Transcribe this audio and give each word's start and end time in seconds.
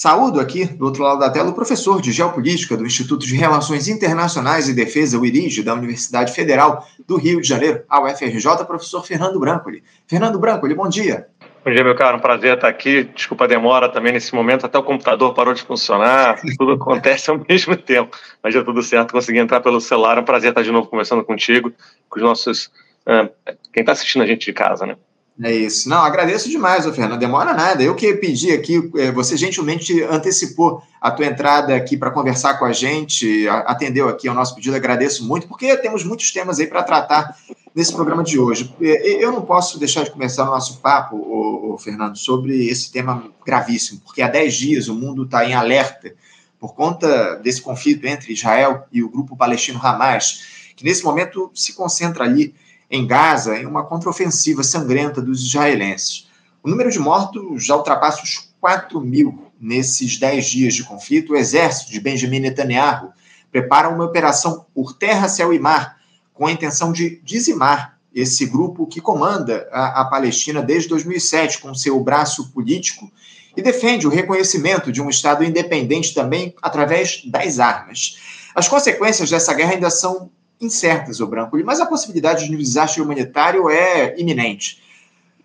Saúdo 0.00 0.40
aqui, 0.40 0.64
do 0.64 0.86
outro 0.86 1.02
lado 1.02 1.20
da 1.20 1.28
tela, 1.28 1.50
o 1.50 1.54
professor 1.54 2.00
de 2.00 2.10
Geopolítica 2.10 2.74
do 2.74 2.86
Instituto 2.86 3.26
de 3.26 3.36
Relações 3.36 3.86
Internacionais 3.86 4.66
e 4.66 4.72
Defesa, 4.72 5.18
o 5.18 5.26
IRIGE, 5.26 5.62
da 5.62 5.74
Universidade 5.74 6.32
Federal 6.32 6.88
do 7.06 7.18
Rio 7.18 7.38
de 7.38 7.46
Janeiro, 7.46 7.82
a 7.86 8.00
UFRJ, 8.00 8.64
professor 8.66 9.04
Fernando 9.04 9.38
Brancoli. 9.38 9.84
Fernando 10.06 10.38
Brancoli, 10.38 10.74
bom 10.74 10.88
dia. 10.88 11.26
Bom 11.62 11.70
dia, 11.70 11.84
meu 11.84 11.94
caro. 11.94 12.16
Um 12.16 12.20
prazer 12.20 12.54
estar 12.54 12.68
aqui. 12.68 13.10
Desculpa 13.14 13.44
a 13.44 13.46
demora 13.46 13.90
também 13.90 14.14
nesse 14.14 14.34
momento. 14.34 14.64
Até 14.64 14.78
o 14.78 14.82
computador 14.82 15.34
parou 15.34 15.52
de 15.52 15.62
funcionar. 15.62 16.40
Tudo 16.56 16.72
acontece 16.72 17.28
ao 17.28 17.38
mesmo 17.46 17.76
tempo. 17.76 18.16
Mas 18.42 18.54
já 18.54 18.64
tudo 18.64 18.82
certo. 18.82 19.12
Consegui 19.12 19.38
entrar 19.38 19.60
pelo 19.60 19.82
celular. 19.82 20.16
É 20.16 20.22
um 20.22 20.24
prazer 20.24 20.48
estar 20.48 20.62
de 20.62 20.72
novo 20.72 20.88
conversando 20.88 21.22
contigo, 21.22 21.70
com 22.08 22.18
os 22.18 22.22
nossos. 22.22 22.70
Uh, 23.06 23.28
quem 23.70 23.82
está 23.82 23.92
assistindo 23.92 24.22
a 24.22 24.26
gente 24.26 24.46
de 24.46 24.54
casa, 24.54 24.86
né? 24.86 24.96
É 25.42 25.54
isso. 25.54 25.88
Não, 25.88 26.02
agradeço 26.02 26.50
demais, 26.50 26.86
ô 26.86 26.92
Fernando. 26.92 27.18
Demora 27.18 27.54
nada. 27.54 27.82
Eu 27.82 27.94
que 27.94 28.12
pedi 28.14 28.52
aqui, 28.52 28.90
é, 28.96 29.10
você 29.10 29.36
gentilmente 29.38 30.02
antecipou 30.02 30.82
a 31.00 31.10
tua 31.10 31.24
entrada 31.24 31.74
aqui 31.74 31.96
para 31.96 32.10
conversar 32.10 32.58
com 32.58 32.66
a 32.66 32.72
gente, 32.72 33.48
atendeu 33.48 34.08
aqui 34.08 34.28
ao 34.28 34.34
nosso 34.34 34.54
pedido, 34.54 34.76
agradeço 34.76 35.26
muito, 35.26 35.48
porque 35.48 35.74
temos 35.78 36.04
muitos 36.04 36.30
temas 36.30 36.60
aí 36.60 36.66
para 36.66 36.82
tratar 36.82 37.34
nesse 37.74 37.94
programa 37.94 38.22
de 38.22 38.38
hoje. 38.38 38.74
É, 38.82 39.24
eu 39.24 39.32
não 39.32 39.40
posso 39.40 39.78
deixar 39.78 40.04
de 40.04 40.10
começar 40.10 40.42
o 40.42 40.50
nosso 40.50 40.78
papo, 40.78 41.16
ô, 41.16 41.72
ô, 41.72 41.78
Fernando, 41.78 42.18
sobre 42.18 42.68
esse 42.68 42.92
tema 42.92 43.24
gravíssimo, 43.46 44.00
porque 44.00 44.20
há 44.20 44.28
10 44.28 44.54
dias 44.54 44.88
o 44.88 44.94
mundo 44.94 45.24
está 45.24 45.46
em 45.46 45.54
alerta 45.54 46.12
por 46.58 46.74
conta 46.74 47.36
desse 47.36 47.62
conflito 47.62 48.06
entre 48.06 48.34
Israel 48.34 48.84
e 48.92 49.02
o 49.02 49.08
grupo 49.08 49.34
palestino 49.34 49.80
Hamas, 49.82 50.72
que 50.76 50.84
nesse 50.84 51.02
momento 51.02 51.50
se 51.54 51.72
concentra 51.72 52.24
ali 52.24 52.54
em 52.90 53.06
Gaza 53.06 53.56
em 53.56 53.66
uma 53.66 53.84
contraofensiva 53.84 54.64
sangrenta 54.64 55.22
dos 55.22 55.40
israelenses. 55.46 56.28
O 56.62 56.68
número 56.68 56.90
de 56.90 56.98
mortos 56.98 57.64
já 57.64 57.76
ultrapassa 57.76 58.22
os 58.22 58.50
4 58.60 59.00
mil 59.00 59.50
nesses 59.60 60.18
10 60.18 60.46
dias 60.46 60.74
de 60.74 60.84
conflito. 60.84 61.32
O 61.32 61.36
exército 61.36 61.92
de 61.92 62.00
Benjamin 62.00 62.40
Netanyahu 62.40 63.12
prepara 63.50 63.88
uma 63.88 64.04
operação 64.04 64.66
por 64.74 64.94
terra, 64.94 65.28
céu 65.28 65.52
e 65.52 65.58
mar 65.58 65.98
com 66.34 66.46
a 66.46 66.52
intenção 66.52 66.92
de 66.92 67.20
dizimar 67.22 67.98
esse 68.14 68.44
grupo 68.46 68.86
que 68.86 69.00
comanda 69.00 69.68
a, 69.70 70.00
a 70.00 70.04
Palestina 70.06 70.60
desde 70.60 70.88
2007 70.88 71.60
com 71.60 71.74
seu 71.74 72.00
braço 72.00 72.50
político 72.50 73.10
e 73.56 73.62
defende 73.62 74.06
o 74.06 74.10
reconhecimento 74.10 74.90
de 74.90 75.00
um 75.00 75.08
Estado 75.08 75.44
independente 75.44 76.14
também 76.14 76.54
através 76.60 77.22
das 77.26 77.58
armas. 77.58 78.18
As 78.54 78.68
consequências 78.68 79.30
dessa 79.30 79.54
guerra 79.54 79.72
ainda 79.72 79.90
são 79.90 80.30
incertas, 80.60 81.20
o 81.20 81.26
Brancoli, 81.26 81.64
mas 81.64 81.80
a 81.80 81.86
possibilidade 81.86 82.46
de 82.46 82.54
um 82.54 82.58
desastre 82.58 83.00
humanitário 83.00 83.70
é 83.70 84.14
iminente. 84.18 84.82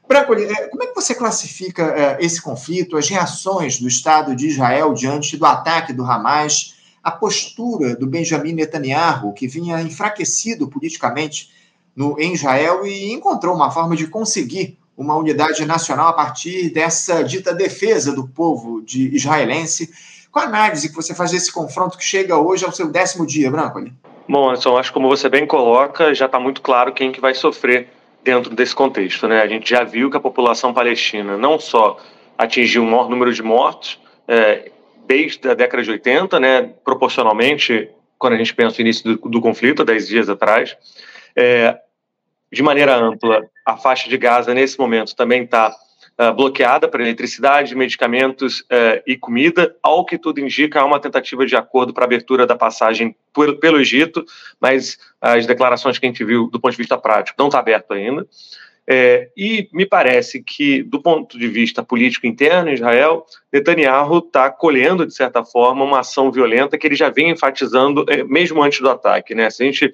Brancoli, 0.08 0.44
é, 0.46 0.68
como 0.68 0.84
é 0.84 0.88
que 0.88 0.96
você 0.96 1.16
classifica 1.16 1.84
é, 1.84 2.18
esse 2.24 2.42
conflito, 2.42 2.98
as 2.98 3.10
reações 3.10 3.80
do 3.80 3.88
Estado 3.88 4.36
de 4.36 4.48
Israel 4.48 4.94
diante 4.94 5.36
do 5.36 5.46
ataque 5.46 5.94
do 5.94 6.04
Hamas, 6.04 6.76
a 7.04 7.12
postura 7.12 7.96
do 7.96 8.06
Benjamin 8.06 8.54
Netanyahu, 8.54 9.34
que 9.34 9.48
vinha 9.48 9.82
enfraquecido 9.82 10.68
politicamente 10.68 11.52
no, 11.96 12.20
em 12.20 12.34
Israel 12.34 12.86
e 12.86 13.12
encontrou 13.12 13.56
uma 13.56 13.72
forma 13.72 13.96
de 13.96 14.08
conseguir 14.08 14.78
uma 14.98 15.16
unidade 15.16 15.66
nacional 15.66 16.10
a 16.10 16.14
partir 16.14 16.70
dessa 16.70 17.24
dita 17.24 17.54
defesa 17.54 18.12
do 18.12 18.28
povo 18.28 18.82
de 18.82 19.14
israelense? 19.16 19.90
Qual 20.32 20.46
a 20.46 20.48
análise 20.48 20.90
que 20.90 20.96
você 20.96 21.14
faz 21.14 21.32
desse 21.32 21.52
confronto 21.52 21.98
que 21.98 22.04
chega 22.04 22.38
hoje 22.38 22.66
ao 22.66 22.72
seu 22.72 22.90
décimo 22.90 23.26
dia, 23.26 23.50
Brancoli? 23.50 23.94
Bom, 24.28 24.50
Anderson, 24.50 24.78
acho 24.78 24.90
que 24.90 24.94
como 24.96 25.08
você 25.08 25.30
bem 25.30 25.46
coloca, 25.46 26.14
já 26.14 26.26
está 26.26 26.40
muito 26.40 26.62
claro 26.62 26.92
quem 26.92 27.12
que 27.12 27.22
vai 27.22 27.34
sofrer 27.36 27.90
dentro 28.24 28.56
desse 28.56 28.76
contexto. 28.76 29.28
Né? 29.28 29.42
A 29.42 29.48
gente 29.48 29.70
já 29.70 29.84
viu 29.84 30.10
que 30.10 30.18
a 30.18 30.20
população 30.20 30.74
palestina 30.74 31.38
não 31.38 31.60
só 31.60 31.98
atingiu 32.38 32.82
um 32.82 32.90
maior 32.90 33.08
número 33.08 33.32
de 33.32 33.44
mortos 33.44 34.00
é, 34.28 34.72
desde 35.08 35.48
a 35.48 35.54
década 35.54 35.84
de 35.84 35.92
80, 35.92 36.40
né, 36.40 36.74
proporcionalmente, 36.84 37.90
quando 38.18 38.34
a 38.34 38.38
gente 38.38 38.54
pensa 38.54 38.78
no 38.78 38.82
início 38.82 39.16
do, 39.16 39.30
do 39.30 39.42
conflito, 39.42 39.84
há 39.84 39.86
10 39.86 40.08
dias 40.08 40.30
atrás, 40.30 40.76
é, 41.36 41.78
de 42.52 42.64
maneira 42.64 42.96
ampla, 42.96 43.44
a 43.64 43.78
faixa 43.78 44.10
de 44.10 44.18
Gaza, 44.18 44.54
nesse 44.54 44.80
momento, 44.80 45.16
também 45.16 45.44
está 45.44 45.76
uh, 46.20 46.34
bloqueada 46.34 46.88
para 46.88 47.02
eletricidade, 47.02 47.76
medicamentos 47.76 48.62
uh, 48.62 49.02
e 49.06 49.18
comida. 49.18 49.76
Ao 49.82 50.06
que 50.06 50.18
tudo 50.18 50.40
indica, 50.40 50.82
há 50.82 50.86
uma 50.86 51.00
tentativa 51.00 51.46
de 51.46 51.56
acordo 51.56 51.94
para 51.94 52.06
abertura 52.06 52.46
da 52.46 52.56
passagem 52.56 53.16
por, 53.34 53.58
pelo 53.58 53.80
Egito, 53.80 54.26
mas 54.60 54.98
as 55.22 55.46
declarações 55.46 55.98
que 55.98 56.06
a 56.06 56.10
gente 56.10 56.24
viu 56.24 56.50
do 56.50 56.60
ponto 56.60 56.72
de 56.72 56.78
vista 56.78 56.98
prático 56.98 57.36
não 57.40 57.48
está 57.48 57.60
aberto 57.60 57.94
ainda. 57.94 58.26
É, 58.88 59.30
e 59.36 59.68
me 59.74 59.86
parece 59.86 60.44
que, 60.44 60.84
do 60.84 61.02
ponto 61.02 61.40
de 61.40 61.48
vista 61.48 61.82
político 61.84 62.28
interno 62.28 62.70
em 62.70 62.76
Israel, 62.76 63.26
Netanyahu 63.52 64.20
está 64.20 64.50
colhendo, 64.52 65.08
de 65.08 65.14
certa 65.14 65.44
forma, 65.44 65.84
uma 65.84 66.02
ação 66.02 66.32
violenta 66.32 66.78
que 66.78 66.86
ele 66.86 66.96
já 66.96 67.10
vem 67.10 67.32
enfatizando, 67.32 68.06
é, 68.08 68.24
mesmo 68.24 68.62
antes 68.62 68.80
do 68.80 68.90
ataque. 68.90 69.34
Né? 69.34 69.50
Se 69.50 69.64
a 69.64 69.66
gente 69.66 69.92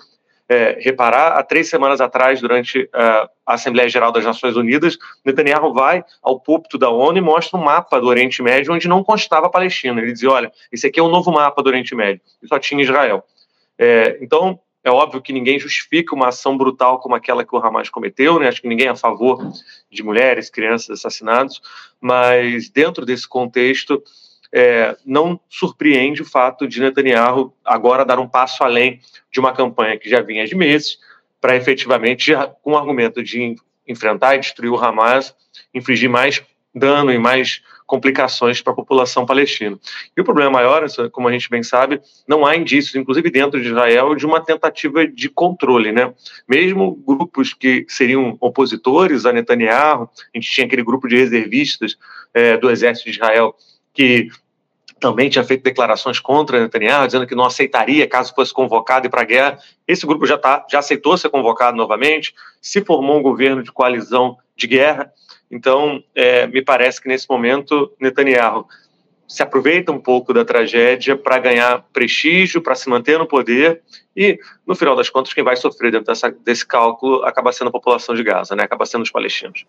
é, 0.51 0.77
reparar, 0.81 1.37
há 1.37 1.43
três 1.43 1.69
semanas 1.69 2.01
atrás, 2.01 2.41
durante 2.41 2.81
uh, 2.83 3.29
a 3.45 3.53
Assembleia 3.53 3.87
Geral 3.87 4.11
das 4.11 4.25
Nações 4.25 4.57
Unidas, 4.57 4.97
Netanyahu 5.23 5.73
vai 5.73 6.03
ao 6.21 6.41
púlpito 6.41 6.77
da 6.77 6.89
ONU 6.89 7.17
e 7.17 7.21
mostra 7.21 7.57
um 7.57 7.63
mapa 7.63 8.01
do 8.01 8.07
Oriente 8.07 8.43
Médio 8.43 8.73
onde 8.73 8.85
não 8.85 9.01
constava 9.01 9.45
a 9.45 9.49
Palestina. 9.49 10.01
Ele 10.01 10.11
dizia: 10.11 10.29
olha, 10.29 10.51
esse 10.69 10.85
aqui 10.85 10.99
é 10.99 11.03
o 11.03 11.05
um 11.05 11.09
novo 11.09 11.31
mapa 11.31 11.63
do 11.63 11.67
Oriente 11.67 11.95
Médio, 11.95 12.21
e 12.43 12.47
só 12.49 12.59
tinha 12.59 12.83
Israel. 12.83 13.23
É, 13.79 14.17
então, 14.19 14.59
é 14.83 14.91
óbvio 14.91 15.21
que 15.21 15.31
ninguém 15.31 15.57
justifica 15.57 16.13
uma 16.13 16.27
ação 16.27 16.57
brutal 16.57 16.99
como 16.99 17.15
aquela 17.15 17.45
que 17.45 17.55
o 17.55 17.65
Hamas 17.65 17.89
cometeu, 17.89 18.37
né? 18.37 18.49
acho 18.49 18.61
que 18.61 18.67
ninguém 18.67 18.87
é 18.87 18.89
a 18.89 18.95
favor 18.95 19.39
de 19.89 20.03
mulheres, 20.03 20.49
crianças 20.49 20.99
assassinados, 20.99 21.61
mas 22.01 22.69
dentro 22.69 23.05
desse 23.05 23.25
contexto, 23.25 24.03
é, 24.53 24.95
não 25.05 25.39
surpreende 25.49 26.21
o 26.21 26.25
fato 26.25 26.67
de 26.67 26.81
Netanyahu 26.81 27.53
agora 27.63 28.05
dar 28.05 28.19
um 28.19 28.27
passo 28.27 28.63
além 28.63 28.99
de 29.31 29.39
uma 29.39 29.53
campanha 29.53 29.97
que 29.97 30.09
já 30.09 30.21
vinha 30.21 30.45
de 30.45 30.55
meses, 30.55 30.97
para 31.39 31.55
efetivamente, 31.55 32.31
com 32.61 32.73
o 32.73 32.77
argumento 32.77 33.23
de 33.23 33.55
enfrentar 33.87 34.35
e 34.35 34.39
destruir 34.39 34.69
o 34.69 34.77
Hamas, 34.77 35.35
infligir 35.73 36.09
mais 36.09 36.43
dano 36.73 37.11
e 37.11 37.17
mais 37.17 37.61
complicações 37.85 38.61
para 38.61 38.71
a 38.71 38.75
população 38.75 39.25
palestina. 39.25 39.77
E 40.15 40.21
o 40.21 40.23
problema 40.23 40.51
maior, 40.51 40.85
como 41.11 41.27
a 41.27 41.31
gente 41.31 41.49
bem 41.49 41.61
sabe, 41.61 41.99
não 42.25 42.45
há 42.45 42.55
indícios, 42.55 42.95
inclusive 42.95 43.29
dentro 43.29 43.61
de 43.61 43.67
Israel, 43.67 44.15
de 44.15 44.25
uma 44.25 44.39
tentativa 44.39 45.05
de 45.05 45.27
controle, 45.27 45.91
né? 45.91 46.13
Mesmo 46.47 46.95
grupos 47.05 47.53
que 47.53 47.85
seriam 47.89 48.37
opositores 48.39 49.25
a 49.25 49.33
Netanyahu, 49.33 50.09
a 50.33 50.37
gente 50.37 50.49
tinha 50.49 50.65
aquele 50.65 50.83
grupo 50.83 51.05
de 51.05 51.17
reservistas 51.17 51.97
é, 52.33 52.55
do 52.57 52.69
exército 52.71 53.09
de 53.09 53.17
Israel 53.17 53.53
que 53.93 54.29
também 55.01 55.29
tinha 55.29 55.43
feito 55.43 55.63
declarações 55.63 56.19
contra 56.19 56.61
Netanyahu, 56.61 57.07
dizendo 57.07 57.25
que 57.25 57.35
não 57.35 57.43
aceitaria 57.43 58.07
caso 58.07 58.33
fosse 58.33 58.53
convocado 58.53 59.09
para 59.09 59.21
a 59.21 59.25
guerra. 59.25 59.59
Esse 59.87 60.05
grupo 60.05 60.27
já, 60.27 60.37
tá, 60.37 60.65
já 60.69 60.79
aceitou 60.79 61.17
ser 61.17 61.29
convocado 61.29 61.75
novamente, 61.75 62.33
se 62.61 62.85
formou 62.85 63.17
um 63.17 63.21
governo 63.21 63.63
de 63.63 63.71
coalizão 63.71 64.37
de 64.55 64.67
guerra. 64.67 65.11
Então, 65.49 66.01
é, 66.15 66.45
me 66.47 66.63
parece 66.63 67.01
que 67.01 67.09
nesse 67.09 67.27
momento 67.27 67.91
Netanyahu 67.99 68.67
se 69.27 69.41
aproveita 69.41 69.91
um 69.91 69.99
pouco 69.99 70.33
da 70.33 70.45
tragédia 70.45 71.17
para 71.17 71.39
ganhar 71.39 71.83
prestígio, 71.91 72.61
para 72.61 72.75
se 72.75 72.87
manter 72.87 73.17
no 73.17 73.25
poder 73.25 73.81
e, 74.15 74.37
no 74.67 74.75
final 74.75 74.95
das 74.95 75.09
contas, 75.09 75.33
quem 75.33 75.43
vai 75.43 75.55
sofrer 75.55 75.91
dentro 75.91 76.07
dessa, 76.07 76.29
desse 76.29 76.65
cálculo 76.65 77.23
acaba 77.23 77.51
sendo 77.51 77.69
a 77.69 77.71
população 77.71 78.13
de 78.13 78.23
Gaza, 78.23 78.55
né? 78.55 78.63
acaba 78.63 78.85
sendo 78.85 79.01
os 79.01 79.11
palestinos. 79.11 79.65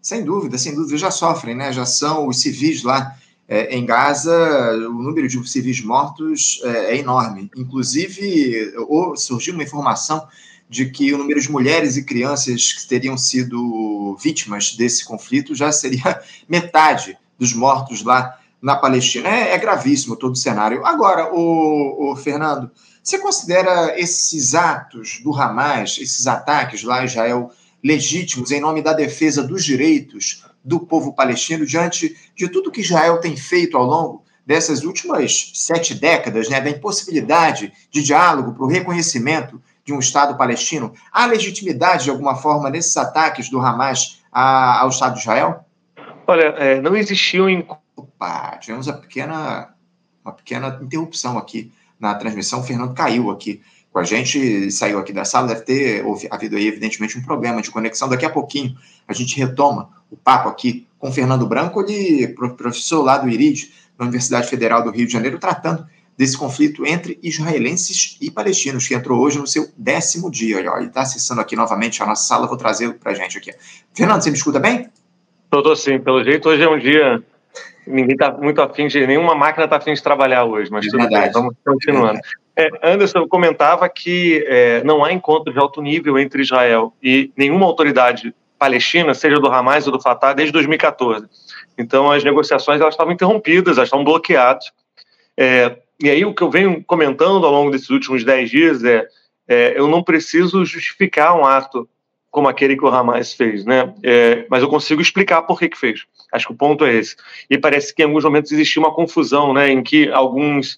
Sem 0.00 0.24
dúvida, 0.24 0.56
sem 0.56 0.74
dúvida, 0.74 0.96
já 0.96 1.10
sofrem, 1.10 1.54
né? 1.54 1.72
já 1.72 1.84
são 1.84 2.26
os 2.28 2.40
civis 2.40 2.82
lá 2.82 3.14
é, 3.52 3.76
em 3.76 3.84
Gaza, 3.84 4.32
o 4.76 5.02
número 5.02 5.26
de 5.26 5.50
civis 5.50 5.82
mortos 5.82 6.60
é, 6.62 6.94
é 6.94 6.98
enorme. 6.98 7.50
Inclusive, 7.56 8.72
surgiu 9.16 9.54
uma 9.54 9.64
informação 9.64 10.24
de 10.68 10.88
que 10.88 11.12
o 11.12 11.18
número 11.18 11.40
de 11.40 11.50
mulheres 11.50 11.96
e 11.96 12.04
crianças 12.04 12.72
que 12.72 12.86
teriam 12.86 13.18
sido 13.18 14.16
vítimas 14.22 14.76
desse 14.76 15.04
conflito 15.04 15.52
já 15.52 15.72
seria 15.72 16.22
metade 16.48 17.18
dos 17.36 17.52
mortos 17.52 18.04
lá 18.04 18.38
na 18.62 18.76
Palestina. 18.76 19.28
É, 19.28 19.54
é 19.54 19.58
gravíssimo 19.58 20.14
todo 20.14 20.34
o 20.34 20.36
cenário. 20.36 20.86
Agora, 20.86 21.34
o, 21.34 22.12
o, 22.12 22.16
Fernando, 22.16 22.70
você 23.02 23.18
considera 23.18 23.98
esses 23.98 24.54
atos 24.54 25.20
do 25.24 25.34
Hamas, 25.34 25.98
esses 26.00 26.28
ataques 26.28 26.84
lá 26.84 27.02
em 27.02 27.06
Israel, 27.06 27.50
legítimos 27.82 28.52
em 28.52 28.60
nome 28.60 28.80
da 28.80 28.92
defesa 28.92 29.42
dos 29.42 29.64
direitos 29.64 30.44
do 30.64 30.80
povo 30.80 31.12
palestino 31.12 31.64
diante 31.64 32.16
de 32.34 32.48
tudo 32.48 32.70
que 32.70 32.80
Israel 32.80 33.18
tem 33.18 33.36
feito 33.36 33.76
ao 33.76 33.84
longo 33.84 34.24
dessas 34.46 34.82
últimas 34.82 35.52
sete 35.54 35.94
décadas, 35.94 36.48
né, 36.48 36.60
da 36.60 36.70
impossibilidade 36.70 37.72
de 37.90 38.02
diálogo 38.02 38.52
para 38.52 38.64
o 38.64 38.68
reconhecimento 38.68 39.62
de 39.84 39.92
um 39.92 39.98
Estado 39.98 40.36
palestino? 40.36 40.92
Há 41.12 41.26
legitimidade, 41.26 42.04
de 42.04 42.10
alguma 42.10 42.34
forma, 42.36 42.70
nesses 42.70 42.96
ataques 42.96 43.48
do 43.48 43.60
Hamas 43.60 44.20
ao 44.30 44.88
Estado 44.88 45.14
de 45.14 45.20
Israel? 45.20 45.64
Olha, 46.26 46.54
é, 46.58 46.80
não 46.80 46.96
existiu 46.96 47.48
em. 47.48 47.66
Opa, 47.96 48.56
tivemos 48.58 48.86
uma 48.86 48.96
pequena, 48.96 49.74
uma 50.24 50.32
pequena 50.32 50.78
interrupção 50.80 51.36
aqui 51.36 51.72
na 51.98 52.14
transmissão. 52.14 52.60
O 52.60 52.62
Fernando 52.62 52.94
caiu 52.94 53.30
aqui 53.30 53.60
com 53.92 53.98
a 53.98 54.04
gente, 54.04 54.70
saiu 54.70 54.98
aqui 54.98 55.12
da 55.12 55.24
sala, 55.24 55.48
deve 55.48 55.62
ter 55.62 56.04
havido 56.30 56.56
aí, 56.56 56.66
evidentemente, 56.66 57.18
um 57.18 57.22
problema 57.22 57.60
de 57.60 57.70
conexão. 57.70 58.08
Daqui 58.08 58.24
a 58.24 58.30
pouquinho 58.30 58.76
a 59.06 59.12
gente 59.12 59.36
retoma 59.36 59.90
o 60.10 60.16
papo 60.16 60.48
aqui 60.48 60.86
com 60.98 61.12
Fernando 61.12 61.46
Branco, 61.46 61.82
ele 61.82 62.28
professor 62.28 63.02
lá 63.02 63.18
do 63.18 63.28
IRID, 63.28 63.72
na 63.98 64.04
Universidade 64.04 64.48
Federal 64.48 64.82
do 64.84 64.90
Rio 64.90 65.06
de 65.06 65.12
Janeiro, 65.12 65.38
tratando 65.38 65.86
desse 66.16 66.36
conflito 66.36 66.86
entre 66.86 67.18
israelenses 67.22 68.18
e 68.20 68.30
palestinos, 68.30 68.86
que 68.86 68.94
entrou 68.94 69.18
hoje 69.18 69.38
no 69.38 69.46
seu 69.46 69.68
décimo 69.76 70.30
dia. 70.30 70.58
Olha, 70.58 70.80
ele 70.80 70.86
está 70.88 71.02
acessando 71.02 71.40
aqui 71.40 71.56
novamente 71.56 72.02
a 72.02 72.06
nossa 72.06 72.26
sala, 72.26 72.46
vou 72.46 72.56
trazê-lo 72.56 72.94
para 72.94 73.12
a 73.12 73.14
gente 73.14 73.38
aqui. 73.38 73.52
Fernando, 73.94 74.22
você 74.22 74.30
me 74.30 74.36
escuta 74.36 74.60
bem? 74.60 74.88
Estou 75.44 75.74
sim, 75.74 75.98
pelo 75.98 76.22
jeito 76.22 76.48
hoje 76.48 76.62
é 76.62 76.68
um 76.68 76.78
dia 76.78 77.22
ninguém 77.90 78.14
está 78.14 78.32
muito 78.32 78.60
afim 78.62 78.86
de, 78.86 79.06
nenhuma 79.06 79.34
máquina 79.34 79.64
está 79.64 79.76
afim 79.76 79.92
de 79.92 80.02
trabalhar 80.02 80.44
hoje, 80.44 80.70
mas 80.70 80.86
é 80.86 80.90
tudo 80.90 81.00
verdade. 81.00 81.24
bem, 81.24 81.32
vamos 81.32 81.54
continuando. 81.64 82.20
É, 82.56 82.68
Anderson 82.82 83.26
comentava 83.26 83.88
que 83.88 84.44
é, 84.46 84.82
não 84.84 85.04
há 85.04 85.12
encontro 85.12 85.52
de 85.52 85.58
alto 85.58 85.80
nível 85.80 86.18
entre 86.18 86.42
Israel 86.42 86.92
e 87.02 87.32
nenhuma 87.36 87.66
autoridade 87.66 88.34
palestina, 88.58 89.14
seja 89.14 89.36
do 89.36 89.48
Hamas 89.48 89.86
ou 89.86 89.92
do 89.92 90.02
Fatah, 90.02 90.34
desde 90.34 90.52
2014. 90.52 91.26
Então, 91.78 92.12
as 92.12 92.22
negociações 92.22 92.80
elas 92.80 92.92
estavam 92.92 93.12
interrompidas, 93.12 93.78
elas 93.78 93.86
estavam 93.86 94.04
bloqueadas. 94.04 94.70
É, 95.36 95.78
e 96.02 96.10
aí, 96.10 96.24
o 96.24 96.34
que 96.34 96.42
eu 96.42 96.50
venho 96.50 96.84
comentando 96.84 97.46
ao 97.46 97.52
longo 97.52 97.70
desses 97.70 97.88
últimos 97.88 98.22
dez 98.22 98.50
dias 98.50 98.84
é, 98.84 99.06
é 99.48 99.78
eu 99.78 99.88
não 99.88 100.02
preciso 100.02 100.64
justificar 100.64 101.34
um 101.34 101.46
ato 101.46 101.88
como 102.30 102.48
aquele 102.48 102.76
que 102.76 102.84
o 102.84 102.88
Hamas 102.88 103.32
fez, 103.32 103.64
né? 103.64 103.92
É, 104.02 104.46
mas 104.50 104.62
eu 104.62 104.68
consigo 104.68 105.00
explicar 105.00 105.42
por 105.42 105.58
que, 105.58 105.68
que 105.68 105.78
fez. 105.78 106.04
Acho 106.32 106.48
que 106.48 106.52
o 106.52 106.56
ponto 106.56 106.84
é 106.84 106.94
esse. 106.94 107.16
E 107.48 107.58
parece 107.58 107.94
que 107.94 108.02
em 108.02 108.06
alguns 108.06 108.24
momentos 108.24 108.52
existia 108.52 108.80
uma 108.80 108.94
confusão, 108.94 109.52
né, 109.52 109.70
em 109.70 109.82
que 109.82 110.10
alguns 110.10 110.74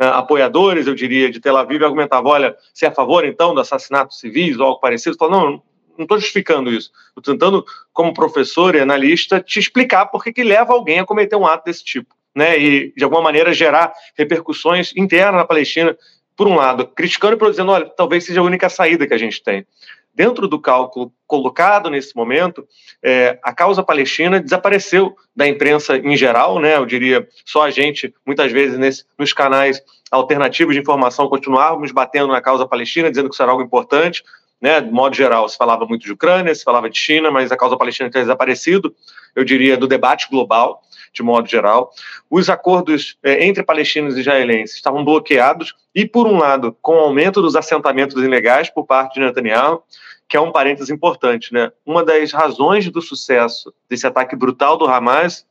uh, 0.00 0.14
apoiadores, 0.14 0.86
eu 0.86 0.94
diria, 0.94 1.30
de 1.30 1.40
Tel 1.40 1.56
Aviv 1.56 1.82
argumentavam: 1.82 2.32
olha, 2.32 2.56
você 2.72 2.86
é 2.86 2.88
a 2.88 2.92
favor 2.92 3.24
então 3.24 3.54
do 3.54 3.60
assassinato 3.60 4.14
civis 4.14 4.58
ou 4.58 4.66
algo 4.66 4.80
parecido? 4.80 5.16
Falou, 5.16 5.40
não, 5.40 5.62
não 5.96 6.02
estou 6.04 6.18
justificando 6.18 6.72
isso. 6.72 6.90
Estou 7.16 7.34
tentando, 7.34 7.64
como 7.92 8.12
professor 8.12 8.74
e 8.74 8.80
analista, 8.80 9.40
te 9.40 9.58
explicar 9.58 10.06
por 10.06 10.22
que, 10.22 10.32
que 10.32 10.42
leva 10.42 10.72
alguém 10.72 10.98
a 10.98 11.06
cometer 11.06 11.36
um 11.36 11.46
ato 11.46 11.64
desse 11.64 11.84
tipo, 11.84 12.14
né? 12.34 12.58
E 12.58 12.92
de 12.96 13.04
alguma 13.04 13.22
maneira 13.22 13.52
gerar 13.52 13.92
repercussões 14.16 14.92
internas 14.96 15.36
na 15.36 15.44
Palestina. 15.44 15.96
Por 16.36 16.46
um 16.46 16.56
lado, 16.56 16.86
criticando 16.88 17.34
e 17.34 17.50
dizendo, 17.50 17.72
olha, 17.72 17.86
talvez 17.86 18.24
seja 18.26 18.40
a 18.40 18.44
única 18.44 18.68
saída 18.68 19.06
que 19.06 19.14
a 19.14 19.18
gente 19.18 19.42
tem 19.42 19.66
dentro 20.16 20.48
do 20.48 20.58
cálculo 20.58 21.12
colocado 21.26 21.90
nesse 21.90 22.16
momento, 22.16 22.66
é, 23.02 23.38
a 23.42 23.52
causa 23.52 23.82
palestina 23.82 24.40
desapareceu 24.40 25.14
da 25.34 25.46
imprensa 25.46 25.98
em 25.98 26.16
geral, 26.16 26.58
né? 26.58 26.76
Eu 26.76 26.86
diria 26.86 27.28
só 27.44 27.64
a 27.64 27.70
gente, 27.70 28.14
muitas 28.24 28.50
vezes 28.50 28.78
nesse, 28.78 29.04
nos 29.18 29.34
canais 29.34 29.82
alternativos 30.10 30.74
de 30.74 30.80
informação, 30.80 31.28
continuávamos 31.28 31.92
batendo 31.92 32.28
na 32.28 32.40
causa 32.40 32.66
palestina, 32.66 33.10
dizendo 33.10 33.28
que 33.28 33.34
isso 33.34 33.42
era 33.42 33.52
algo 33.52 33.62
importante, 33.62 34.24
né? 34.58 34.80
De 34.80 34.90
modo 34.90 35.14
geral, 35.14 35.46
se 35.50 35.56
falava 35.58 35.84
muito 35.84 36.06
de 36.06 36.12
Ucrânia, 36.12 36.54
se 36.54 36.64
falava 36.64 36.88
de 36.88 36.98
China, 36.98 37.30
mas 37.30 37.52
a 37.52 37.56
causa 37.56 37.76
palestina 37.76 38.08
tinha 38.08 38.22
desaparecido, 38.22 38.94
eu 39.34 39.44
diria, 39.44 39.76
do 39.76 39.86
debate 39.86 40.30
global, 40.30 40.80
de 41.16 41.22
modo 41.22 41.48
geral. 41.48 41.90
Os 42.30 42.50
acordos 42.50 43.16
é, 43.22 43.46
entre 43.46 43.64
palestinos 43.64 44.16
e 44.16 44.20
israelenses 44.20 44.76
estavam 44.76 45.04
bloqueados, 45.04 45.74
e, 45.94 46.06
por 46.06 46.26
um 46.26 46.36
lado, 46.36 46.76
com 46.82 46.96
o 46.96 47.00
aumento 47.00 47.40
dos 47.40 47.56
assentamentos 47.56 48.22
ilegais 48.22 48.68
por 48.68 48.84
parte 48.84 49.14
de 49.14 49.20
Netanyahu, 49.20 49.82
que 50.28 50.36
é 50.36 50.40
um 50.40 50.52
parênteses 50.52 50.90
importante, 50.90 51.54
né? 51.54 51.72
Uma 51.86 52.04
das 52.04 52.32
razões 52.32 52.90
do 52.90 53.00
sucesso 53.00 53.72
desse 53.88 54.06
ataque 54.06 54.36
brutal 54.36 54.76
do 54.76 54.86
Hamas 54.86 55.46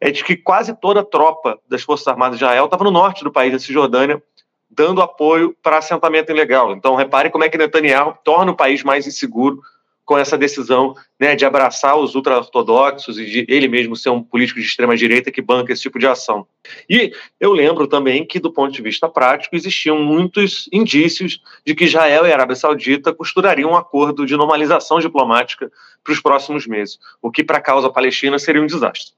é 0.00 0.10
de 0.10 0.22
que 0.22 0.36
quase 0.36 0.74
toda 0.74 1.00
a 1.00 1.04
tropa 1.04 1.58
das 1.66 1.82
Forças 1.82 2.06
Armadas 2.08 2.38
de 2.38 2.44
Israel 2.44 2.66
estava 2.66 2.84
no 2.84 2.90
norte 2.90 3.24
do 3.24 3.32
país, 3.32 3.52
da 3.52 3.58
Cisjordânia, 3.58 4.22
dando 4.68 5.00
apoio 5.00 5.56
para 5.62 5.78
assentamento 5.78 6.30
ilegal. 6.30 6.72
Então, 6.72 6.94
repare 6.94 7.30
como 7.30 7.44
é 7.44 7.48
que 7.48 7.56
Netanyahu 7.56 8.18
torna 8.22 8.52
o 8.52 8.56
país 8.56 8.82
mais 8.82 9.06
inseguro 9.06 9.62
com 10.06 10.16
essa 10.16 10.38
decisão 10.38 10.94
né, 11.18 11.34
de 11.34 11.44
abraçar 11.44 11.98
os 11.98 12.14
ultra-ortodoxos 12.14 13.18
e 13.18 13.24
de 13.26 13.46
ele 13.48 13.66
mesmo 13.66 13.96
ser 13.96 14.10
um 14.10 14.22
político 14.22 14.60
de 14.60 14.64
extrema-direita 14.64 15.32
que 15.32 15.42
banca 15.42 15.72
esse 15.72 15.82
tipo 15.82 15.98
de 15.98 16.06
ação. 16.06 16.46
E 16.88 17.12
eu 17.40 17.52
lembro 17.52 17.88
também 17.88 18.24
que, 18.24 18.38
do 18.38 18.52
ponto 18.52 18.72
de 18.72 18.80
vista 18.80 19.08
prático, 19.08 19.56
existiam 19.56 19.98
muitos 19.98 20.68
indícios 20.72 21.42
de 21.66 21.74
que 21.74 21.84
Israel 21.84 22.24
e 22.24 22.30
a 22.30 22.34
Arábia 22.34 22.54
Saudita 22.54 23.12
costurariam 23.12 23.72
um 23.72 23.76
acordo 23.76 24.24
de 24.24 24.36
normalização 24.36 25.00
diplomática 25.00 25.70
para 26.04 26.12
os 26.12 26.20
próximos 26.20 26.68
meses, 26.68 27.00
o 27.20 27.30
que, 27.30 27.42
para 27.42 27.58
a 27.58 27.60
causa 27.60 27.90
palestina, 27.90 28.38
seria 28.38 28.62
um 28.62 28.66
desastre. 28.66 29.12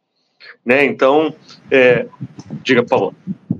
Né? 0.64 0.87
Então, 0.87 1.35
é... 1.70 2.06
diga, 2.62 2.82
Paulo. 2.82 3.14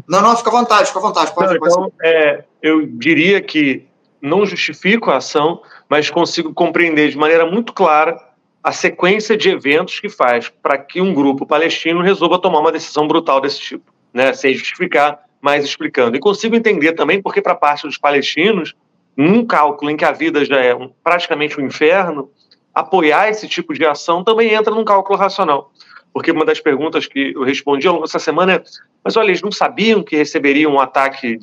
Não, 0.09 0.23
não, 0.23 0.35
fica 0.35 0.49
à 0.49 0.53
vontade, 0.53 0.87
fica 0.87 0.99
à 0.99 1.03
vontade. 1.03 1.35
Pode, 1.35 1.59
não, 1.59 1.67
então, 1.67 1.93
é, 2.03 2.45
eu 2.63 2.87
diria 2.87 3.43
que 3.43 3.88
não 4.21 4.45
justifico 4.45 5.11
a 5.11 5.17
ação, 5.17 5.63
mas 5.89 6.11
consigo 6.11 6.53
compreender 6.53 7.11
de 7.11 7.17
maneira 7.17 7.47
muito 7.47 7.73
clara 7.73 8.19
a 8.63 8.73
sequência 8.73 9.37
de 9.37 9.49
eventos 9.49 10.01
que 10.01 10.09
faz 10.09 10.49
para 10.49 10.77
que 10.77 11.01
um 11.01 11.15
grupo 11.15 11.47
palestino 11.47 12.03
resolva 12.03 12.41
tomar 12.41 12.61
uma 12.61 12.73
decisão 12.73 13.07
brutal 13.07 13.41
desse 13.41 13.61
tipo, 13.61 13.93
né? 14.13 14.33
sem 14.33 14.53
justificar, 14.55 15.21
mas 15.41 15.65
explicando. 15.65 16.17
E 16.17 16.21
consigo 16.21 16.57
entender 16.57 16.93
também 16.93 17.23
porque, 17.23 17.41
para 17.41 17.55
parte 17.55 17.87
dos 17.87 17.97
palestinos, 17.97 18.75
num 19.17 19.45
cálculo 19.45 19.91
em 19.91 19.97
que 19.97 20.05
a 20.05 20.13
vida 20.13 20.45
já 20.45 20.61
é 20.61 20.75
um, 20.75 20.91
praticamente 21.03 21.61
um 21.61 21.65
inferno, 21.65 22.31
apoiar 22.75 23.29
esse 23.29 23.49
tipo 23.49 23.75
de 23.75 23.85
ação 23.85 24.23
também 24.23 24.53
entra 24.53 24.75
num 24.75 24.85
cálculo 24.85 25.19
racional. 25.19 25.73
Porque 26.19 26.33
uma 26.33 26.45
das 26.45 26.59
perguntas 26.59 27.07
que 27.07 27.33
eu 27.33 27.45
respondi 27.45 27.87
ao 27.87 27.95
longo 27.95 28.05
dessa 28.05 28.19
semana 28.19 28.55
é 28.55 28.63
mas 29.05 29.17
olha, 29.17 29.29
eles 29.29 29.41
não 29.41 29.53
sabiam 29.53 30.03
que 30.03 30.17
receberiam 30.17 30.73
um 30.73 30.81
ataque 30.81 31.39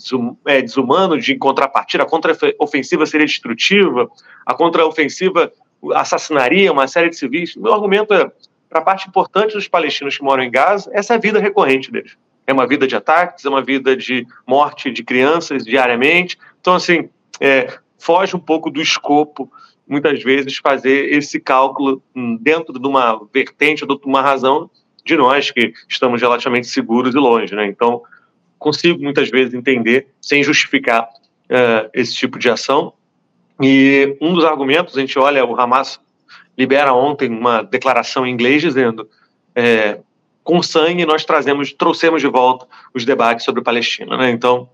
é, 0.45 0.61
desumano 0.61 1.17
de 1.17 1.33
contrapartida, 1.37 2.03
a 2.03 2.05
contraofensiva 2.05 3.05
seria 3.05 3.25
destrutiva, 3.25 4.09
a 4.45 4.53
contraofensiva 4.53 5.49
assassinaria 5.93 6.73
uma 6.73 6.89
série 6.89 7.09
de 7.09 7.15
civis. 7.15 7.55
Meu 7.55 7.73
argumento 7.73 8.13
é, 8.13 8.29
para 8.69 8.79
a 8.79 8.81
parte 8.81 9.07
importante 9.07 9.53
dos 9.53 9.69
palestinos 9.69 10.17
que 10.17 10.23
moram 10.25 10.43
em 10.43 10.51
Gaza, 10.51 10.91
essa 10.93 11.13
é 11.13 11.15
a 11.15 11.19
vida 11.19 11.39
recorrente 11.39 11.89
deles. 11.89 12.17
É 12.45 12.51
uma 12.51 12.67
vida 12.67 12.85
de 12.85 12.97
ataques, 12.97 13.45
é 13.45 13.49
uma 13.49 13.63
vida 13.63 13.95
de 13.95 14.27
morte 14.45 14.91
de 14.91 15.05
crianças 15.05 15.63
diariamente. 15.63 16.37
Então, 16.59 16.75
assim, 16.75 17.09
é, 17.39 17.79
foge 17.97 18.35
um 18.35 18.39
pouco 18.39 18.69
do 18.69 18.81
escopo, 18.81 19.49
muitas 19.87 20.21
vezes, 20.23 20.57
fazer 20.57 21.13
esse 21.13 21.39
cálculo 21.39 22.01
hum, 22.15 22.37
dentro 22.39 22.79
de 22.79 22.87
uma 22.87 23.21
vertente 23.33 23.85
de 23.85 23.99
uma 24.05 24.21
razão 24.21 24.69
de 25.05 25.15
nós 25.15 25.51
que 25.51 25.73
estamos 25.87 26.19
relativamente 26.19 26.67
seguros 26.67 27.13
e 27.13 27.17
longe, 27.17 27.55
né? 27.55 27.67
Então, 27.67 28.01
consigo 28.57 29.01
muitas 29.01 29.29
vezes 29.29 29.53
entender, 29.53 30.07
sem 30.19 30.43
justificar 30.43 31.03
uh, 31.03 31.89
esse 31.93 32.15
tipo 32.15 32.39
de 32.39 32.49
ação. 32.49 32.93
E 33.61 34.17
um 34.19 34.33
dos 34.33 34.43
argumentos, 34.43 34.97
a 34.97 35.01
gente 35.01 35.17
olha, 35.19 35.45
o 35.45 35.59
Hamas 35.59 35.99
libera 36.57 36.93
ontem 36.93 37.29
uma 37.29 37.61
declaração 37.61 38.25
em 38.25 38.31
inglês 38.31 38.61
dizendo 38.61 39.07
é, 39.53 39.99
com 40.43 40.61
sangue 40.61 41.05
nós 41.05 41.25
trazemos, 41.25 41.73
trouxemos 41.73 42.21
de 42.21 42.27
volta 42.27 42.67
os 42.93 43.05
debates 43.05 43.45
sobre 43.45 43.63
Palestina, 43.63 44.17
né? 44.17 44.29
Então, 44.29 44.69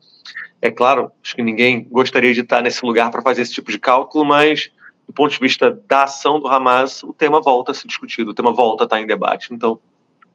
é 0.62 0.70
claro, 0.70 1.12
acho 1.24 1.36
que 1.36 1.42
ninguém 1.42 1.88
gostaria 1.90 2.34
de 2.34 2.42
estar 2.42 2.62
nesse 2.62 2.86
lugar 2.86 3.10
para 3.10 3.22
fazer 3.22 3.42
esse 3.42 3.54
tipo 3.54 3.72
de 3.72 3.80
cálculo, 3.80 4.26
mas 4.26 4.72
do 5.12 5.14
ponto 5.14 5.34
de 5.34 5.40
vista 5.40 5.78
da 5.90 6.04
ação 6.04 6.40
do 6.40 6.48
Hamas, 6.48 7.04
o 7.04 7.12
tema 7.12 7.42
volta 7.42 7.74
a 7.74 7.76
ser 7.76 7.86
discutido, 7.86 8.32
o 8.32 8.34
tema 8.34 8.54
volta 8.54 8.84
a 8.84 8.86
estar 8.86 9.02
em 9.02 9.06
debate. 9.06 9.54
Então, 9.54 9.78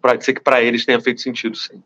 pode 0.02 0.22
ser 0.22 0.34
que 0.34 0.40
para 0.40 0.62
eles 0.62 0.84
tenha 0.84 1.00
feito 1.00 1.22
sentido, 1.22 1.56
sim. 1.56 1.82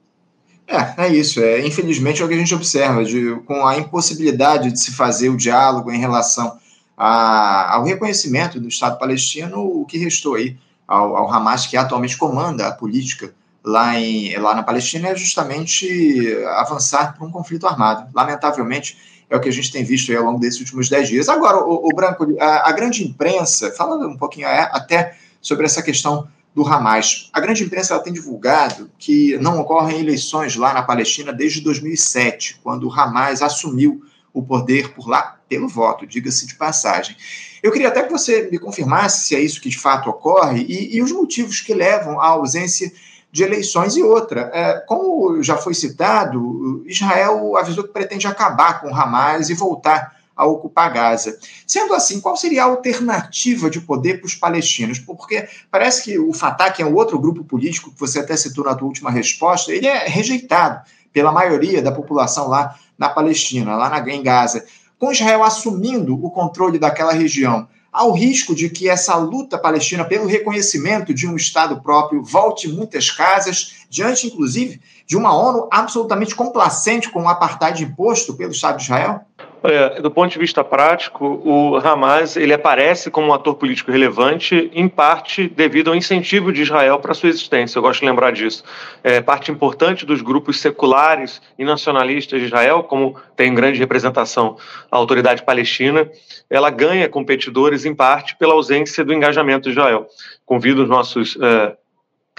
É, 0.67 1.07
é 1.07 1.09
isso. 1.09 1.41
É, 1.41 1.65
infelizmente 1.65 2.21
é 2.21 2.25
o 2.25 2.29
que 2.29 2.35
a 2.35 2.39
gente 2.39 2.53
observa, 2.53 3.05
de, 3.05 3.37
com 3.47 3.65
a 3.65 3.79
impossibilidade 3.79 4.73
de 4.73 4.81
se 4.81 4.91
fazer 4.91 5.29
o 5.29 5.37
diálogo 5.37 5.93
em 5.93 6.01
relação 6.01 6.59
a, 6.97 7.77
ao 7.77 7.85
reconhecimento 7.85 8.59
do 8.59 8.67
Estado 8.67 8.99
palestino, 8.99 9.61
o 9.61 9.87
que 9.87 9.97
restou 9.97 10.35
aí 10.35 10.59
ao, 10.87 11.17
ao 11.17 11.33
Hamas, 11.33 11.67
que 11.67 11.77
atualmente 11.77 12.17
comanda 12.17 12.67
a 12.67 12.73
política 12.73 13.33
lá, 13.65 14.01
em, 14.01 14.37
lá 14.37 14.53
na 14.53 14.65
Palestina, 14.65 15.11
é 15.11 15.15
justamente 15.15 16.29
avançar 16.57 17.17
para 17.17 17.25
um 17.25 17.31
conflito 17.31 17.69
armado. 17.69 18.11
Lamentavelmente, 18.13 18.99
é 19.31 19.37
o 19.37 19.41
que 19.41 19.49
a 19.49 19.53
gente 19.53 19.71
tem 19.71 19.85
visto 19.85 20.15
ao 20.15 20.25
longo 20.25 20.41
desses 20.41 20.59
últimos 20.59 20.89
dez 20.89 21.09
dias. 21.09 21.29
Agora, 21.29 21.59
o, 21.59 21.87
o 21.87 21.89
Branco, 21.95 22.27
a, 22.41 22.69
a, 22.69 22.73
grande 22.73 23.05
imprensa, 23.05 23.71
falando 23.71 24.09
um 24.09 24.17
pouquinho 24.17 24.49
é, 24.49 24.69
até 24.73 25.17
sobre 25.41 25.65
essa 25.65 25.81
questão 25.81 26.29
do 26.53 26.67
Hamas. 26.67 27.31
A 27.33 27.39
grande 27.39 27.63
imprensa 27.63 27.99
tem 28.01 28.13
divulgado 28.13 28.91
que 28.99 29.39
não 29.39 29.61
ocorrem 29.61 30.01
eleições 30.01 30.57
lá 30.57 30.75
na 30.75 30.83
Palestina 30.83 31.33
desde 31.33 31.61
2007, 31.61 32.59
quando 32.63 32.89
o 32.89 32.93
Hamas 32.93 33.41
assumiu 33.41 34.03
o 34.33 34.43
poder 34.43 34.93
por 34.93 35.09
lá 35.09 35.39
pelo 35.49 35.69
voto, 35.69 36.07
diga-se 36.07 36.47
de 36.47 36.55
passagem. 36.55 37.17
Eu 37.63 37.73
queria 37.73 37.89
até 37.89 38.03
que 38.03 38.13
você 38.13 38.49
me 38.51 38.59
confirmasse 38.59 39.27
se 39.27 39.37
é 39.37 39.41
isso 39.41 39.61
que 39.61 39.69
de 39.69 39.79
fato 39.79 40.09
ocorre 40.09 40.65
e, 40.69 40.97
e 40.97 41.03
os 41.03 41.13
motivos 41.13 41.61
que 41.61 41.75
levam 41.75 42.21
à 42.21 42.29
ausência 42.29 42.93
de 43.33 43.43
eleições 43.43 43.97
e 43.97 44.03
outra. 44.03 44.51
É, 44.53 44.81
como 44.87 45.43
já 45.43 45.57
foi 45.57 45.75
citado, 45.75 46.83
Israel 46.87 47.57
avisou 47.57 47.85
que 47.85 47.93
pretende 47.93 48.27
acabar 48.27 48.81
com 48.81 48.95
Hamas 48.95 49.51
e 49.51 49.55
voltar 49.55 50.19
a 50.41 50.47
ocupar 50.47 50.93
Gaza. 50.93 51.39
Sendo 51.67 51.95
assim, 51.95 52.21
qual 52.21 52.37
seria 52.37 52.63
a 52.63 52.67
alternativa 52.67 53.69
de 53.69 53.81
poder 53.81 54.21
para 54.21 54.27
os 54.27 54.35
palestinos? 54.35 54.99
Porque 54.99 55.47
parece 55.71 56.03
que 56.03 56.19
o 56.19 56.33
Fatah, 56.33 56.71
que 56.71 56.83
é 56.83 56.87
o 56.87 56.95
outro 56.95 57.19
grupo 57.19 57.45
político 57.45 57.93
que 57.93 58.01
você 58.01 58.21
até 58.21 58.37
citou 58.37 58.65
na 58.65 58.75
tua 58.75 58.89
última 58.89 59.11
resposta, 59.11 59.71
ele 59.71 59.87
é 59.87 60.07
rejeitado 60.07 60.81
pela 61.13 61.31
maioria 61.31 61.83
da 61.83 61.93
população 61.93 62.49
lá 62.49 62.75
na 62.97 63.09
Palestina, 63.11 63.77
lá 63.77 63.91
na, 63.91 63.99
em 64.11 64.23
Gaza. 64.23 64.65
Com 64.99 65.13
Israel 65.13 65.43
assumindo 65.43 66.15
o 66.15 66.31
controle 66.31 66.79
daquela 66.79 67.13
região, 67.13 67.69
há 67.93 68.05
o 68.05 68.13
risco 68.13 68.55
de 68.55 68.69
que 68.69 68.89
essa 68.89 69.17
luta 69.17 69.59
palestina 69.59 70.05
pelo 70.05 70.27
reconhecimento 70.27 71.13
de 71.13 71.27
um 71.27 71.37
Estado 71.37 71.81
próprio 71.81 72.23
volte 72.23 72.69
muitas 72.69 73.11
casas, 73.11 73.85
diante, 73.89 74.27
inclusive, 74.27 74.81
de 75.07 75.17
uma 75.17 75.35
ONU 75.35 75.69
absolutamente 75.71 76.35
complacente 76.35 77.11
com 77.11 77.23
o 77.23 77.29
apartheid 77.29 77.83
imposto 77.83 78.35
pelo 78.35 78.53
Estado 78.53 78.77
de 78.77 78.85
Israel? 78.85 79.21
Olha, 79.63 80.01
do 80.01 80.11
ponto 80.11 80.33
de 80.33 80.39
vista 80.39 80.65
prático, 80.65 81.43
o 81.45 81.77
Hamas 81.77 82.35
ele 82.35 82.55
aparece 82.55 83.11
como 83.11 83.27
um 83.27 83.35
ator 83.35 83.57
político 83.57 83.91
relevante, 83.91 84.71
em 84.73 84.89
parte 84.89 85.49
devido 85.49 85.89
ao 85.89 85.95
incentivo 85.95 86.51
de 86.51 86.63
Israel 86.63 86.99
para 86.99 87.13
sua 87.13 87.29
existência. 87.29 87.79
Eu 87.79 87.83
gosto 87.83 88.01
de 88.01 88.07
lembrar 88.07 88.33
disso. 88.33 88.65
É, 89.05 89.21
parte 89.21 89.53
importante 89.53 90.07
dos 90.07 90.23
grupos 90.23 90.61
seculares 90.61 91.43
e 91.59 91.65
nacionalistas 91.65 92.41
de 92.41 92.47
Israel, 92.47 92.85
como 92.85 93.17
tem 93.37 93.55
grande 93.55 93.79
representação 93.79 94.57
a 94.91 94.97
autoridade 94.97 95.43
palestina, 95.43 96.11
ela 96.49 96.71
ganha 96.71 97.07
competidores 97.07 97.85
em 97.85 97.95
parte 97.95 98.37
pela 98.37 98.55
ausência 98.55 99.05
do 99.05 99.13
engajamento 99.13 99.65
de 99.65 99.71
Israel. 99.71 100.07
Convido 100.47 100.85
os 100.85 100.89
nossos 100.89 101.37
é, 101.39 101.77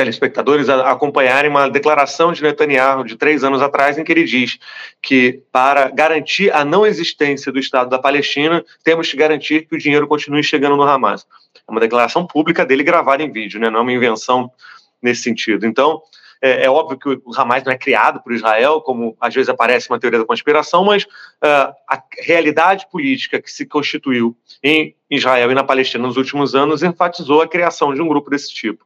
telespectadores 0.01 0.67
a 0.67 0.89
acompanharem 0.89 1.49
uma 1.49 1.69
declaração 1.69 2.33
de 2.33 2.41
Netanyahu 2.41 3.03
de 3.03 3.15
três 3.15 3.43
anos 3.43 3.61
atrás, 3.61 3.99
em 3.99 4.03
que 4.03 4.11
ele 4.11 4.23
diz 4.23 4.57
que 4.99 5.43
para 5.51 5.89
garantir 5.89 6.51
a 6.51 6.65
não 6.65 6.85
existência 6.85 7.51
do 7.51 7.59
Estado 7.59 7.89
da 7.89 7.99
Palestina, 7.99 8.65
temos 8.83 9.11
que 9.11 9.15
garantir 9.15 9.67
que 9.67 9.75
o 9.75 9.77
dinheiro 9.77 10.07
continue 10.07 10.43
chegando 10.43 10.75
no 10.75 10.81
Hamas. 10.81 11.27
É 11.55 11.71
uma 11.71 11.79
declaração 11.79 12.25
pública 12.25 12.65
dele 12.65 12.83
gravada 12.83 13.21
em 13.21 13.31
vídeo, 13.31 13.59
né? 13.59 13.69
não 13.69 13.79
é 13.79 13.81
uma 13.83 13.93
invenção 13.93 14.51
nesse 14.99 15.21
sentido. 15.21 15.67
Então, 15.67 16.01
é, 16.41 16.65
é, 16.65 16.69
óbvio 16.69 16.97
que 16.97 17.09
o 17.09 17.39
Hamas 17.39 17.63
não 17.63 17.71
é 17.71 17.77
criado 17.77 18.23
por 18.23 18.33
Israel, 18.33 18.81
como 18.81 19.15
às 19.21 19.35
vezes 19.35 19.49
aparece 19.49 19.87
uma 19.87 19.99
teoria 19.99 20.17
da 20.17 20.25
conspiração, 20.25 20.83
mas 20.83 21.03
uh, 21.03 21.71
a 21.87 22.01
realidade 22.17 22.87
política 22.91 23.39
que 23.39 23.51
se 23.51 23.67
constituiu 23.67 24.35
em 24.63 24.95
Israel 25.11 25.51
e 25.51 25.55
na 25.55 25.63
Palestina 25.63 26.07
nos 26.07 26.17
últimos 26.17 26.55
anos 26.55 26.81
enfatizou 26.81 27.43
a 27.43 27.47
criação 27.47 27.93
de 27.93 28.01
um 28.01 28.07
grupo 28.07 28.31
desse 28.31 28.51
tipo. 28.51 28.83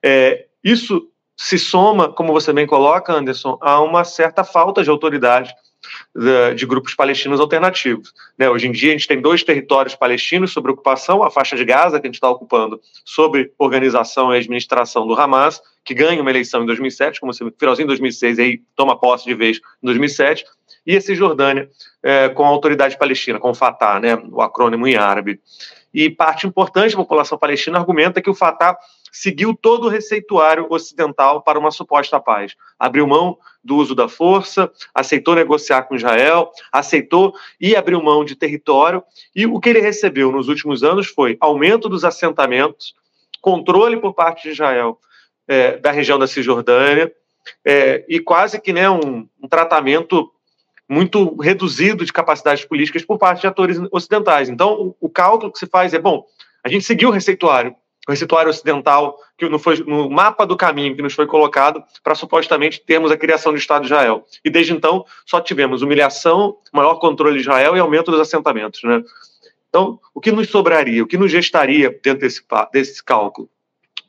É, 0.00 0.46
isso 0.62 1.08
se 1.36 1.58
soma, 1.58 2.12
como 2.12 2.32
você 2.32 2.52
bem 2.52 2.66
coloca, 2.66 3.12
Anderson, 3.12 3.58
a 3.60 3.80
uma 3.80 4.04
certa 4.04 4.44
falta 4.44 4.82
de 4.82 4.90
autoridade 4.90 5.52
de, 6.14 6.54
de 6.54 6.66
grupos 6.66 6.94
palestinos 6.94 7.40
alternativos. 7.40 8.12
Né? 8.38 8.48
Hoje 8.48 8.68
em 8.68 8.72
dia, 8.72 8.90
a 8.90 8.92
gente 8.92 9.08
tem 9.08 9.20
dois 9.20 9.42
territórios 9.42 9.94
palestinos 9.94 10.52
sob 10.52 10.70
ocupação: 10.70 11.22
a 11.22 11.30
faixa 11.30 11.56
de 11.56 11.64
Gaza, 11.64 12.00
que 12.00 12.06
a 12.06 12.08
gente 12.08 12.16
está 12.16 12.30
ocupando, 12.30 12.80
sob 13.04 13.50
organização 13.58 14.32
e 14.32 14.38
administração 14.38 15.06
do 15.06 15.14
Hamas, 15.14 15.60
que 15.84 15.94
ganha 15.94 16.20
uma 16.20 16.30
eleição 16.30 16.62
em 16.62 16.66
2007, 16.66 17.20
como 17.20 17.32
você 17.32 17.44
finalzinho 17.58 17.86
em 17.86 17.88
2006, 17.88 18.38
e 18.38 18.42
aí 18.42 18.62
toma 18.76 18.98
posse 18.98 19.24
de 19.24 19.34
vez 19.34 19.58
em 19.82 19.86
2007, 19.86 20.44
e 20.86 20.96
a 20.96 21.00
Cisjordânia, 21.00 21.68
é, 22.02 22.28
com 22.28 22.44
a 22.44 22.48
autoridade 22.48 22.98
palestina, 22.98 23.38
com 23.38 23.50
o 23.50 23.54
Fatah, 23.54 24.00
né? 24.00 24.16
o 24.30 24.40
acrônimo 24.40 24.86
em 24.86 24.96
árabe. 24.96 25.40
E 25.94 26.08
parte 26.08 26.46
importante 26.46 26.92
da 26.92 26.96
população 26.96 27.36
palestina 27.36 27.78
argumenta 27.78 28.22
que 28.22 28.30
o 28.30 28.34
Fatah 28.34 28.76
seguiu 29.12 29.54
todo 29.54 29.84
o 29.84 29.88
receituário 29.88 30.66
ocidental 30.70 31.42
para 31.42 31.58
uma 31.58 31.70
suposta 31.70 32.18
paz. 32.18 32.56
Abriu 32.78 33.06
mão 33.06 33.38
do 33.62 33.76
uso 33.76 33.94
da 33.94 34.08
força, 34.08 34.72
aceitou 34.94 35.34
negociar 35.34 35.82
com 35.82 35.94
Israel, 35.94 36.50
aceitou 36.72 37.34
e 37.60 37.76
abriu 37.76 38.02
mão 38.02 38.24
de 38.24 38.34
território. 38.34 39.04
E 39.36 39.46
o 39.46 39.60
que 39.60 39.68
ele 39.68 39.80
recebeu 39.80 40.32
nos 40.32 40.48
últimos 40.48 40.82
anos 40.82 41.06
foi 41.06 41.36
aumento 41.38 41.88
dos 41.88 42.04
assentamentos, 42.04 42.94
controle 43.40 44.00
por 44.00 44.14
parte 44.14 44.44
de 44.44 44.50
Israel 44.50 44.98
é, 45.46 45.76
da 45.76 45.90
região 45.90 46.18
da 46.18 46.26
Cisjordânia 46.26 47.12
é, 47.64 48.04
e 48.08 48.18
quase 48.18 48.60
que 48.60 48.72
né, 48.72 48.88
um, 48.88 49.28
um 49.40 49.48
tratamento 49.48 50.32
muito 50.88 51.36
reduzido 51.36 52.04
de 52.04 52.12
capacidades 52.12 52.64
políticas 52.64 53.04
por 53.04 53.18
parte 53.18 53.42
de 53.42 53.46
atores 53.46 53.78
ocidentais. 53.90 54.48
Então, 54.48 54.72
o, 54.72 54.96
o 55.00 55.08
cálculo 55.08 55.52
que 55.52 55.58
se 55.58 55.66
faz 55.66 55.92
é, 55.92 55.98
bom, 55.98 56.24
a 56.64 56.68
gente 56.68 56.84
seguiu 56.84 57.08
o 57.08 57.12
receituário, 57.12 57.74
receituário 58.08 58.50
ocidental, 58.50 59.16
que 59.38 59.48
não 59.48 59.58
foi 59.58 59.78
no 59.84 60.10
mapa 60.10 60.44
do 60.44 60.56
caminho 60.56 60.96
que 60.96 61.02
nos 61.02 61.14
foi 61.14 61.26
colocado 61.26 61.82
para 62.02 62.14
supostamente 62.14 62.80
termos 62.80 63.12
a 63.12 63.16
criação 63.16 63.52
do 63.52 63.58
Estado 63.58 63.82
de 63.82 63.88
Israel. 63.88 64.26
E 64.44 64.50
desde 64.50 64.72
então 64.72 65.04
só 65.24 65.40
tivemos 65.40 65.82
humilhação, 65.82 66.56
maior 66.72 66.96
controle 66.96 67.36
de 67.36 67.42
Israel 67.42 67.76
e 67.76 67.80
aumento 67.80 68.10
dos 68.10 68.20
assentamentos. 68.20 68.82
Né? 68.82 69.02
Então, 69.68 70.00
o 70.12 70.20
que 70.20 70.32
nos 70.32 70.48
sobraria, 70.48 71.02
o 71.02 71.06
que 71.06 71.16
nos 71.16 71.30
gestaria 71.30 71.90
dentro 72.02 72.20
desse, 72.20 72.42
desse 72.72 73.02
cálculo? 73.02 73.48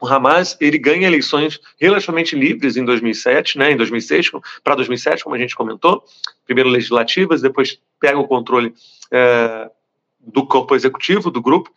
O 0.01 0.07
Hamas 0.07 0.57
ele 0.59 0.77
ganha 0.77 1.07
eleições 1.07 1.61
relativamente 1.79 2.35
livres 2.35 2.75
em 2.75 2.83
2007, 2.83 3.57
né, 3.57 3.71
em 3.71 3.77
2006 3.77 4.31
para 4.61 4.75
2007, 4.75 5.23
como 5.23 5.35
a 5.35 5.39
gente 5.39 5.55
comentou, 5.55 6.03
primeiro 6.45 6.69
legislativas, 6.69 7.41
depois 7.41 7.79
pega 8.01 8.19
o 8.19 8.27
controle 8.27 8.73
é, 9.09 9.69
do 10.19 10.45
corpo 10.45 10.75
executivo 10.75 11.31
do 11.31 11.41
grupo 11.41 11.71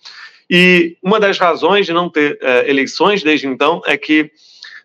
e 0.48 0.96
uma 1.02 1.18
das 1.18 1.38
razões 1.38 1.86
de 1.86 1.92
não 1.92 2.08
ter 2.08 2.38
é, 2.40 2.70
eleições 2.70 3.22
desde 3.22 3.46
então 3.46 3.82
é 3.84 3.96
que, 3.96 4.30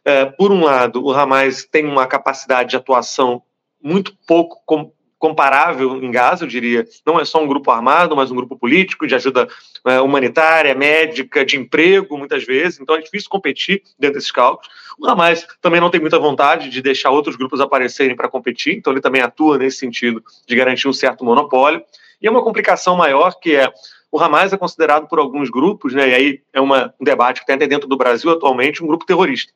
é, 0.03 0.25
por 0.25 0.51
um 0.51 0.63
lado, 0.63 1.03
o 1.03 1.11
Hamas 1.11 1.63
tem 1.63 1.85
uma 1.85 2.07
capacidade 2.07 2.71
de 2.71 2.75
atuação 2.75 3.43
muito 3.81 4.13
pouco 4.27 4.61
com, 4.65 4.91
comparável 5.19 6.03
em 6.03 6.09
Gaza, 6.09 6.45
eu 6.45 6.47
diria. 6.47 6.87
Não 7.05 7.19
é 7.19 7.25
só 7.25 7.41
um 7.43 7.47
grupo 7.47 7.69
armado, 7.69 8.15
mas 8.15 8.31
um 8.31 8.35
grupo 8.35 8.57
político 8.57 9.05
de 9.05 9.13
ajuda 9.13 9.47
é, 9.85 10.01
humanitária, 10.01 10.73
médica, 10.73 11.45
de 11.45 11.57
emprego, 11.57 12.17
muitas 12.17 12.43
vezes. 12.43 12.79
Então 12.79 12.95
é 12.95 13.01
difícil 13.01 13.29
competir 13.29 13.83
dentro 13.99 14.15
desses 14.15 14.31
cálculos. 14.31 14.67
O 14.97 15.07
Hamas 15.07 15.45
também 15.61 15.79
não 15.79 15.91
tem 15.91 16.01
muita 16.01 16.17
vontade 16.17 16.69
de 16.69 16.81
deixar 16.81 17.11
outros 17.11 17.35
grupos 17.35 17.61
aparecerem 17.61 18.15
para 18.15 18.27
competir, 18.27 18.75
então 18.75 18.91
ele 18.91 19.01
também 19.01 19.21
atua 19.21 19.59
nesse 19.59 19.77
sentido 19.77 20.23
de 20.47 20.55
garantir 20.55 20.87
um 20.87 20.93
certo 20.93 21.23
monopólio. 21.23 21.83
E 22.19 22.27
é 22.27 22.31
uma 22.31 22.43
complicação 22.43 22.95
maior 22.95 23.39
que 23.39 23.55
é 23.55 23.71
o 24.11 24.19
Hamas 24.19 24.51
é 24.51 24.57
considerado 24.57 25.07
por 25.07 25.19
alguns 25.19 25.49
grupos, 25.49 25.93
né, 25.93 26.09
e 26.09 26.13
aí 26.13 26.41
é 26.51 26.59
uma, 26.59 26.93
um 26.99 27.03
debate 27.03 27.39
que 27.39 27.45
tem 27.45 27.55
até 27.55 27.65
dentro 27.65 27.87
do 27.87 27.95
Brasil 27.95 28.29
atualmente, 28.29 28.83
um 28.83 28.87
grupo 28.87 29.05
terrorista. 29.05 29.53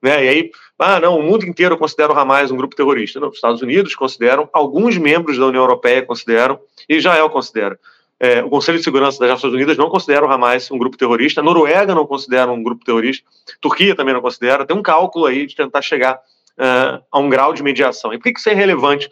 Né, 0.00 0.24
e 0.24 0.28
aí, 0.28 0.50
ah, 0.78 0.98
não, 0.98 1.18
o 1.18 1.22
mundo 1.22 1.44
inteiro 1.44 1.76
considera 1.76 2.12
o 2.12 2.18
Hamas 2.18 2.50
um 2.50 2.56
grupo 2.56 2.74
terrorista. 2.74 3.20
Não, 3.20 3.28
os 3.28 3.36
Estados 3.36 3.62
Unidos 3.62 3.94
consideram, 3.94 4.48
alguns 4.52 4.96
membros 4.96 5.38
da 5.38 5.46
União 5.46 5.62
Europeia 5.62 6.02
consideram, 6.02 6.58
e 6.88 6.96
Israel 6.96 7.30
considera. 7.30 7.78
É, 8.18 8.42
o 8.42 8.48
Conselho 8.48 8.78
de 8.78 8.84
Segurança 8.84 9.18
das 9.18 9.28
Nações 9.28 9.52
Unidas 9.52 9.76
não 9.76 9.90
considera 9.90 10.24
o 10.24 10.30
Hamas 10.30 10.70
um 10.70 10.78
grupo 10.78 10.96
terrorista, 10.96 11.40
a 11.40 11.44
Noruega 11.44 11.94
não 11.94 12.06
considera 12.06 12.50
um 12.50 12.62
grupo 12.62 12.84
terrorista, 12.84 13.26
Turquia 13.60 13.94
também 13.94 14.14
não 14.14 14.20
considera. 14.20 14.64
Tem 14.64 14.76
um 14.76 14.82
cálculo 14.82 15.26
aí 15.26 15.44
de 15.44 15.56
tentar 15.56 15.82
chegar 15.82 16.14
uh, 16.16 17.02
a 17.10 17.18
um 17.18 17.28
grau 17.28 17.52
de 17.52 17.62
mediação. 17.62 18.12
E 18.12 18.18
por 18.18 18.32
que 18.32 18.38
isso 18.38 18.48
é 18.48 18.54
relevante 18.54 19.10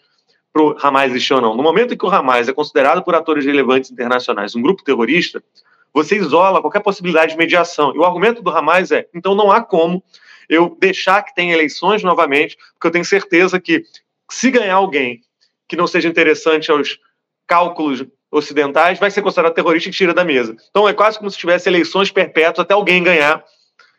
para 0.52 0.62
o 0.62 0.76
Hamas 0.80 1.10
existir 1.10 1.34
ou 1.34 1.40
não. 1.40 1.56
No 1.56 1.62
momento 1.62 1.94
em 1.94 1.96
que 1.96 2.04
o 2.04 2.10
Hamas 2.10 2.48
é 2.48 2.52
considerado 2.52 3.02
por 3.02 3.14
atores 3.14 3.44
relevantes 3.44 3.90
internacionais 3.90 4.54
um 4.54 4.62
grupo 4.62 4.82
terrorista, 4.82 5.42
você 5.92 6.16
isola 6.16 6.60
qualquer 6.60 6.80
possibilidade 6.80 7.32
de 7.32 7.38
mediação. 7.38 7.94
E 7.94 7.98
o 7.98 8.04
argumento 8.04 8.42
do 8.42 8.50
Hamas 8.50 8.90
é: 8.90 9.08
então 9.14 9.34
não 9.34 9.50
há 9.50 9.60
como 9.60 10.02
eu 10.48 10.76
deixar 10.80 11.22
que 11.22 11.34
tenha 11.34 11.54
eleições 11.54 12.02
novamente, 12.02 12.56
porque 12.74 12.88
eu 12.88 12.90
tenho 12.90 13.04
certeza 13.04 13.60
que 13.60 13.84
se 14.30 14.50
ganhar 14.50 14.74
alguém 14.74 15.20
que 15.68 15.76
não 15.76 15.86
seja 15.86 16.08
interessante 16.08 16.70
aos 16.70 16.98
cálculos 17.46 18.04
ocidentais, 18.30 18.98
vai 18.98 19.10
ser 19.10 19.22
considerado 19.22 19.54
terrorista 19.54 19.88
e 19.88 19.92
tira 19.92 20.14
da 20.14 20.24
mesa. 20.24 20.56
Então 20.70 20.88
é 20.88 20.92
quase 20.92 21.18
como 21.18 21.30
se 21.30 21.38
tivesse 21.38 21.68
eleições 21.68 22.10
perpétuas 22.10 22.64
até 22.64 22.74
alguém 22.74 23.02
ganhar 23.02 23.44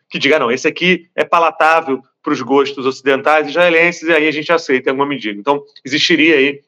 que 0.08 0.18
diga, 0.18 0.38
não, 0.38 0.50
esse 0.50 0.68
aqui 0.68 1.08
é 1.14 1.24
palatável 1.24 2.02
para 2.22 2.32
os 2.32 2.40
gostos 2.40 2.86
ocidentais 2.86 3.48
israelenses, 3.48 4.02
e 4.02 4.12
aí 4.12 4.28
a 4.28 4.30
gente 4.30 4.52
aceita 4.52 4.88
em 4.88 4.90
alguma 4.90 5.08
medida. 5.08 5.38
Então, 5.38 5.62
existiria 5.84 6.36
aí 6.36 6.60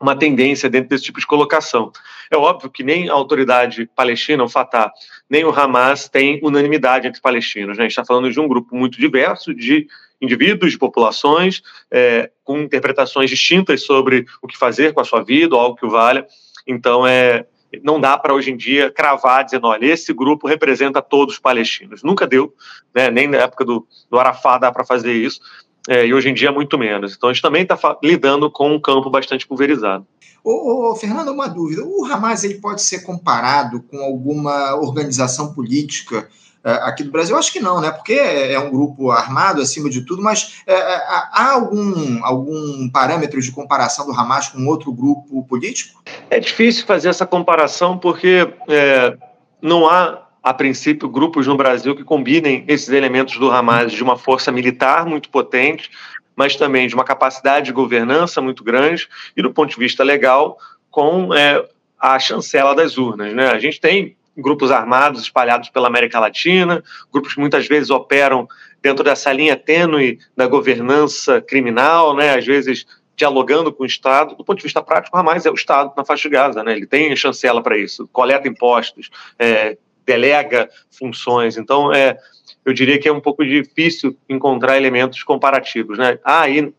uma 0.00 0.16
tendência 0.16 0.68
dentro 0.68 0.88
desse 0.88 1.04
tipo 1.04 1.20
de 1.20 1.26
colocação. 1.26 1.92
É 2.30 2.36
óbvio 2.36 2.70
que 2.70 2.82
nem 2.82 3.08
a 3.08 3.12
autoridade 3.12 3.88
palestina, 3.94 4.42
o 4.42 4.48
Fatah, 4.48 4.90
nem 5.30 5.44
o 5.44 5.50
Hamas 5.50 6.08
tem 6.08 6.40
unanimidade 6.42 7.06
entre 7.06 7.20
palestinos. 7.20 7.76
Né? 7.76 7.84
A 7.84 7.84
gente 7.84 7.92
está 7.92 8.04
falando 8.04 8.30
de 8.30 8.40
um 8.40 8.48
grupo 8.48 8.74
muito 8.74 8.98
diverso 8.98 9.54
de 9.54 9.86
indivíduos, 10.20 10.72
de 10.72 10.78
populações, 10.78 11.62
é, 11.90 12.30
com 12.44 12.58
interpretações 12.58 13.28
distintas 13.28 13.84
sobre 13.84 14.24
o 14.40 14.46
que 14.46 14.56
fazer 14.56 14.92
com 14.92 15.00
a 15.00 15.04
sua 15.04 15.22
vida 15.22 15.54
ou 15.54 15.60
algo 15.60 15.76
que 15.76 15.86
o 15.86 15.90
valha. 15.90 16.26
Então, 16.66 17.06
é, 17.06 17.46
não 17.82 18.00
dá 18.00 18.18
para 18.18 18.34
hoje 18.34 18.50
em 18.50 18.56
dia 18.56 18.90
cravar 18.90 19.44
dizendo, 19.44 19.66
olha, 19.66 19.86
esse 19.86 20.12
grupo 20.12 20.46
representa 20.46 21.00
todos 21.00 21.34
os 21.34 21.40
palestinos. 21.40 22.02
Nunca 22.02 22.26
deu, 22.26 22.54
né? 22.94 23.10
nem 23.10 23.28
na 23.28 23.38
época 23.38 23.64
do, 23.64 23.86
do 24.10 24.18
Arafat 24.18 24.60
dá 24.60 24.72
para 24.72 24.84
fazer 24.84 25.12
isso, 25.12 25.40
é, 25.88 26.06
e 26.06 26.14
hoje 26.14 26.28
em 26.28 26.34
dia 26.34 26.52
muito 26.52 26.78
menos. 26.78 27.14
Então 27.14 27.30
a 27.30 27.32
gente 27.32 27.42
também 27.42 27.62
está 27.62 27.78
lidando 28.02 28.50
com 28.50 28.72
um 28.74 28.80
campo 28.80 29.10
bastante 29.10 29.46
pulverizado. 29.46 30.06
Ô, 30.44 30.90
ô, 30.90 30.96
Fernando, 30.96 31.28
uma 31.28 31.48
dúvida. 31.48 31.84
O 31.84 32.04
Hamas 32.04 32.42
ele 32.44 32.54
pode 32.54 32.82
ser 32.82 33.02
comparado 33.02 33.82
com 33.82 33.98
alguma 33.98 34.74
organização 34.74 35.54
política 35.54 36.28
é, 36.28 36.28
aqui 36.64 37.02
do 37.02 37.10
Brasil? 37.10 37.36
Acho 37.36 37.52
que 37.52 37.60
não, 37.60 37.80
né? 37.80 37.90
Porque 37.90 38.12
é 38.12 38.58
um 38.58 38.70
grupo 38.70 39.10
armado 39.10 39.60
acima 39.60 39.90
de 39.90 40.02
tudo, 40.02 40.22
mas 40.22 40.62
é, 40.66 40.74
é 40.74 41.02
há 41.32 41.52
algum, 41.52 42.24
algum 42.24 42.88
parâmetro 42.90 43.40
de 43.40 43.50
comparação 43.50 44.06
do 44.06 44.12
Hamas 44.12 44.48
com 44.48 44.64
outro 44.66 44.92
grupo 44.92 45.44
político? 45.44 46.02
É 46.30 46.38
difícil 46.38 46.86
fazer 46.86 47.08
essa 47.08 47.26
comparação 47.26 47.98
porque 47.98 48.48
é, 48.68 49.16
não 49.60 49.88
há, 49.88 50.22
a 50.42 50.52
princípio, 50.52 51.08
grupos 51.08 51.46
no 51.46 51.56
Brasil 51.56 51.94
que 51.94 52.04
combinem 52.04 52.64
esses 52.66 52.88
elementos 52.88 53.38
do 53.38 53.50
Hamas 53.50 53.92
de 53.92 54.02
uma 54.02 54.16
força 54.16 54.50
militar 54.50 55.06
muito 55.06 55.28
potente, 55.28 55.90
mas 56.34 56.56
também 56.56 56.88
de 56.88 56.94
uma 56.94 57.04
capacidade 57.04 57.66
de 57.66 57.72
governança 57.72 58.40
muito 58.40 58.64
grande 58.64 59.08
e, 59.36 59.42
do 59.42 59.52
ponto 59.52 59.70
de 59.70 59.78
vista 59.78 60.02
legal, 60.02 60.58
com 60.90 61.32
é, 61.34 61.64
a 61.98 62.18
chancela 62.18 62.74
das 62.74 62.98
urnas. 62.98 63.32
Né? 63.32 63.48
A 63.48 63.58
gente 63.58 63.80
tem 63.80 64.16
grupos 64.36 64.70
armados 64.70 65.22
espalhados 65.22 65.68
pela 65.68 65.88
América 65.88 66.18
Latina, 66.18 66.82
grupos 67.12 67.34
que 67.34 67.40
muitas 67.40 67.66
vezes 67.66 67.90
operam 67.90 68.48
dentro 68.80 69.04
dessa 69.04 69.32
linha 69.32 69.56
tênue 69.56 70.18
da 70.36 70.46
governança 70.46 71.40
criminal, 71.40 72.14
né? 72.16 72.36
às 72.36 72.44
vezes 72.44 72.86
dialogando 73.14 73.72
com 73.72 73.82
o 73.82 73.86
Estado. 73.86 74.34
Do 74.34 74.44
ponto 74.44 74.58
de 74.58 74.64
vista 74.64 74.82
prático, 74.82 75.16
Hamas 75.16 75.46
é 75.46 75.50
o 75.50 75.54
Estado 75.54 75.92
na 75.96 76.04
faixa 76.04 76.28
de 76.28 76.34
Gaza, 76.34 76.62
né? 76.62 76.72
ele 76.72 76.86
tem 76.86 77.14
chancela 77.14 77.62
para 77.62 77.76
isso, 77.76 78.08
coleta 78.12 78.48
impostos, 78.48 79.10
é, 79.38 79.76
delega 80.04 80.68
funções. 80.90 81.56
Então, 81.56 81.92
é, 81.92 82.16
eu 82.64 82.72
diria 82.72 82.98
que 82.98 83.08
é 83.08 83.12
um 83.12 83.20
pouco 83.20 83.44
difícil 83.44 84.16
encontrar 84.28 84.76
elementos 84.76 85.22
comparativos. 85.22 85.98
Né? 85.98 86.18
Há 86.24 86.42
aí 86.42 86.72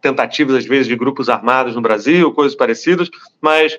tentativas, 0.00 0.56
às 0.56 0.64
vezes, 0.64 0.86
de 0.86 0.96
grupos 0.96 1.28
armados 1.28 1.74
no 1.74 1.80
Brasil, 1.80 2.32
coisas 2.32 2.56
parecidas, 2.56 3.10
mas 3.40 3.78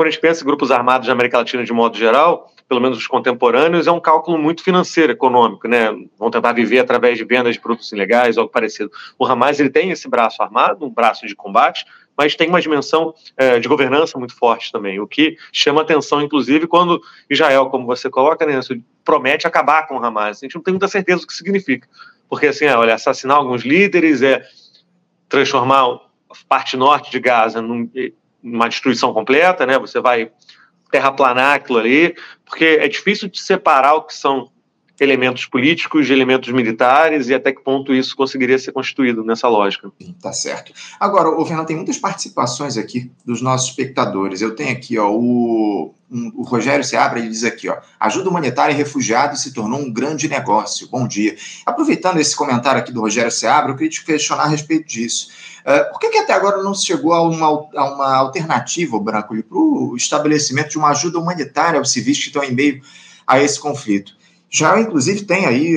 quando 0.00 0.08
a 0.08 0.10
gente 0.12 0.20
pensa 0.22 0.42
em 0.42 0.46
grupos 0.46 0.70
armados 0.70 1.06
na 1.08 1.12
América 1.12 1.36
Latina 1.36 1.62
de 1.62 1.74
modo 1.74 1.98
geral, 1.98 2.50
pelo 2.66 2.80
menos 2.80 2.96
os 2.96 3.06
contemporâneos, 3.06 3.86
é 3.86 3.92
um 3.92 4.00
cálculo 4.00 4.38
muito 4.38 4.64
financeiro, 4.64 5.12
econômico, 5.12 5.68
né? 5.68 5.94
Vão 6.18 6.30
tentar 6.30 6.54
viver 6.54 6.78
através 6.78 7.18
de 7.18 7.24
vendas 7.24 7.52
de 7.52 7.60
produtos 7.60 7.92
ilegais, 7.92 8.38
algo 8.38 8.50
parecido. 8.50 8.90
O 9.18 9.26
Hamas 9.26 9.60
ele 9.60 9.68
tem 9.68 9.90
esse 9.90 10.08
braço 10.08 10.42
armado, 10.42 10.86
um 10.86 10.88
braço 10.88 11.26
de 11.26 11.36
combate, 11.36 11.84
mas 12.16 12.34
tem 12.34 12.48
uma 12.48 12.62
dimensão 12.62 13.12
é, 13.36 13.60
de 13.60 13.68
governança 13.68 14.18
muito 14.18 14.34
forte 14.34 14.72
também, 14.72 14.98
o 14.98 15.06
que 15.06 15.36
chama 15.52 15.82
atenção, 15.82 16.22
inclusive, 16.22 16.66
quando 16.66 16.98
Israel, 17.28 17.66
como 17.66 17.84
você 17.84 18.08
coloca, 18.08 18.46
né, 18.46 18.58
promete 19.04 19.46
acabar 19.46 19.86
com 19.86 19.98
o 19.98 20.02
Hamas. 20.02 20.38
A 20.38 20.46
gente 20.46 20.54
não 20.54 20.62
tem 20.62 20.72
muita 20.72 20.88
certeza 20.88 21.20
do 21.20 21.26
que 21.26 21.34
significa, 21.34 21.86
porque 22.26 22.46
assim, 22.46 22.64
é, 22.64 22.74
olha, 22.74 22.94
assassinar 22.94 23.36
alguns 23.36 23.64
líderes 23.64 24.22
é 24.22 24.42
transformar 25.28 26.00
parte 26.48 26.74
norte 26.74 27.10
de 27.10 27.20
Gaza 27.20 27.60
numa 28.42 28.68
destruição 28.68 29.12
completa, 29.12 29.66
né? 29.66 29.78
Você 29.78 30.00
vai 30.00 30.30
terraplanar 30.90 31.54
aquilo 31.54 31.78
ali, 31.78 32.16
porque 32.44 32.78
é 32.80 32.88
difícil 32.88 33.28
de 33.28 33.40
separar 33.40 33.94
o 33.94 34.02
que 34.02 34.14
são 34.14 34.50
elementos 35.00 35.46
políticos 35.46 36.10
elementos 36.10 36.52
militares 36.52 37.28
e 37.28 37.34
até 37.34 37.52
que 37.52 37.62
ponto 37.62 37.94
isso 37.94 38.14
conseguiria 38.14 38.58
ser 38.58 38.70
constituído 38.72 39.24
nessa 39.24 39.48
lógica. 39.48 39.90
Tá 40.20 40.32
certo. 40.32 40.72
Agora, 41.00 41.30
o 41.30 41.46
Fernando, 41.46 41.66
tem 41.66 41.76
muitas 41.76 41.96
participações 41.96 42.76
aqui 42.76 43.10
dos 43.24 43.40
nossos 43.40 43.70
espectadores. 43.70 44.42
Eu 44.42 44.54
tenho 44.54 44.72
aqui, 44.72 44.98
ó, 44.98 45.10
o, 45.10 45.94
um, 46.10 46.32
o 46.36 46.42
Rogério 46.42 46.84
Seabra, 46.84 47.18
ele 47.18 47.30
diz 47.30 47.44
aqui, 47.44 47.68
ó, 47.68 47.78
ajuda 47.98 48.28
humanitária 48.28 48.74
e 48.74 48.76
refugiados 48.76 49.40
se 49.40 49.54
tornou 49.54 49.80
um 49.80 49.90
grande 49.90 50.28
negócio. 50.28 50.86
Bom 50.90 51.08
dia. 51.08 51.34
Aproveitando 51.64 52.18
esse 52.20 52.36
comentário 52.36 52.80
aqui 52.80 52.92
do 52.92 53.00
Rogério 53.00 53.30
Seabra, 53.30 53.72
eu 53.72 53.76
queria 53.76 53.90
te 53.90 54.04
questionar 54.04 54.44
a 54.44 54.48
respeito 54.48 54.86
disso. 54.86 55.28
Uh, 55.60 55.90
por 55.92 56.00
que, 56.00 56.10
que, 56.10 56.18
até 56.18 56.34
agora 56.34 56.62
não 56.62 56.74
se 56.74 56.86
chegou 56.86 57.14
a 57.14 57.22
uma, 57.22 57.46
a 57.46 57.94
uma 57.94 58.16
alternativa, 58.16 58.98
Branco, 58.98 59.34
para 59.42 59.58
o 59.58 59.96
estabelecimento 59.96 60.70
de 60.70 60.78
uma 60.78 60.88
ajuda 60.88 61.18
humanitária 61.18 61.78
aos 61.78 61.90
civis 61.90 62.18
que 62.18 62.26
estão 62.26 62.44
em 62.44 62.52
meio 62.52 62.82
a 63.26 63.40
esse 63.40 63.58
conflito? 63.58 64.19
Já, 64.50 64.80
inclusive, 64.80 65.22
tem 65.22 65.46
aí 65.46 65.76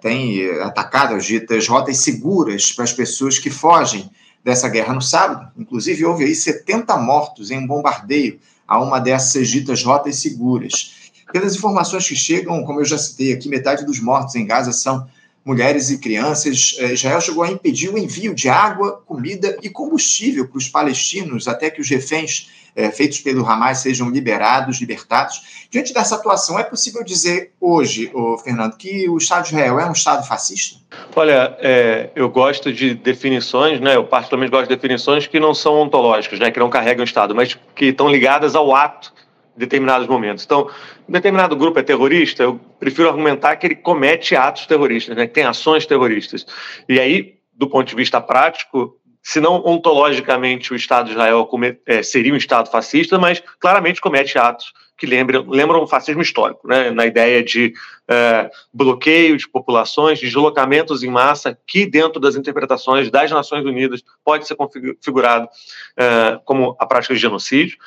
tem 0.00 0.50
atacado 0.60 1.14
as 1.14 1.24
ditas 1.24 1.68
rotas 1.68 1.98
seguras 1.98 2.72
para 2.72 2.82
as 2.82 2.92
pessoas 2.92 3.38
que 3.38 3.48
fogem 3.48 4.10
dessa 4.42 4.68
guerra 4.68 4.92
no 4.92 5.00
sábado. 5.00 5.52
Inclusive, 5.56 6.04
houve 6.04 6.24
aí 6.24 6.34
70 6.34 6.96
mortos 6.96 7.52
em 7.52 7.58
um 7.58 7.66
bombardeio 7.66 8.40
a 8.66 8.82
uma 8.82 8.98
dessas 8.98 9.48
ditas 9.48 9.84
rotas 9.84 10.16
seguras. 10.16 11.12
Pelas 11.32 11.54
informações 11.54 12.06
que 12.06 12.16
chegam, 12.16 12.64
como 12.64 12.80
eu 12.80 12.84
já 12.84 12.98
citei 12.98 13.32
aqui, 13.32 13.48
metade 13.48 13.86
dos 13.86 14.00
mortos 14.00 14.34
em 14.34 14.44
Gaza 14.44 14.72
são 14.72 15.06
mulheres 15.44 15.90
e 15.90 15.98
crianças. 15.98 16.74
É, 16.78 16.92
Israel 16.92 17.20
chegou 17.20 17.44
a 17.44 17.50
impedir 17.50 17.88
o 17.88 17.98
envio 17.98 18.34
de 18.34 18.48
água, 18.48 19.00
comida 19.06 19.56
e 19.62 19.68
combustível 19.68 20.48
para 20.48 20.58
os 20.58 20.68
palestinos 20.68 21.46
até 21.46 21.70
que 21.70 21.80
os 21.80 21.88
reféns 21.88 22.50
é, 22.74 22.90
feitos 22.90 23.20
pelo 23.20 23.46
Hamas 23.46 23.78
sejam 23.78 24.10
liberados, 24.10 24.80
libertados. 24.80 25.66
Diante 25.70 25.92
dessa 25.92 26.16
atuação, 26.16 26.58
é 26.58 26.62
possível 26.62 27.04
dizer 27.04 27.52
hoje, 27.60 28.10
ô, 28.14 28.36
Fernando, 28.38 28.76
que 28.76 29.08
o 29.08 29.16
Estado 29.16 29.44
de 29.44 29.48
Israel 29.50 29.80
é 29.80 29.86
um 29.86 29.92
Estado 29.92 30.26
fascista? 30.26 30.78
Olha, 31.14 31.56
é, 31.60 32.10
eu 32.14 32.28
gosto 32.28 32.72
de 32.72 32.94
definições, 32.94 33.80
né? 33.80 33.96
Eu 33.96 34.04
particularmente 34.04 34.50
gosto 34.50 34.68
de 34.68 34.74
definições 34.74 35.26
que 35.26 35.40
não 35.40 35.54
são 35.54 35.80
ontológicas, 35.80 36.38
né? 36.38 36.50
Que 36.50 36.60
não 36.60 36.70
carregam 36.70 37.02
o 37.02 37.06
Estado, 37.06 37.34
mas 37.34 37.58
que 37.74 37.86
estão 37.86 38.10
ligadas 38.10 38.54
ao 38.54 38.74
ato 38.74 39.12
determinados 39.56 40.06
momentos. 40.06 40.44
Então, 40.44 40.70
um 41.08 41.12
determinado 41.12 41.54
grupo 41.56 41.78
é 41.78 41.82
terrorista, 41.82 42.42
eu 42.42 42.58
prefiro 42.80 43.08
argumentar 43.08 43.56
que 43.56 43.66
ele 43.66 43.76
comete 43.76 44.34
atos 44.34 44.66
terroristas, 44.66 45.16
né, 45.16 45.26
que 45.26 45.34
tem 45.34 45.44
ações 45.44 45.84
terroristas. 45.84 46.46
E 46.88 46.98
aí, 46.98 47.34
do 47.52 47.68
ponto 47.68 47.86
de 47.86 47.94
vista 47.94 48.20
prático, 48.20 48.96
se 49.22 49.40
não 49.40 49.62
ontologicamente 49.64 50.72
o 50.72 50.76
Estado 50.76 51.06
de 51.06 51.12
Israel 51.12 51.48
é, 51.86 52.02
seria 52.02 52.34
um 52.34 52.36
Estado 52.36 52.70
fascista, 52.70 53.18
mas 53.18 53.42
claramente 53.60 54.00
comete 54.00 54.36
atos 54.36 54.72
que 55.02 55.06
lembram, 55.06 55.44
lembram 55.48 55.82
o 55.82 55.86
fascismo 55.86 56.22
histórico, 56.22 56.66
né, 56.66 56.90
na 56.90 57.04
ideia 57.06 57.42
de 57.42 57.72
é, 58.06 58.50
bloqueio 58.72 59.36
de 59.36 59.48
populações, 59.48 60.18
de 60.18 60.26
deslocamentos 60.26 61.02
em 61.02 61.10
massa, 61.10 61.58
que 61.66 61.86
dentro 61.86 62.20
das 62.20 62.36
interpretações 62.36 63.10
das 63.10 63.30
Nações 63.30 63.64
Unidas 63.64 64.02
pode 64.24 64.46
ser 64.46 64.54
configurado 64.54 65.48
é, 65.96 66.38
como 66.44 66.76
a 66.78 66.86
prática 66.86 67.14
de 67.14 67.20
genocídio. 67.20 67.78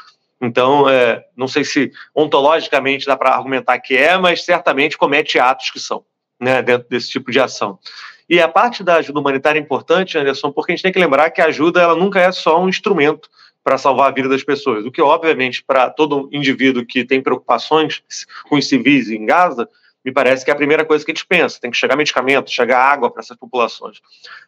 Então, 0.41 0.89
é, 0.89 1.24
não 1.38 1.48
sei 1.48 1.63
se 1.63 1.89
ontologicamente 2.13 3.06
dá 3.06 3.15
para 3.15 3.34
argumentar 3.34 3.80
que 3.80 3.95
é, 3.95 4.17
mas 4.17 4.43
certamente 4.43 4.98
comete 4.98 5.39
atos 5.39 5.71
que 5.71 5.80
são, 5.80 6.04
né, 6.38 6.62
dentro 6.62 6.89
desse 6.89 7.10
tipo 7.10 7.32
de 7.32 7.39
ação. 7.39 7.80
E 8.29 8.41
a 8.41 8.47
parte 8.47 8.83
da 8.83 8.95
ajuda 8.95 9.19
humanitária 9.19 9.59
é 9.59 9.61
importante, 9.61 10.17
Anderson, 10.17 10.51
porque 10.51 10.71
a 10.71 10.75
gente 10.75 10.83
tem 10.83 10.91
que 10.91 10.99
lembrar 10.99 11.29
que 11.29 11.41
a 11.41 11.45
ajuda 11.45 11.81
ela 11.81 11.95
nunca 11.95 12.19
é 12.19 12.31
só 12.31 12.61
um 12.61 12.67
instrumento 12.67 13.29
para 13.63 13.77
salvar 13.77 14.09
a 14.09 14.13
vida 14.13 14.29
das 14.29 14.43
pessoas. 14.43 14.85
O 14.85 14.91
que, 14.91 15.01
obviamente, 15.01 15.63
para 15.63 15.89
todo 15.89 16.29
indivíduo 16.31 16.85
que 16.85 17.03
tem 17.03 17.21
preocupações 17.21 18.03
com 18.47 18.57
os 18.57 18.67
civis 18.67 19.09
em 19.09 19.25
Gaza, 19.25 19.67
me 20.03 20.11
parece 20.11 20.45
que 20.45 20.51
é 20.51 20.53
a 20.53 20.57
primeira 20.57 20.85
coisa 20.85 21.03
que 21.03 21.11
a 21.11 21.15
gente 21.15 21.25
pensa. 21.25 21.59
Tem 21.59 21.71
que 21.71 21.77
chegar 21.77 21.95
medicamento, 21.95 22.51
chegar 22.51 22.79
água 22.79 23.09
para 23.09 23.21
essas 23.21 23.35
populações. 23.38 23.99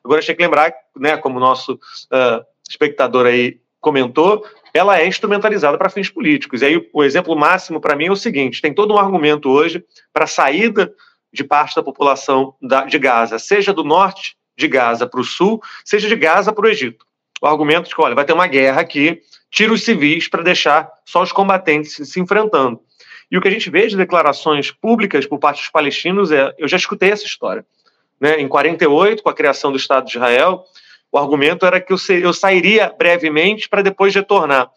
Agora, 0.03 0.19
a 0.19 0.21
gente 0.21 0.27
tem 0.27 0.35
que 0.35 0.43
lembrar, 0.43 0.71
né, 0.95 1.17
como 1.17 1.37
o 1.37 1.39
nosso 1.39 1.73
uh, 1.73 2.45
espectador 2.69 3.25
aí 3.25 3.59
comentou, 3.79 4.45
ela 4.73 4.99
é 4.99 5.07
instrumentalizada 5.07 5.77
para 5.77 5.89
fins 5.89 6.09
políticos. 6.09 6.61
E 6.61 6.65
aí 6.65 6.89
o 6.93 7.03
exemplo 7.03 7.35
máximo 7.35 7.81
para 7.81 7.95
mim 7.95 8.05
é 8.05 8.11
o 8.11 8.15
seguinte: 8.15 8.61
tem 8.61 8.73
todo 8.73 8.93
um 8.93 8.97
argumento 8.97 9.49
hoje 9.49 9.83
para 10.13 10.25
a 10.25 10.27
saída 10.27 10.93
de 11.37 11.43
parte 11.43 11.75
da 11.75 11.83
população 11.83 12.55
da, 12.59 12.85
de 12.85 12.97
Gaza, 12.97 13.37
seja 13.37 13.71
do 13.71 13.83
norte 13.83 14.35
de 14.57 14.67
Gaza 14.67 15.05
para 15.05 15.21
o 15.21 15.23
sul, 15.23 15.61
seja 15.85 16.07
de 16.07 16.15
Gaza 16.15 16.51
para 16.51 16.65
o 16.65 16.67
Egito. 16.67 17.05
O 17.39 17.45
argumento 17.45 17.87
de 17.87 17.95
que, 17.95 18.01
olha, 18.01 18.15
vai 18.15 18.25
ter 18.25 18.33
uma 18.33 18.47
guerra 18.47 18.81
aqui, 18.81 19.21
tira 19.51 19.71
os 19.71 19.83
civis 19.83 20.27
para 20.27 20.41
deixar 20.41 20.89
só 21.05 21.21
os 21.21 21.31
combatentes 21.31 21.93
se, 21.93 22.05
se 22.05 22.19
enfrentando. 22.19 22.79
E 23.29 23.37
o 23.37 23.41
que 23.41 23.47
a 23.47 23.51
gente 23.51 23.69
vê 23.69 23.85
de 23.85 23.95
declarações 23.95 24.71
públicas 24.71 25.27
por 25.27 25.37
parte 25.37 25.59
dos 25.59 25.69
palestinos 25.69 26.31
é, 26.31 26.53
eu 26.57 26.67
já 26.67 26.77
escutei 26.77 27.11
essa 27.11 27.25
história. 27.25 27.63
Né? 28.19 28.41
Em 28.41 28.47
48, 28.47 29.21
com 29.21 29.29
a 29.29 29.33
criação 29.33 29.71
do 29.71 29.77
Estado 29.77 30.07
de 30.07 30.17
Israel, 30.17 30.63
o 31.11 31.19
argumento 31.19 31.65
era 31.65 31.79
que 31.79 31.93
eu, 31.93 31.97
eu 32.19 32.33
sairia 32.33 32.91
brevemente 32.97 33.69
para 33.69 33.83
depois 33.83 34.15
retornar. 34.15 34.71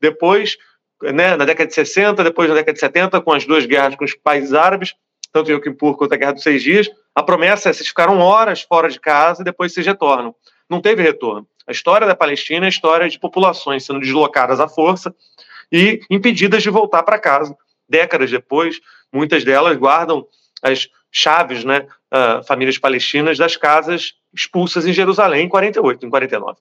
Depois, 0.00 0.56
né, 1.02 1.36
na 1.36 1.44
década 1.44 1.68
de 1.68 1.74
60, 1.74 2.24
depois 2.24 2.48
na 2.48 2.54
década 2.54 2.72
de 2.72 2.80
70, 2.80 3.20
com 3.20 3.32
as 3.32 3.44
duas 3.44 3.66
guerras 3.66 3.96
com 3.96 4.04
os 4.04 4.14
países 4.14 4.54
árabes, 4.54 4.94
tanto 5.32 5.50
Yom 5.50 5.60
Kippur 5.60 5.96
quanto 5.96 6.14
a 6.14 6.16
Guerra 6.16 6.32
dos 6.32 6.42
Seis 6.42 6.62
Dias, 6.62 6.90
a 7.14 7.22
promessa 7.22 7.68
é 7.68 7.72
vocês 7.72 7.88
ficaram 7.88 8.18
horas 8.18 8.62
fora 8.62 8.88
de 8.88 9.00
casa 9.00 9.42
e 9.42 9.44
depois 9.44 9.72
vocês 9.72 9.86
retornam. 9.86 10.34
Não 10.68 10.80
teve 10.80 11.02
retorno. 11.02 11.46
A 11.66 11.72
história 11.72 12.06
da 12.06 12.14
Palestina 12.14 12.66
é 12.66 12.68
a 12.68 12.70
história 12.70 13.08
de 13.08 13.18
populações 13.18 13.84
sendo 13.84 14.00
deslocadas 14.00 14.60
à 14.60 14.68
força 14.68 15.14
e 15.70 16.00
impedidas 16.08 16.62
de 16.62 16.70
voltar 16.70 17.02
para 17.02 17.18
casa. 17.18 17.56
Décadas 17.88 18.30
depois, 18.30 18.80
muitas 19.12 19.44
delas 19.44 19.76
guardam 19.76 20.26
as 20.62 20.88
chaves, 21.10 21.64
né, 21.64 21.86
uh, 22.12 22.44
famílias 22.44 22.78
palestinas, 22.78 23.38
das 23.38 23.56
casas 23.56 24.14
expulsas 24.34 24.86
em 24.86 24.92
Jerusalém 24.92 25.46
em 25.46 25.48
48, 25.48 26.06
em 26.06 26.10
49. 26.10 26.58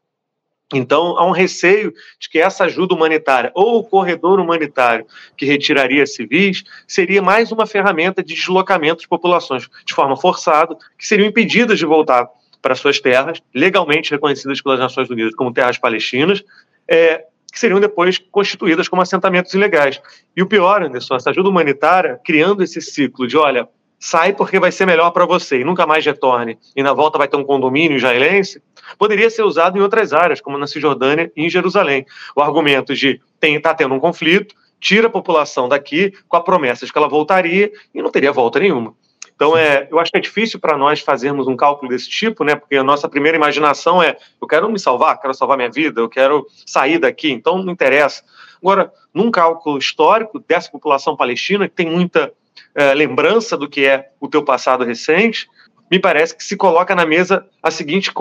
Então, 0.73 1.17
há 1.17 1.25
um 1.25 1.31
receio 1.31 1.93
de 2.19 2.29
que 2.29 2.39
essa 2.39 2.65
ajuda 2.65 2.93
humanitária 2.93 3.51
ou 3.55 3.79
o 3.79 3.83
corredor 3.83 4.39
humanitário 4.39 5.05
que 5.37 5.45
retiraria 5.45 6.05
civis 6.05 6.63
seria 6.85 7.21
mais 7.21 7.51
uma 7.51 7.65
ferramenta 7.65 8.21
de 8.21 8.33
deslocamento 8.33 9.01
de 9.01 9.07
populações 9.07 9.69
de 9.85 9.93
forma 9.93 10.17
forçada, 10.17 10.75
que 10.97 11.07
seriam 11.07 11.27
impedidas 11.27 11.79
de 11.79 11.85
voltar 11.85 12.27
para 12.61 12.75
suas 12.75 12.99
terras, 12.99 13.41
legalmente 13.53 14.11
reconhecidas 14.11 14.61
pelas 14.61 14.79
Nações 14.79 15.09
Unidas 15.09 15.33
como 15.35 15.53
terras 15.53 15.77
palestinas, 15.77 16.43
é, 16.85 17.23
que 17.51 17.57
seriam 17.57 17.79
depois 17.79 18.17
constituídas 18.17 18.89
como 18.89 19.01
assentamentos 19.01 19.53
ilegais. 19.53 20.01
E 20.35 20.41
o 20.41 20.47
pior, 20.47 20.83
Anderson, 20.83 21.15
essa 21.15 21.29
ajuda 21.29 21.47
humanitária, 21.47 22.19
criando 22.25 22.61
esse 22.61 22.81
ciclo 22.81 23.25
de, 23.25 23.37
olha, 23.37 23.69
sai 23.97 24.33
porque 24.33 24.59
vai 24.59 24.71
ser 24.71 24.85
melhor 24.85 25.11
para 25.11 25.25
você 25.25 25.61
e 25.61 25.63
nunca 25.63 25.87
mais 25.87 26.05
retorne, 26.05 26.57
e 26.75 26.83
na 26.83 26.93
volta 26.93 27.17
vai 27.17 27.27
ter 27.27 27.37
um 27.37 27.43
condomínio 27.43 27.97
israelense, 27.97 28.61
poderia 28.97 29.29
ser 29.29 29.43
usado 29.43 29.77
em 29.77 29.81
outras 29.81 30.13
áreas, 30.13 30.41
como 30.41 30.57
na 30.57 30.67
Cisjordânia 30.67 31.31
e 31.35 31.45
em 31.45 31.49
Jerusalém. 31.49 32.05
O 32.35 32.41
argumento 32.41 32.93
de 32.93 33.21
está 33.41 33.73
tendo 33.73 33.93
um 33.93 33.99
conflito, 33.99 34.55
tira 34.79 35.07
a 35.07 35.09
população 35.09 35.67
daqui 35.67 36.13
com 36.27 36.37
a 36.37 36.41
promessa 36.41 36.85
de 36.85 36.91
que 36.91 36.97
ela 36.97 37.09
voltaria 37.09 37.71
e 37.93 38.01
não 38.01 38.11
teria 38.11 38.31
volta 38.31 38.59
nenhuma. 38.59 38.93
Então, 39.37 39.55
é, 39.55 39.87
eu 39.91 39.99
acho 39.99 40.11
que 40.11 40.17
é 40.17 40.21
difícil 40.21 40.59
para 40.59 40.75
nós 40.75 40.99
fazermos 40.99 41.47
um 41.47 41.55
cálculo 41.55 41.89
desse 41.89 42.09
tipo, 42.09 42.43
né? 42.43 42.55
Porque 42.55 42.75
a 42.75 42.83
nossa 42.83 43.07
primeira 43.07 43.37
imaginação 43.37 44.01
é: 44.01 44.17
eu 44.41 44.47
quero 44.47 44.69
me 44.69 44.79
salvar, 44.79 45.19
quero 45.21 45.33
salvar 45.33 45.55
minha 45.55 45.69
vida, 45.69 46.01
eu 46.01 46.09
quero 46.09 46.47
sair 46.65 46.97
daqui, 46.97 47.31
então 47.31 47.61
não 47.61 47.71
interessa. 47.71 48.23
Agora, 48.59 48.91
num 49.13 49.29
cálculo 49.29 49.77
histórico 49.77 50.39
dessa 50.39 50.71
população 50.71 51.15
palestina, 51.15 51.69
que 51.69 51.75
tem 51.75 51.87
muita 51.87 52.33
é, 52.73 52.95
lembrança 52.95 53.55
do 53.55 53.69
que 53.69 53.85
é 53.85 54.09
o 54.19 54.27
teu 54.27 54.43
passado 54.43 54.83
recente, 54.83 55.47
me 55.89 55.99
parece 55.99 56.35
que 56.35 56.43
se 56.43 56.57
coloca 56.57 56.95
na 56.95 57.05
mesa 57.05 57.45
a 57.61 57.69
seguinte 57.69 58.11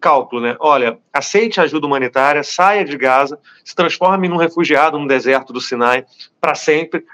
cálculo, 0.00 0.42
né? 0.42 0.56
Olha, 0.60 0.98
aceite 1.12 1.60
a 1.60 1.64
ajuda 1.64 1.86
humanitária, 1.86 2.42
saia 2.42 2.84
de 2.84 2.96
Gaza, 2.96 3.38
se 3.64 3.74
transforme 3.74 4.28
num 4.28 4.36
refugiado 4.36 4.98
no 4.98 5.08
deserto 5.08 5.52
do 5.52 5.60
Sinai 5.60 6.04
para 6.40 6.54
sempre, 6.54 7.04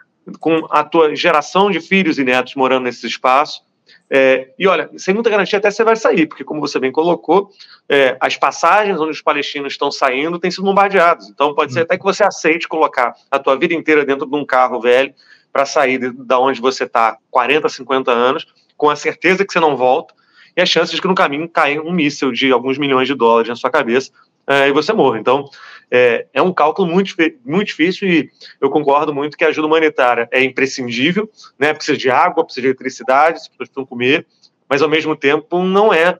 com 0.40 0.66
a 0.70 0.82
tua 0.82 1.14
geração 1.14 1.70
de 1.70 1.80
filhos 1.80 2.18
e 2.18 2.24
netos 2.24 2.54
morando 2.54 2.84
nesse 2.84 3.06
espaço. 3.06 3.62
É, 4.10 4.50
e 4.58 4.66
olha, 4.66 4.90
sem 4.96 5.14
muita 5.14 5.30
garantia 5.30 5.58
até 5.58 5.70
você 5.70 5.82
vai 5.82 5.96
sair, 5.96 6.26
porque 6.26 6.44
como 6.44 6.60
você 6.60 6.78
bem 6.78 6.92
colocou, 6.92 7.50
é, 7.88 8.16
as 8.20 8.36
passagens 8.36 8.98
onde 9.00 9.10
os 9.10 9.22
palestinos 9.22 9.72
estão 9.72 9.90
saindo 9.90 10.38
têm 10.38 10.50
sido 10.50 10.64
bombardeadas. 10.64 11.28
Então 11.28 11.54
pode 11.54 11.72
ser 11.72 11.80
até 11.80 11.96
que 11.96 12.04
você 12.04 12.22
aceite 12.22 12.68
colocar 12.68 13.14
a 13.30 13.38
tua 13.38 13.56
vida 13.56 13.74
inteira 13.74 14.04
dentro 14.04 14.26
de 14.26 14.36
um 14.36 14.44
carro 14.44 14.80
velho 14.80 15.14
para 15.52 15.66
sair 15.66 15.98
de, 15.98 16.10
de 16.10 16.34
onde 16.34 16.60
você 16.60 16.84
está 16.84 17.16
40, 17.30 17.68
50 17.68 18.10
anos, 18.10 18.46
com 18.76 18.90
a 18.90 18.96
certeza 18.96 19.44
que 19.44 19.52
você 19.52 19.60
não 19.60 19.76
volta, 19.76 20.14
e 20.56 20.62
a 20.62 20.66
chance 20.66 20.94
de 20.94 21.00
que 21.00 21.08
no 21.08 21.14
caminho 21.14 21.48
caia 21.48 21.82
um 21.82 21.92
míssil 21.92 22.32
de 22.32 22.52
alguns 22.52 22.78
milhões 22.78 23.08
de 23.08 23.14
dólares 23.14 23.48
na 23.48 23.56
sua 23.56 23.70
cabeça 23.70 24.10
é, 24.46 24.68
e 24.68 24.72
você 24.72 24.92
morra. 24.92 25.18
Então, 25.18 25.48
é, 25.90 26.26
é, 26.32 26.42
um 26.42 26.52
cálculo 26.52 26.90
muito, 26.90 27.14
muito 27.44 27.68
difícil 27.68 28.08
e 28.08 28.30
eu 28.60 28.70
concordo 28.70 29.14
muito 29.14 29.36
que 29.36 29.44
a 29.44 29.48
ajuda 29.48 29.66
humanitária 29.66 30.28
é 30.30 30.42
imprescindível, 30.42 31.30
né? 31.58 31.72
precisa 31.72 31.96
de 31.96 32.10
água, 32.10 32.44
precisa 32.44 32.62
de 32.62 32.68
eletricidade, 32.68 33.36
as 33.38 33.48
pessoas 33.48 33.68
precisam 33.68 33.86
comer, 33.86 34.26
mas 34.68 34.82
ao 34.82 34.88
mesmo 34.88 35.16
tempo 35.16 35.62
não 35.62 35.92
é 35.92 36.18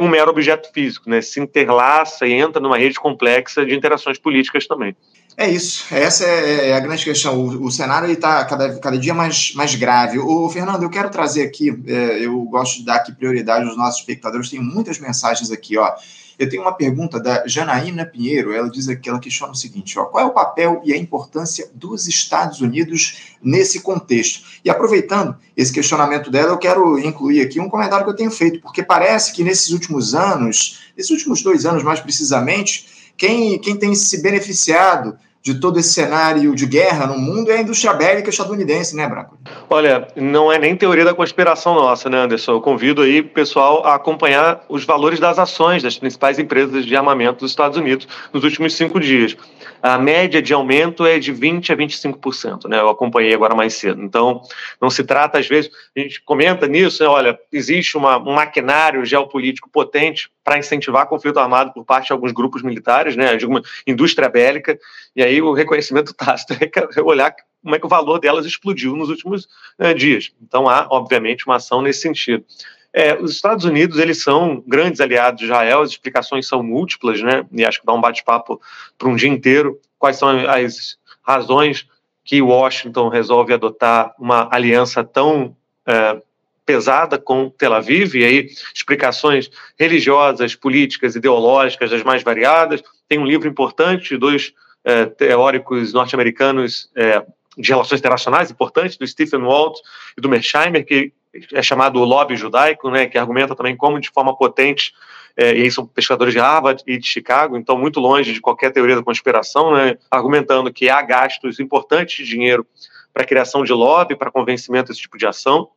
um 0.00 0.08
mero 0.08 0.30
objeto 0.30 0.72
físico, 0.72 1.08
né? 1.08 1.20
se 1.20 1.40
interlaça 1.40 2.26
e 2.26 2.32
entra 2.32 2.60
numa 2.60 2.76
rede 2.76 2.98
complexa 2.98 3.64
de 3.64 3.74
interações 3.74 4.18
políticas 4.18 4.66
também. 4.66 4.96
É 5.40 5.48
isso, 5.48 5.84
essa 5.94 6.24
é, 6.24 6.70
é 6.70 6.74
a 6.74 6.80
grande 6.80 7.04
questão. 7.04 7.40
O, 7.40 7.66
o 7.66 7.70
cenário 7.70 8.10
está 8.10 8.44
cada, 8.44 8.76
cada 8.80 8.98
dia 8.98 9.14
mais, 9.14 9.52
mais 9.54 9.72
grave. 9.76 10.18
O 10.18 10.48
Fernando, 10.48 10.82
eu 10.82 10.90
quero 10.90 11.08
trazer 11.10 11.44
aqui, 11.44 11.80
é, 11.86 12.26
eu 12.26 12.42
gosto 12.42 12.78
de 12.78 12.84
dar 12.84 12.96
aqui 12.96 13.12
prioridade 13.12 13.64
aos 13.64 13.76
nossos 13.76 14.00
espectadores, 14.00 14.50
tem 14.50 14.60
muitas 14.60 14.98
mensagens 14.98 15.52
aqui, 15.52 15.78
ó. 15.78 15.94
Eu 16.36 16.48
tenho 16.48 16.62
uma 16.62 16.72
pergunta 16.72 17.20
da 17.20 17.46
Janaína 17.46 18.04
Pinheiro, 18.04 18.52
ela 18.52 18.68
diz 18.68 18.88
aqui, 18.88 19.08
ela 19.08 19.20
questiona 19.20 19.52
o 19.52 19.56
seguinte, 19.56 19.96
ó, 19.96 20.06
qual 20.06 20.24
é 20.24 20.26
o 20.26 20.32
papel 20.32 20.82
e 20.84 20.92
a 20.92 20.96
importância 20.96 21.70
dos 21.72 22.08
Estados 22.08 22.60
Unidos 22.60 23.36
nesse 23.40 23.78
contexto? 23.78 24.42
E 24.64 24.68
aproveitando 24.68 25.36
esse 25.56 25.72
questionamento 25.72 26.32
dela, 26.32 26.50
eu 26.50 26.58
quero 26.58 26.98
incluir 26.98 27.42
aqui 27.42 27.60
um 27.60 27.68
comentário 27.68 28.04
que 28.04 28.10
eu 28.10 28.16
tenho 28.16 28.30
feito, 28.32 28.60
porque 28.60 28.82
parece 28.82 29.32
que 29.32 29.44
nesses 29.44 29.70
últimos 29.70 30.16
anos, 30.16 30.80
nesses 30.96 31.12
últimos 31.12 31.42
dois 31.42 31.64
anos 31.64 31.84
mais 31.84 32.00
precisamente, 32.00 32.88
quem, 33.16 33.56
quem 33.60 33.76
tem 33.76 33.94
se 33.94 34.20
beneficiado 34.20 35.16
de 35.48 35.60
todo 35.60 35.78
esse 35.78 35.94
cenário 35.94 36.54
de 36.54 36.66
guerra 36.66 37.06
no 37.06 37.18
mundo 37.18 37.50
é 37.50 37.56
a 37.56 37.60
indústria 37.62 37.94
bélica 37.94 38.28
estadunidense, 38.28 38.94
né, 38.94 39.08
Branco? 39.08 39.38
Olha, 39.70 40.06
não 40.14 40.52
é 40.52 40.58
nem 40.58 40.76
teoria 40.76 41.06
da 41.06 41.14
conspiração 41.14 41.74
nossa, 41.74 42.10
né, 42.10 42.18
Anderson? 42.18 42.52
Eu 42.52 42.60
convido 42.60 43.00
aí 43.00 43.20
o 43.20 43.28
pessoal 43.28 43.86
a 43.86 43.94
acompanhar 43.94 44.62
os 44.68 44.84
valores 44.84 45.18
das 45.18 45.38
ações 45.38 45.82
das 45.82 45.98
principais 45.98 46.38
empresas 46.38 46.84
de 46.84 46.94
armamento 46.94 47.40
dos 47.40 47.50
Estados 47.50 47.78
Unidos 47.78 48.06
nos 48.30 48.44
últimos 48.44 48.74
cinco 48.74 49.00
dias. 49.00 49.36
A 49.82 49.98
média 49.98 50.42
de 50.42 50.52
aumento 50.52 51.06
é 51.06 51.18
de 51.18 51.32
20% 51.32 51.70
a 51.70 51.76
25%, 51.76 52.68
né? 52.68 52.80
Eu 52.80 52.88
acompanhei 52.88 53.34
agora 53.34 53.54
mais 53.54 53.74
cedo. 53.74 54.02
Então, 54.02 54.42
não 54.80 54.90
se 54.90 55.04
trata, 55.04 55.38
às 55.38 55.46
vezes, 55.46 55.70
a 55.96 56.00
gente 56.00 56.20
comenta 56.22 56.66
nisso, 56.66 57.02
né? 57.02 57.08
olha, 57.08 57.38
existe 57.52 57.96
uma, 57.96 58.18
um 58.18 58.34
maquinário 58.34 59.04
geopolítico 59.04 59.70
potente 59.70 60.30
para 60.42 60.58
incentivar 60.58 61.06
conflito 61.06 61.38
armado 61.38 61.72
por 61.72 61.84
parte 61.84 62.06
de 62.06 62.12
alguns 62.12 62.32
grupos 62.32 62.62
militares, 62.62 63.16
né? 63.16 63.36
De 63.36 63.46
uma 63.46 63.62
indústria 63.86 64.28
bélica, 64.28 64.78
e 65.14 65.22
aí 65.22 65.40
o 65.40 65.52
reconhecimento 65.52 66.12
tácito 66.16 66.54
é 66.54 67.00
olhar 67.02 67.34
como 67.62 67.74
é 67.74 67.78
que 67.78 67.86
o 67.86 67.88
valor 67.88 68.18
delas 68.18 68.46
explodiu 68.46 68.96
nos 68.96 69.08
últimos 69.08 69.48
né, 69.78 69.92
dias. 69.92 70.32
Então 70.40 70.68
há, 70.68 70.86
obviamente, 70.90 71.46
uma 71.46 71.56
ação 71.56 71.82
nesse 71.82 72.00
sentido. 72.00 72.44
É, 72.92 73.14
os 73.14 73.32
Estados 73.32 73.64
Unidos 73.64 73.98
eles 73.98 74.22
são 74.22 74.62
grandes 74.66 75.00
aliados 75.00 75.38
de 75.38 75.44
Israel, 75.44 75.82
as 75.82 75.90
explicações 75.90 76.46
são 76.46 76.62
múltiplas, 76.62 77.20
né? 77.22 77.44
E 77.52 77.64
acho 77.64 77.80
que 77.80 77.86
dá 77.86 77.92
um 77.92 78.00
bate-papo 78.00 78.60
para 78.96 79.08
um 79.08 79.16
dia 79.16 79.28
inteiro. 79.28 79.78
Quais 79.98 80.16
são 80.16 80.28
as 80.48 80.96
razões 81.22 81.86
que 82.24 82.40
Washington 82.40 83.08
resolve 83.08 83.52
adotar 83.52 84.14
uma 84.18 84.48
aliança 84.50 85.04
tão 85.04 85.56
é, 85.86 86.20
pesada 86.64 87.18
com 87.18 87.50
Tel 87.50 87.74
Aviv? 87.74 88.14
E 88.14 88.24
aí 88.24 88.50
explicações 88.74 89.50
religiosas, 89.78 90.54
políticas, 90.54 91.14
ideológicas 91.14 91.90
das 91.90 92.02
mais 92.02 92.22
variadas. 92.22 92.82
Tem 93.06 93.18
um 93.18 93.26
livro 93.26 93.48
importante 93.48 94.10
de 94.10 94.16
dois 94.16 94.54
é, 94.82 95.04
teóricos 95.04 95.92
norte-americanos 95.92 96.90
é, 96.96 97.22
de 97.58 97.70
relações 97.70 97.98
internacionais 97.98 98.50
importantes, 98.50 98.96
do 98.96 99.06
Stephen 99.06 99.40
Walt 99.40 99.78
e 100.16 100.20
do 100.20 100.28
Mersheimer, 100.28 100.86
que 100.86 101.12
é 101.52 101.62
chamado 101.62 101.98
lobby 102.00 102.36
judaico, 102.36 102.90
né, 102.90 103.06
que 103.06 103.18
argumenta 103.18 103.54
também 103.54 103.76
como 103.76 104.00
de 104.00 104.10
forma 104.10 104.36
potente, 104.36 104.92
é, 105.36 105.56
e 105.56 105.62
aí 105.62 105.70
são 105.70 105.86
pesquisadores 105.86 106.34
de 106.34 106.40
Harvard 106.40 106.82
e 106.86 106.98
de 106.98 107.06
Chicago, 107.06 107.56
então 107.56 107.78
muito 107.78 108.00
longe 108.00 108.32
de 108.32 108.40
qualquer 108.40 108.72
teoria 108.72 108.96
da 108.96 109.02
conspiração, 109.02 109.74
né, 109.74 109.96
argumentando 110.10 110.72
que 110.72 110.88
há 110.88 111.00
gastos 111.02 111.60
importantes 111.60 112.16
de 112.16 112.30
dinheiro 112.30 112.66
para 113.12 113.24
criação 113.24 113.64
de 113.64 113.72
lobby, 113.72 114.16
para 114.16 114.30
convencimento 114.30 114.88
desse 114.88 115.00
tipo 115.00 115.18
de 115.18 115.26
ação. 115.26 115.68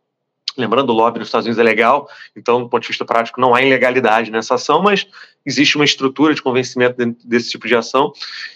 Lembrando, 0.58 0.89
o 0.89 0.93
lobby 0.93 1.19
nos 1.19 1.30
Estados 1.30 1.45
Unidos 1.45 1.60
é 1.60 1.63
legal, 1.63 2.10
então, 2.36 2.62
do 2.62 2.69
ponto 2.69 2.82
de 2.82 2.89
vista 2.89 3.06
prático, 3.06 3.39
não 3.39 3.56
há 3.56 3.62
ilegalidade 3.62 4.32
nessa 4.32 4.56
ação, 4.56 4.82
mas 4.82 5.08
existe 5.45 5.76
uma 5.76 5.86
estrutura 5.86 6.34
de 6.34 6.41
convencimento 6.41 6.97
desse 7.24 7.52
tipo 7.52 7.67
de 7.67 7.76
ação. 7.76 8.12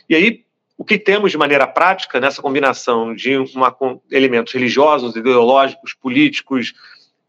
E 0.10 0.16
aí, 0.16 0.46
o 0.78 0.84
que 0.84 0.98
temos 0.98 1.32
de 1.32 1.38
maneira 1.38 1.66
prática 1.66 2.20
nessa 2.20 2.42
combinação 2.42 3.16
de 3.16 3.38
uma, 3.38 3.76
elementos 4.12 4.54
religiosos, 4.54 5.16
ideológicos, 5.16 5.94
políticos, 5.94 6.74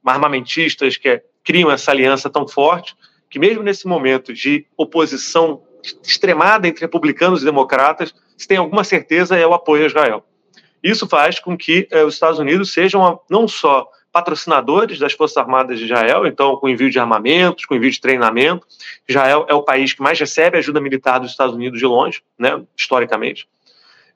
armamentistas 0.07 0.97
que 0.97 1.23
criam 1.45 1.71
essa 1.71 1.91
aliança 1.91 2.29
tão 2.29 2.47
forte, 2.47 2.95
que 3.31 3.39
mesmo 3.39 3.63
nesse 3.63 3.87
momento 3.87 4.33
de 4.33 4.67
oposição 4.77 5.63
extremada 6.03 6.67
entre 6.67 6.81
republicanos 6.81 7.43
e 7.43 7.45
democratas, 7.45 8.15
se 8.37 8.47
tem 8.49 8.57
alguma 8.57 8.85
certeza 8.85 9.37
é 9.37 9.47
o 9.47 9.55
apoio 9.55 9.85
a 9.85 9.87
Israel. 9.87 10.25
Isso 10.83 11.07
faz 11.07 11.39
com 11.39 11.57
que 11.57 11.89
eh, 11.91 12.05
os 12.05 12.15
Estados 12.15 12.39
Unidos 12.39 12.73
sejam 12.73 13.21
não 13.31 13.49
só 13.49 13.89
patrocinadores 14.13 14.99
das 14.99 15.13
Forças 15.13 15.37
Armadas 15.37 15.79
de 15.79 15.85
Israel, 15.85 16.27
então 16.27 16.57
com 16.57 16.69
envio 16.69 16.91
de 16.91 16.99
armamentos, 16.99 17.67
com 17.67 17.75
envio 17.75 17.91
de 17.91 18.01
treinamento. 18.01 18.67
Israel 19.07 19.45
é 19.49 19.55
o 19.55 19.63
país 19.63 19.93
que 19.93 20.01
mais 20.01 20.19
recebe 20.19 20.57
ajuda 20.57 20.81
militar 20.81 21.19
dos 21.19 21.31
Estados 21.31 21.55
Unidos 21.55 21.79
de 21.79 21.85
longe, 21.85 22.23
né, 22.39 22.63
historicamente. 22.77 23.47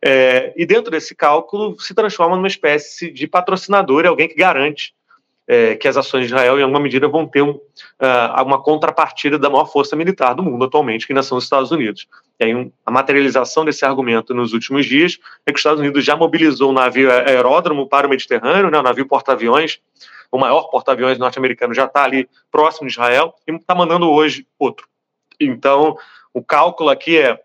É, 0.03 0.55
e 0.57 0.65
dentro 0.65 0.91
desse 0.91 1.15
cálculo 1.15 1.79
se 1.79 1.93
transforma 1.93 2.35
numa 2.35 2.49
espécie 2.49 3.11
de 3.11 3.27
patrocinador, 3.27 4.07
é 4.07 4.09
alguém 4.09 4.27
que 4.27 4.35
garante 4.35 4.95
é, 5.53 5.75
que 5.75 5.89
as 5.89 5.97
ações 5.97 6.29
de 6.29 6.33
Israel, 6.33 6.61
em 6.61 6.63
alguma 6.63 6.79
medida, 6.79 7.09
vão 7.09 7.27
ter 7.27 7.43
um, 7.43 7.51
uh, 7.51 8.43
uma 8.47 8.63
contrapartida 8.63 9.37
da 9.37 9.51
maior 9.51 9.65
força 9.65 9.97
militar 9.97 10.33
do 10.33 10.45
mundo 10.45 10.65
atualmente, 10.65 11.05
que 11.05 11.13
ainda 11.13 11.25
são 11.25 11.37
os 11.37 11.43
Estados 11.43 11.73
Unidos. 11.73 12.07
E 12.39 12.45
aí, 12.45 12.55
um, 12.55 12.71
a 12.87 12.91
materialização 12.93 13.65
desse 13.65 13.85
argumento 13.85 14.33
nos 14.33 14.53
últimos 14.53 14.87
dias 14.87 15.19
é 15.45 15.51
que 15.51 15.57
os 15.57 15.61
Estados 15.61 15.81
Unidos 15.81 16.05
já 16.05 16.15
mobilizou 16.15 16.71
um 16.71 16.73
navio 16.73 17.11
aeródromo 17.11 17.89
para 17.89 18.07
o 18.07 18.11
Mediterrâneo, 18.11 18.71
né, 18.71 18.79
um 18.79 18.83
navio 18.83 19.09
porta-aviões, 19.09 19.81
o 20.31 20.39
maior 20.39 20.71
porta-aviões 20.71 21.19
norte-americano 21.19 21.75
já 21.75 21.87
está 21.87 22.05
ali 22.05 22.29
próximo 22.49 22.87
de 22.87 22.93
Israel 22.93 23.35
e 23.45 23.53
está 23.53 23.75
mandando 23.75 24.09
hoje 24.09 24.47
outro. 24.57 24.87
Então, 25.41 25.99
o 26.33 26.45
cálculo 26.45 26.91
aqui 26.91 27.19
é 27.19 27.41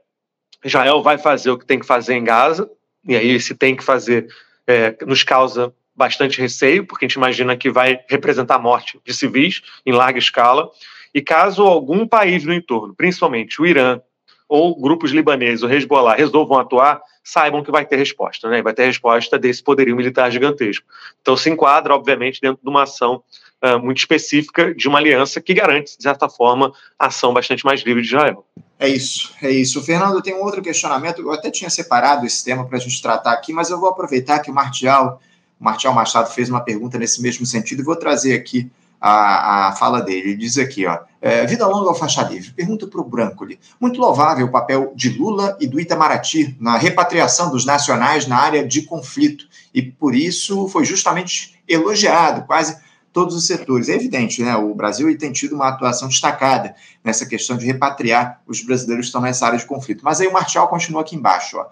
Israel 0.63 1.01
vai 1.01 1.17
fazer 1.17 1.49
o 1.49 1.57
que 1.57 1.65
tem 1.65 1.79
que 1.79 1.87
fazer 1.87 2.13
em 2.13 2.23
Gaza, 2.23 2.69
e 3.03 3.15
aí 3.15 3.39
se 3.39 3.55
tem 3.55 3.75
que 3.75 3.83
fazer 3.83 4.27
é, 4.67 4.95
nos 5.07 5.23
causa 5.23 5.73
bastante 5.95 6.39
receio, 6.41 6.85
porque 6.85 7.05
a 7.05 7.07
gente 7.07 7.15
imagina 7.15 7.55
que 7.55 7.69
vai 7.69 7.99
representar 8.09 8.55
a 8.55 8.59
morte 8.59 8.99
de 9.05 9.13
civis 9.13 9.61
em 9.85 9.91
larga 9.91 10.19
escala. 10.19 10.69
E 11.13 11.21
caso 11.21 11.63
algum 11.63 12.05
país 12.05 12.43
no 12.43 12.53
entorno, 12.53 12.93
principalmente 12.93 13.61
o 13.61 13.65
Irã 13.65 14.01
ou 14.47 14.79
grupos 14.79 15.11
libaneses, 15.11 15.63
o 15.63 15.69
Hezbollah, 15.69 16.15
resolvam 16.15 16.59
atuar, 16.59 17.01
saibam 17.23 17.63
que 17.63 17.71
vai 17.71 17.85
ter 17.85 17.95
resposta, 17.95 18.47
né? 18.49 18.61
Vai 18.61 18.73
ter 18.73 18.85
resposta 18.85 19.39
desse 19.39 19.63
poderio 19.63 19.95
militar 19.95 20.29
gigantesco. 20.31 20.85
Então 21.21 21.35
se 21.35 21.49
enquadra, 21.49 21.95
obviamente, 21.95 22.39
dentro 22.39 22.61
de 22.61 22.69
uma 22.69 22.83
ação 22.83 23.23
uh, 23.63 23.79
muito 23.79 23.97
específica 23.97 24.75
de 24.75 24.87
uma 24.87 24.99
aliança 24.99 25.41
que 25.41 25.53
garante, 25.53 25.97
de 25.97 26.03
certa 26.03 26.29
forma, 26.29 26.71
a 26.99 27.07
ação 27.07 27.33
bastante 27.33 27.65
mais 27.65 27.81
livre 27.81 28.01
de 28.01 28.09
Israel. 28.09 28.45
É 28.77 28.87
isso, 28.87 29.33
é 29.41 29.49
isso. 29.49 29.81
Fernando, 29.83 30.21
tem 30.21 30.35
um 30.35 30.43
outro 30.43 30.61
questionamento. 30.61 31.21
Eu 31.21 31.31
até 31.31 31.49
tinha 31.49 31.69
separado 31.69 32.25
esse 32.25 32.43
tema 32.43 32.65
para 32.65 32.77
a 32.77 32.81
gente 32.81 33.01
tratar 33.01 33.31
aqui, 33.31 33.53
mas 33.53 33.69
eu 33.69 33.79
vou 33.79 33.89
aproveitar 33.89 34.39
que 34.39 34.51
o 34.51 34.53
Martial 34.53 35.19
Martial 35.65 35.93
Machado 35.93 36.29
fez 36.29 36.47
uma 36.49 36.61
pergunta 36.61 36.99
nesse 36.99 37.21
mesmo 37.21 37.45
sentido 37.45 37.81
e 37.81 37.83
vou 37.83 37.95
trazer 37.95 38.35
aqui 38.35 38.71
a, 39.01 39.69
a 39.69 39.71
fala 39.73 39.99
dele. 40.01 40.29
Ele 40.29 40.35
diz 40.35 40.57
aqui, 40.57 40.85
ó, 40.85 40.99
é, 41.19 41.45
vida 41.45 41.67
longa 41.67 41.89
ao 41.89 41.95
faixa 41.95 42.21
livre. 42.21 42.51
Pergunta 42.53 42.85
para 42.87 43.01
o 43.01 43.03
Brancoli. 43.03 43.59
Muito 43.79 43.99
louvável 43.99 44.45
o 44.45 44.51
papel 44.51 44.93
de 44.95 45.09
Lula 45.09 45.57
e 45.59 45.67
do 45.67 45.79
Itamaraty 45.79 46.55
na 46.59 46.77
repatriação 46.77 47.49
dos 47.49 47.65
nacionais 47.65 48.27
na 48.27 48.37
área 48.37 48.65
de 48.65 48.83
conflito 48.83 49.47
e 49.73 49.81
por 49.81 50.13
isso 50.13 50.67
foi 50.67 50.85
justamente 50.85 51.59
elogiado, 51.67 52.45
quase 52.45 52.77
todos 53.11 53.35
os 53.35 53.47
setores. 53.47 53.89
É 53.89 53.95
evidente, 53.95 54.43
né? 54.43 54.55
O 54.55 54.75
Brasil 54.75 55.17
tem 55.17 55.31
tido 55.31 55.55
uma 55.55 55.69
atuação 55.69 56.07
destacada 56.07 56.75
nessa 57.03 57.25
questão 57.25 57.57
de 57.57 57.65
repatriar 57.65 58.41
os 58.45 58.61
brasileiros 58.61 59.05
que 59.05 59.07
estão 59.07 59.21
nessa 59.21 59.45
área 59.45 59.57
de 59.57 59.65
conflito. 59.65 60.03
Mas 60.03 60.19
aí 60.19 60.27
o 60.27 60.33
Martial 60.33 60.67
continua 60.67 61.01
aqui 61.01 61.15
embaixo, 61.15 61.57
ó. 61.57 61.67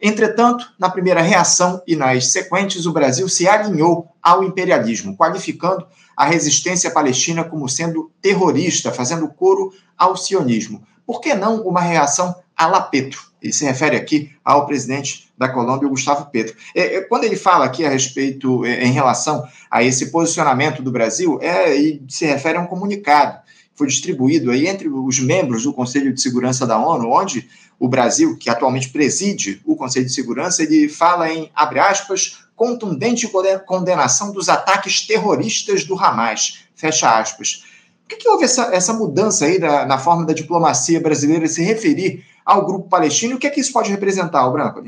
Entretanto, 0.00 0.66
na 0.78 0.88
primeira 0.88 1.20
reação 1.20 1.82
e 1.86 1.96
nas 1.96 2.28
sequentes, 2.28 2.86
o 2.86 2.92
Brasil 2.92 3.28
se 3.28 3.48
alinhou 3.48 4.08
ao 4.22 4.44
imperialismo, 4.44 5.16
qualificando 5.16 5.86
a 6.16 6.24
resistência 6.24 6.90
palestina 6.90 7.44
como 7.44 7.68
sendo 7.68 8.10
terrorista, 8.22 8.92
fazendo 8.92 9.28
coro 9.28 9.72
ao 9.96 10.16
sionismo. 10.16 10.82
Por 11.06 11.20
que 11.20 11.34
não 11.34 11.62
uma 11.62 11.80
reação 11.80 12.34
a 12.56 12.66
la 12.66 12.80
Petro? 12.80 13.28
Ele 13.40 13.52
se 13.52 13.64
refere 13.64 13.96
aqui 13.96 14.32
ao 14.44 14.66
presidente 14.66 15.30
da 15.38 15.48
Colômbia, 15.48 15.88
Gustavo 15.88 16.26
Petro. 16.26 16.56
É, 16.74 16.96
é, 16.96 17.00
quando 17.02 17.24
ele 17.24 17.36
fala 17.36 17.64
aqui 17.64 17.84
a 17.84 17.88
respeito, 17.88 18.64
é, 18.64 18.84
em 18.84 18.92
relação 18.92 19.46
a 19.70 19.82
esse 19.82 20.10
posicionamento 20.10 20.82
do 20.82 20.90
Brasil, 20.90 21.38
é, 21.40 21.76
e 21.76 22.02
se 22.08 22.26
refere 22.26 22.58
a 22.58 22.60
um 22.60 22.66
comunicado 22.66 23.38
foi 23.78 23.86
distribuído 23.86 24.50
aí 24.50 24.66
entre 24.66 24.88
os 24.88 25.20
membros 25.20 25.62
do 25.62 25.72
Conselho 25.72 26.12
de 26.12 26.20
Segurança 26.20 26.66
da 26.66 26.76
ONU, 26.76 27.08
onde 27.08 27.48
o 27.78 27.88
Brasil, 27.88 28.36
que 28.36 28.50
atualmente 28.50 28.88
preside 28.88 29.62
o 29.64 29.76
Conselho 29.76 30.06
de 30.06 30.12
Segurança, 30.12 30.64
ele 30.64 30.88
fala 30.88 31.32
em, 31.32 31.48
abre 31.54 31.78
aspas, 31.78 32.40
contundente 32.56 33.30
condenação 33.64 34.32
dos 34.32 34.48
ataques 34.48 35.06
terroristas 35.06 35.84
do 35.84 35.96
Hamas, 35.96 36.64
fecha 36.74 37.16
aspas. 37.16 37.64
Por 38.02 38.08
que, 38.08 38.16
que 38.16 38.28
houve 38.28 38.44
essa, 38.44 38.74
essa 38.74 38.92
mudança 38.92 39.44
aí 39.44 39.60
na 39.60 39.98
forma 39.98 40.26
da 40.26 40.32
diplomacia 40.32 41.00
brasileira 41.00 41.46
se 41.46 41.62
referir 41.62 42.24
ao 42.44 42.66
grupo 42.66 42.88
palestino? 42.88 43.36
O 43.36 43.38
que 43.38 43.46
é 43.46 43.50
que 43.50 43.60
isso 43.60 43.72
pode 43.72 43.90
representar, 43.92 44.44
o 44.48 44.52
Branco? 44.52 44.82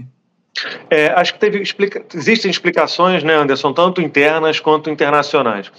É, 0.88 1.08
acho 1.08 1.34
que 1.34 1.40
teve, 1.40 1.60
explica, 1.60 2.04
existem 2.14 2.50
explicações, 2.50 3.22
né, 3.22 3.34
Anderson, 3.34 3.72
tanto 3.72 4.00
internas 4.00 4.60
quanto 4.60 4.90
internacionais. 4.90 5.70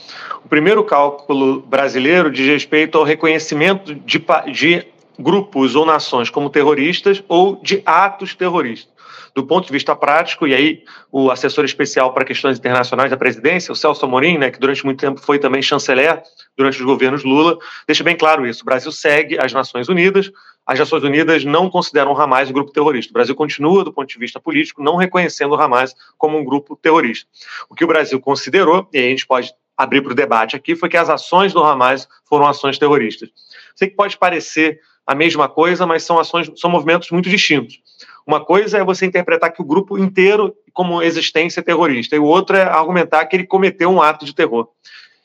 O 0.43 0.49
primeiro 0.49 0.83
cálculo 0.83 1.61
brasileiro 1.61 2.31
diz 2.31 2.47
respeito 2.47 2.97
ao 2.97 3.03
reconhecimento 3.03 3.93
de, 3.93 4.23
de 4.51 4.87
grupos 5.19 5.75
ou 5.75 5.85
nações 5.85 6.29
como 6.29 6.49
terroristas 6.49 7.23
ou 7.27 7.59
de 7.61 7.81
atos 7.85 8.33
terroristas. 8.33 8.91
Do 9.33 9.45
ponto 9.45 9.65
de 9.65 9.71
vista 9.71 9.95
prático, 9.95 10.45
e 10.45 10.53
aí 10.53 10.83
o 11.09 11.31
assessor 11.31 11.63
especial 11.63 12.13
para 12.13 12.25
questões 12.25 12.57
internacionais 12.57 13.09
da 13.09 13.15
presidência, 13.15 13.71
o 13.71 13.75
Celso 13.75 14.05
Amorim, 14.05 14.37
né, 14.37 14.51
que 14.51 14.59
durante 14.59 14.83
muito 14.83 14.99
tempo 14.99 15.21
foi 15.21 15.39
também 15.39 15.61
chanceler 15.61 16.21
durante 16.57 16.79
os 16.79 16.85
governos 16.85 17.23
Lula, 17.23 17.57
deixa 17.87 18.03
bem 18.03 18.17
claro 18.17 18.45
isso. 18.45 18.61
O 18.61 18.65
Brasil 18.65 18.91
segue 18.91 19.37
as 19.39 19.53
Nações 19.53 19.87
Unidas, 19.87 20.29
as 20.65 20.79
Nações 20.79 21.03
Unidas 21.03 21.43
não 21.43 21.69
consideram 21.69 22.13
o 22.13 22.17
Hamas 22.19 22.49
um 22.49 22.53
grupo 22.53 22.71
terrorista. 22.71 23.11
O 23.11 23.13
Brasil 23.13 23.35
continua, 23.35 23.83
do 23.83 23.91
ponto 23.91 24.07
de 24.07 24.19
vista 24.19 24.39
político, 24.39 24.83
não 24.83 24.95
reconhecendo 24.95 25.51
o 25.51 25.61
Hamas 25.61 25.95
como 26.17 26.37
um 26.37 26.45
grupo 26.45 26.75
terrorista. 26.75 27.27
O 27.69 27.75
que 27.75 27.83
o 27.83 27.87
Brasil 27.87 28.19
considerou, 28.19 28.87
e 28.93 28.99
a 28.99 29.01
gente 29.01 29.25
pode 29.25 29.53
abrir 29.75 30.01
para 30.01 30.11
o 30.11 30.15
debate 30.15 30.55
aqui, 30.55 30.75
foi 30.75 30.87
que 30.87 30.97
as 30.97 31.09
ações 31.09 31.53
do 31.53 31.63
Hamas 31.63 32.07
foram 32.29 32.47
ações 32.47 32.77
terroristas. 32.77 33.29
Sei 33.75 33.89
que 33.89 33.95
pode 33.95 34.17
parecer 34.17 34.79
a 35.05 35.15
mesma 35.15 35.49
coisa, 35.49 35.85
mas 35.85 36.03
são 36.03 36.19
ações, 36.19 36.51
são 36.55 36.69
movimentos 36.69 37.09
muito 37.09 37.29
distintos. 37.29 37.79
Uma 38.25 38.43
coisa 38.43 38.77
é 38.77 38.83
você 38.83 39.05
interpretar 39.05 39.51
que 39.51 39.61
o 39.61 39.65
grupo 39.65 39.97
inteiro 39.97 40.55
como 40.71 41.01
existência 41.01 41.63
terrorista, 41.63 42.15
e 42.15 42.19
o 42.19 42.23
outro 42.23 42.55
é 42.55 42.63
argumentar 42.63 43.25
que 43.25 43.35
ele 43.35 43.47
cometeu 43.47 43.89
um 43.89 44.01
ato 44.01 44.25
de 44.25 44.33
terror. 44.33 44.69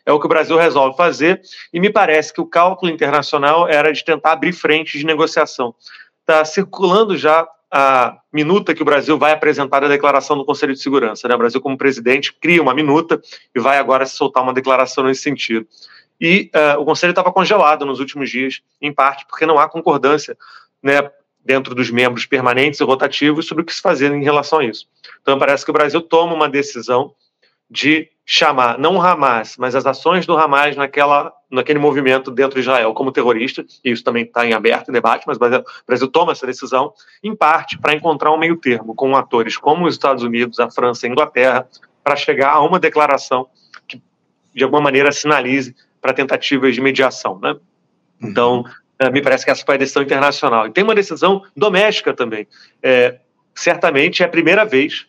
É 0.07 0.13
o 0.13 0.21
que 0.21 0.27
o 0.27 0.29
Brasil 0.29 0.57
resolve 0.57 0.97
fazer, 0.97 1.43
e 1.73 1.81
me 1.81 1.91
parece 1.91 2.33
que 2.33 2.41
o 2.41 2.47
cálculo 2.47 2.93
internacional 2.93 3.69
era 3.69 3.93
de 3.93 4.05
tentar 4.05 4.33
abrir 4.33 4.53
frente 4.53 4.97
de 4.97 5.05
negociação. 5.05 5.75
Está 6.21 6.45
circulando 6.45 7.17
já 7.17 7.47
a 7.71 8.17
minuta 8.33 8.75
que 8.75 8.83
o 8.83 8.85
Brasil 8.85 9.19
vai 9.19 9.33
apresentar 9.33 9.83
a 9.85 9.89
declaração 9.89 10.39
do 10.39 10.45
Conselho 10.45 10.73
de 10.73 10.81
Segurança. 10.81 11.27
Né? 11.27 11.35
O 11.35 11.39
Brasil, 11.39 11.61
como 11.61 11.77
presidente, 11.77 12.33
cria 12.33 12.63
uma 12.63 12.73
minuta 12.73 13.21
e 13.55 13.61
vai 13.61 13.79
agora 13.79 14.07
soltar 14.07 14.43
uma 14.43 14.55
declaração 14.55 15.05
nesse 15.05 15.23
sentido. 15.23 15.67
E 16.21 16.51
uh, 16.55 16.81
o 16.81 16.85
Conselho 16.85 17.11
estava 17.11 17.33
congelado 17.33 17.85
nos 17.85 18.01
últimos 18.01 18.31
dias, 18.31 18.63
em 18.81 18.93
parte 18.93 19.27
porque 19.27 19.45
não 19.45 19.59
há 19.59 19.69
concordância 19.69 20.39
né, 20.83 21.11
dentro 21.45 21.75
dos 21.75 21.91
membros 21.91 22.25
permanentes 22.25 22.81
e 22.81 22.85
rotativos 22.85 23.47
sobre 23.47 23.63
o 23.63 23.67
que 23.67 23.75
se 23.75 23.83
fazer 23.83 24.13
em 24.13 24.23
relação 24.23 24.61
a 24.61 24.65
isso. 24.65 24.87
Então, 25.21 25.39
parece 25.39 25.65
que 25.65 25.71
o 25.71 25.75
Brasil 25.75 26.01
toma 26.01 26.35
uma 26.35 26.49
decisão 26.49 27.13
de 27.71 28.09
chamar 28.29 28.77
não 28.77 28.97
o 28.97 29.01
Hamas, 29.01 29.57
mas 29.57 29.77
as 29.77 29.87
ações 29.87 30.27
do 30.27 30.37
Hamas 30.37 30.75
naquela, 30.75 31.33
naquele 31.49 31.79
movimento 31.79 32.29
dentro 32.29 32.55
de 32.55 32.61
Israel 32.61 32.93
como 32.93 33.13
terrorista, 33.13 33.65
e 33.85 33.93
isso 33.93 34.03
também 34.03 34.25
está 34.25 34.45
em 34.45 34.53
aberto 34.53 34.91
debate, 34.91 35.23
mas 35.29 35.37
o 35.37 35.41
Brasil, 35.41 35.61
o 35.61 35.87
Brasil 35.87 36.09
toma 36.09 36.33
essa 36.33 36.45
decisão, 36.45 36.93
em 37.23 37.37
parte, 37.37 37.79
para 37.79 37.95
encontrar 37.95 38.33
um 38.33 38.37
meio 38.37 38.57
termo 38.57 38.97
com 38.97 39.17
atores 39.17 39.57
como 39.57 39.87
os 39.87 39.95
Estados 39.95 40.25
Unidos, 40.25 40.59
a 40.59 40.69
França 40.69 41.07
e 41.07 41.09
a 41.09 41.13
Inglaterra, 41.13 41.69
para 42.03 42.17
chegar 42.17 42.51
a 42.51 42.61
uma 42.61 42.81
declaração 42.81 43.47
que, 43.87 44.03
de 44.53 44.65
alguma 44.65 44.83
maneira, 44.83 45.13
sinalize 45.13 45.77
para 46.01 46.13
tentativas 46.13 46.75
de 46.75 46.81
mediação. 46.81 47.39
Né? 47.41 47.55
Então, 48.21 48.65
é, 48.99 49.09
me 49.09 49.23
parece 49.23 49.45
que 49.45 49.53
essa 49.53 49.65
foi 49.65 49.77
a 49.77 49.79
decisão 49.79 50.03
internacional. 50.03 50.67
E 50.67 50.73
tem 50.73 50.83
uma 50.83 50.95
decisão 50.97 51.45
doméstica 51.57 52.13
também. 52.13 52.49
É, 52.83 53.21
certamente 53.55 54.25
é 54.25 54.27
a 54.27 54.29
primeira 54.29 54.65
vez 54.65 55.07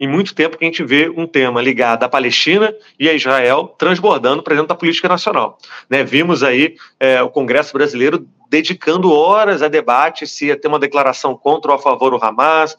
em 0.00 0.06
muito 0.06 0.34
tempo 0.34 0.56
que 0.56 0.64
a 0.64 0.68
gente 0.68 0.84
vê 0.84 1.08
um 1.08 1.26
tema 1.26 1.60
ligado 1.60 2.04
à 2.04 2.08
Palestina 2.08 2.74
e 2.98 3.08
a 3.08 3.12
Israel 3.12 3.74
transbordando 3.78 4.42
para 4.42 4.54
dentro 4.54 4.68
da 4.68 4.74
política 4.74 5.08
nacional. 5.08 5.58
Né? 5.88 6.04
Vimos 6.04 6.42
aí 6.42 6.76
é, 7.00 7.22
o 7.22 7.28
Congresso 7.28 7.72
brasileiro 7.72 8.26
dedicando 8.48 9.12
horas 9.12 9.62
a 9.62 9.68
debate 9.68 10.26
se 10.26 10.46
ia 10.46 10.58
ter 10.58 10.68
uma 10.68 10.78
declaração 10.78 11.36
contra 11.36 11.72
ou 11.72 11.76
a 11.76 11.80
favor 11.80 12.10
do 12.10 12.24
Hamas. 12.24 12.76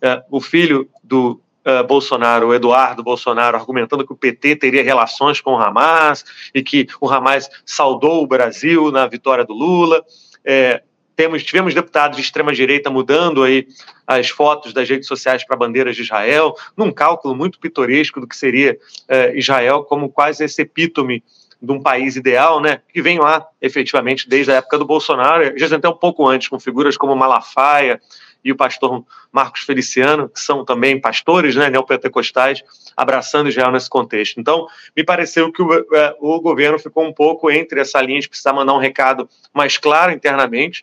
É, 0.00 0.22
o 0.30 0.40
filho 0.40 0.88
do 1.02 1.40
uh, 1.66 1.86
Bolsonaro, 1.86 2.54
Eduardo 2.54 3.02
Bolsonaro, 3.02 3.56
argumentando 3.56 4.06
que 4.06 4.12
o 4.12 4.16
PT 4.16 4.56
teria 4.56 4.82
relações 4.82 5.40
com 5.40 5.52
o 5.52 5.58
Hamas 5.58 6.24
e 6.54 6.62
que 6.62 6.86
o 7.00 7.08
Hamas 7.08 7.50
saudou 7.64 8.22
o 8.22 8.26
Brasil 8.26 8.90
na 8.90 9.06
vitória 9.06 9.44
do 9.44 9.52
Lula. 9.52 10.02
É, 10.44 10.82
temos, 11.20 11.44
tivemos 11.44 11.74
deputados 11.74 12.16
de 12.16 12.22
extrema-direita 12.22 12.88
mudando 12.88 13.42
aí 13.42 13.68
as 14.06 14.30
fotos 14.30 14.72
das 14.72 14.88
redes 14.88 15.06
sociais 15.06 15.44
para 15.44 15.54
bandeiras 15.54 15.94
de 15.94 16.00
Israel, 16.00 16.54
num 16.74 16.90
cálculo 16.90 17.36
muito 17.36 17.60
pitoresco 17.60 18.22
do 18.22 18.26
que 18.26 18.34
seria 18.34 18.78
uh, 19.02 19.36
Israel 19.36 19.84
como 19.84 20.08
quase 20.08 20.42
esse 20.42 20.62
epítome 20.62 21.22
de 21.60 21.72
um 21.72 21.78
país 21.78 22.16
ideal, 22.16 22.58
né, 22.58 22.80
que 22.90 23.02
vem 23.02 23.18
lá 23.18 23.46
efetivamente 23.60 24.26
desde 24.26 24.50
a 24.50 24.54
época 24.54 24.78
do 24.78 24.86
Bolsonaro, 24.86 25.52
já 25.58 25.76
até 25.76 25.86
um 25.86 25.94
pouco 25.94 26.26
antes, 26.26 26.48
com 26.48 26.58
figuras 26.58 26.96
como 26.96 27.14
Malafaia, 27.14 28.00
e 28.42 28.50
o 28.50 28.56
pastor 28.56 29.04
Marcos 29.30 29.60
Feliciano, 29.60 30.26
que 30.26 30.40
são 30.40 30.64
também 30.64 30.98
pastores 30.98 31.54
né, 31.54 31.68
neopentecostais, 31.68 32.62
abraçando 32.96 33.50
Israel 33.50 33.70
nesse 33.70 33.90
contexto. 33.90 34.40
Então, 34.40 34.66
me 34.96 35.04
pareceu 35.04 35.52
que 35.52 35.60
o, 35.60 35.74
é, 35.94 36.16
o 36.18 36.40
governo 36.40 36.78
ficou 36.78 37.04
um 37.04 37.12
pouco 37.12 37.50
entre 37.50 37.78
essa 37.78 38.00
linha 38.00 38.20
de 38.20 38.28
precisar 38.30 38.54
mandar 38.54 38.72
um 38.72 38.78
recado 38.78 39.28
mais 39.52 39.76
claro 39.76 40.12
internamente, 40.12 40.82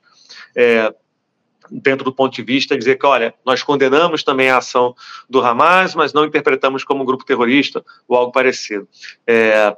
é, 0.56 0.94
dentro 1.70 2.04
do 2.04 2.14
ponto 2.14 2.34
de 2.34 2.42
vista, 2.42 2.78
dizer 2.78 2.96
que, 2.96 3.06
olha, 3.06 3.34
nós 3.46 3.64
condenamos 3.64 4.24
também 4.24 4.50
a 4.50 4.58
ação 4.58 4.96
do 5.30 5.42
Hamas, 5.42 5.96
mas 5.96 6.14
não 6.14 6.26
interpretamos 6.26 6.84
como 6.84 7.04
um 7.04 7.06
grupo 7.06 7.26
terrorista 7.26 7.84
ou 8.08 8.18
algo 8.18 8.32
parecido. 8.32 8.88
É, 9.26 9.76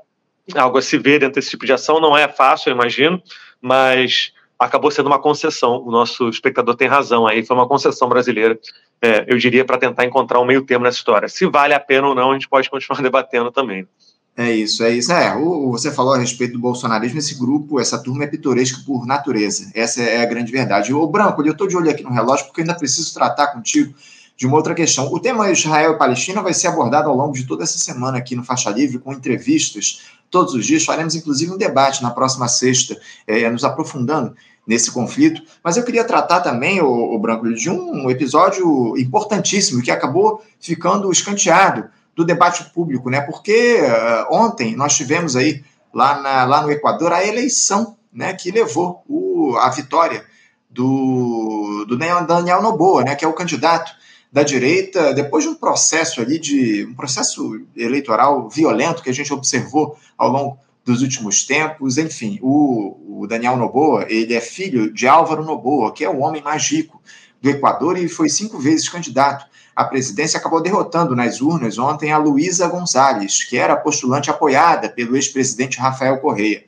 algo 0.55 0.77
a 0.77 0.81
se 0.81 0.97
ver 0.97 1.19
dentro 1.19 1.35
desse 1.35 1.51
tipo 1.51 1.65
de 1.65 1.73
ação 1.73 1.99
não 1.99 2.17
é 2.17 2.27
fácil, 2.27 2.69
eu 2.69 2.75
imagino, 2.75 3.21
mas 3.62 4.33
acabou 4.57 4.91
sendo 4.91 5.07
uma 5.07 5.19
concessão. 5.19 5.81
O 5.81 5.91
nosso 5.91 6.27
espectador 6.29 6.75
tem 6.75 6.88
razão 6.88 7.25
aí, 7.25 7.45
foi 7.45 7.55
uma 7.55 7.67
concessão 7.67 8.09
brasileira, 8.09 8.59
é, 9.01 9.25
eu 9.27 9.38
diria, 9.38 9.63
para 9.63 9.77
tentar 9.77 10.05
encontrar 10.05 10.39
um 10.39 10.45
meio 10.45 10.65
termo 10.65 10.83
nessa 10.83 10.97
história. 10.97 11.29
Se 11.29 11.45
vale 11.45 11.73
a 11.73 11.79
pena 11.79 12.07
ou 12.07 12.15
não, 12.15 12.31
a 12.31 12.33
gente 12.33 12.49
pode 12.49 12.69
continuar 12.69 13.01
debatendo 13.01 13.51
também. 13.51 13.88
É 14.39 14.54
isso, 14.54 14.86
é 14.86 14.91
isso. 14.91 15.12
É, 15.12 15.36
o, 15.36 15.69
você 15.69 15.91
falou 15.91 16.13
a 16.13 16.17
respeito 16.17 16.54
do 16.54 16.60
bolsonarismo, 16.60 17.19
esse 17.19 17.36
grupo, 17.36 17.78
essa 17.78 17.99
turma 18.02 18.23
é 18.23 18.28
pitoresca 18.28 18.82
por 18.86 19.06
natureza. 19.06 19.69
Essa 19.75 20.02
é 20.02 20.21
a 20.21 20.25
grande 20.25 20.49
verdade. 20.49 20.93
O 20.93 21.06
Branco, 21.08 21.41
eu 21.41 21.52
estou 21.52 21.67
de 21.67 21.75
olho 21.75 21.91
aqui 21.91 22.04
no 22.04 22.10
relógio 22.10 22.45
porque 22.45 22.62
ainda 22.62 22.73
preciso 22.73 23.13
tratar 23.13 23.47
contigo 23.47 23.93
de 24.38 24.47
uma 24.47 24.56
outra 24.56 24.73
questão. 24.73 25.12
O 25.12 25.19
tema 25.19 25.52
Israel 25.52 25.91
e 25.91 25.97
Palestina 25.97 26.41
vai 26.41 26.54
ser 26.54 26.67
abordado 26.67 27.10
ao 27.10 27.17
longo 27.17 27.34
de 27.34 27.45
toda 27.45 27.63
essa 27.63 27.78
semana 27.78 28.17
aqui 28.17 28.34
no 28.34 28.41
Faixa 28.41 28.69
Livre, 28.69 28.97
com 28.97 29.12
entrevistas 29.12 30.04
todos 30.32 30.54
os 30.54 30.65
dias. 30.65 30.86
Faremos, 30.86 31.15
inclusive, 31.15 31.52
um 31.52 31.58
debate 31.58 32.02
na 32.02 32.10
próxima 32.10 32.47
sexta, 32.47 32.97
é, 33.28 33.49
nos 33.49 33.65
aprofundando 33.65 34.34
nesse 34.65 34.89
conflito. 34.89 35.41
Mas 35.62 35.75
eu 35.75 35.84
queria 35.84 36.06
tratar 36.06 36.39
também, 36.39 36.80
o, 36.80 37.13
o 37.13 37.19
Branco, 37.19 37.54
de 37.54 37.69
um 37.69 38.10
episódio 38.10 38.97
importantíssimo 38.97 39.82
que 39.82 39.91
acabou 39.91 40.41
ficando 40.62 41.12
escanteado 41.12 41.89
do 42.15 42.26
debate 42.26 42.65
público, 42.72 43.10
né? 43.10 43.22
Porque 43.22 43.78
uh, 43.82 44.36
ontem 44.36 44.76
nós 44.76 44.95
tivemos 44.95 45.36
aí 45.36 45.63
lá, 45.93 46.22
na, 46.22 46.45
lá 46.45 46.62
no 46.62 46.72
Equador 46.72 47.13
a 47.13 47.26
eleição, 47.26 47.98
né? 48.12 48.34
Que 48.34 48.52
levou 48.52 49.04
o, 49.08 49.56
a 49.58 49.69
vitória 49.69 50.24
do, 50.69 51.86
do 51.88 51.98
Daniel 51.98 52.62
Noboa, 52.62 53.04
né? 53.04 53.15
Que 53.15 53.26
é 53.26 53.28
o 53.28 53.34
candidato 53.34 53.91
da 54.32 54.43
direita, 54.43 55.13
depois 55.13 55.43
de 55.43 55.50
um 55.50 55.56
processo 55.56 56.22
ali 56.22 56.38
de 56.38 56.86
um 56.86 56.93
processo 56.93 57.65
eleitoral 57.76 58.48
violento 58.48 59.02
que 59.02 59.10
a 59.10 59.13
gente 59.13 59.34
observou 59.34 59.98
ao 60.17 60.30
longo 60.30 60.60
dos 60.86 61.02
últimos 61.02 61.45
tempos. 61.45 61.98
Enfim, 61.98 62.39
o, 62.41 63.22
o 63.22 63.28
Daniel 63.28 63.58
Noboa, 63.58 64.06
ele 64.08 64.34
é 64.34 64.41
filho 64.41 64.93
de 64.93 65.08
Álvaro 65.08 65.43
Noboa, 65.43 65.91
que 65.91 66.04
é 66.04 66.10
o 66.10 66.19
homem 66.19 66.43
mais 66.43 66.67
rico 66.69 67.02
do 67.41 67.50
Equador 67.50 67.98
e 67.98 68.08
foi 68.08 68.30
cinco 68.30 68.60
vezes 68.60 68.89
candidato 68.89 69.48
à 69.80 69.86
presidência. 69.86 70.38
Acabou 70.38 70.62
derrotando 70.62 71.15
nas 71.15 71.39
urnas 71.39 71.78
ontem 71.78 72.12
a 72.12 72.18
Luísa 72.18 72.68
Gonzalez, 72.68 73.46
que 73.46 73.58
era 73.58 73.78
postulante 73.78 74.30
apoiada 74.30 74.89
pelo 74.89 75.15
ex-presidente 75.15 75.80
Rafael 75.80 76.18
Correia. 76.20 76.65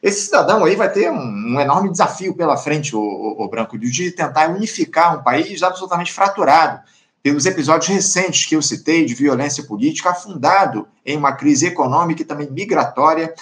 Esse 0.00 0.26
cidadão 0.26 0.64
aí 0.64 0.76
vai 0.76 0.88
ter 0.88 1.10
um, 1.10 1.54
um 1.54 1.60
enorme 1.60 1.90
desafio 1.90 2.32
pela 2.32 2.56
frente, 2.56 2.94
o, 2.94 3.00
o, 3.00 3.42
o 3.42 3.48
Branco, 3.48 3.76
de 3.76 4.12
tentar 4.12 4.50
unificar 4.50 5.18
um 5.18 5.22
país 5.24 5.64
absolutamente 5.64 6.12
fraturado 6.12 6.80
pelos 7.20 7.44
episódios 7.44 7.88
recentes 7.88 8.46
que 8.46 8.54
eu 8.54 8.62
citei 8.62 9.04
de 9.04 9.14
violência 9.14 9.64
política, 9.64 10.10
afundado 10.10 10.86
em 11.04 11.16
uma 11.16 11.32
crise 11.32 11.66
econômica 11.66 12.22
e 12.22 12.24
também 12.24 12.48
migratória. 12.48 13.34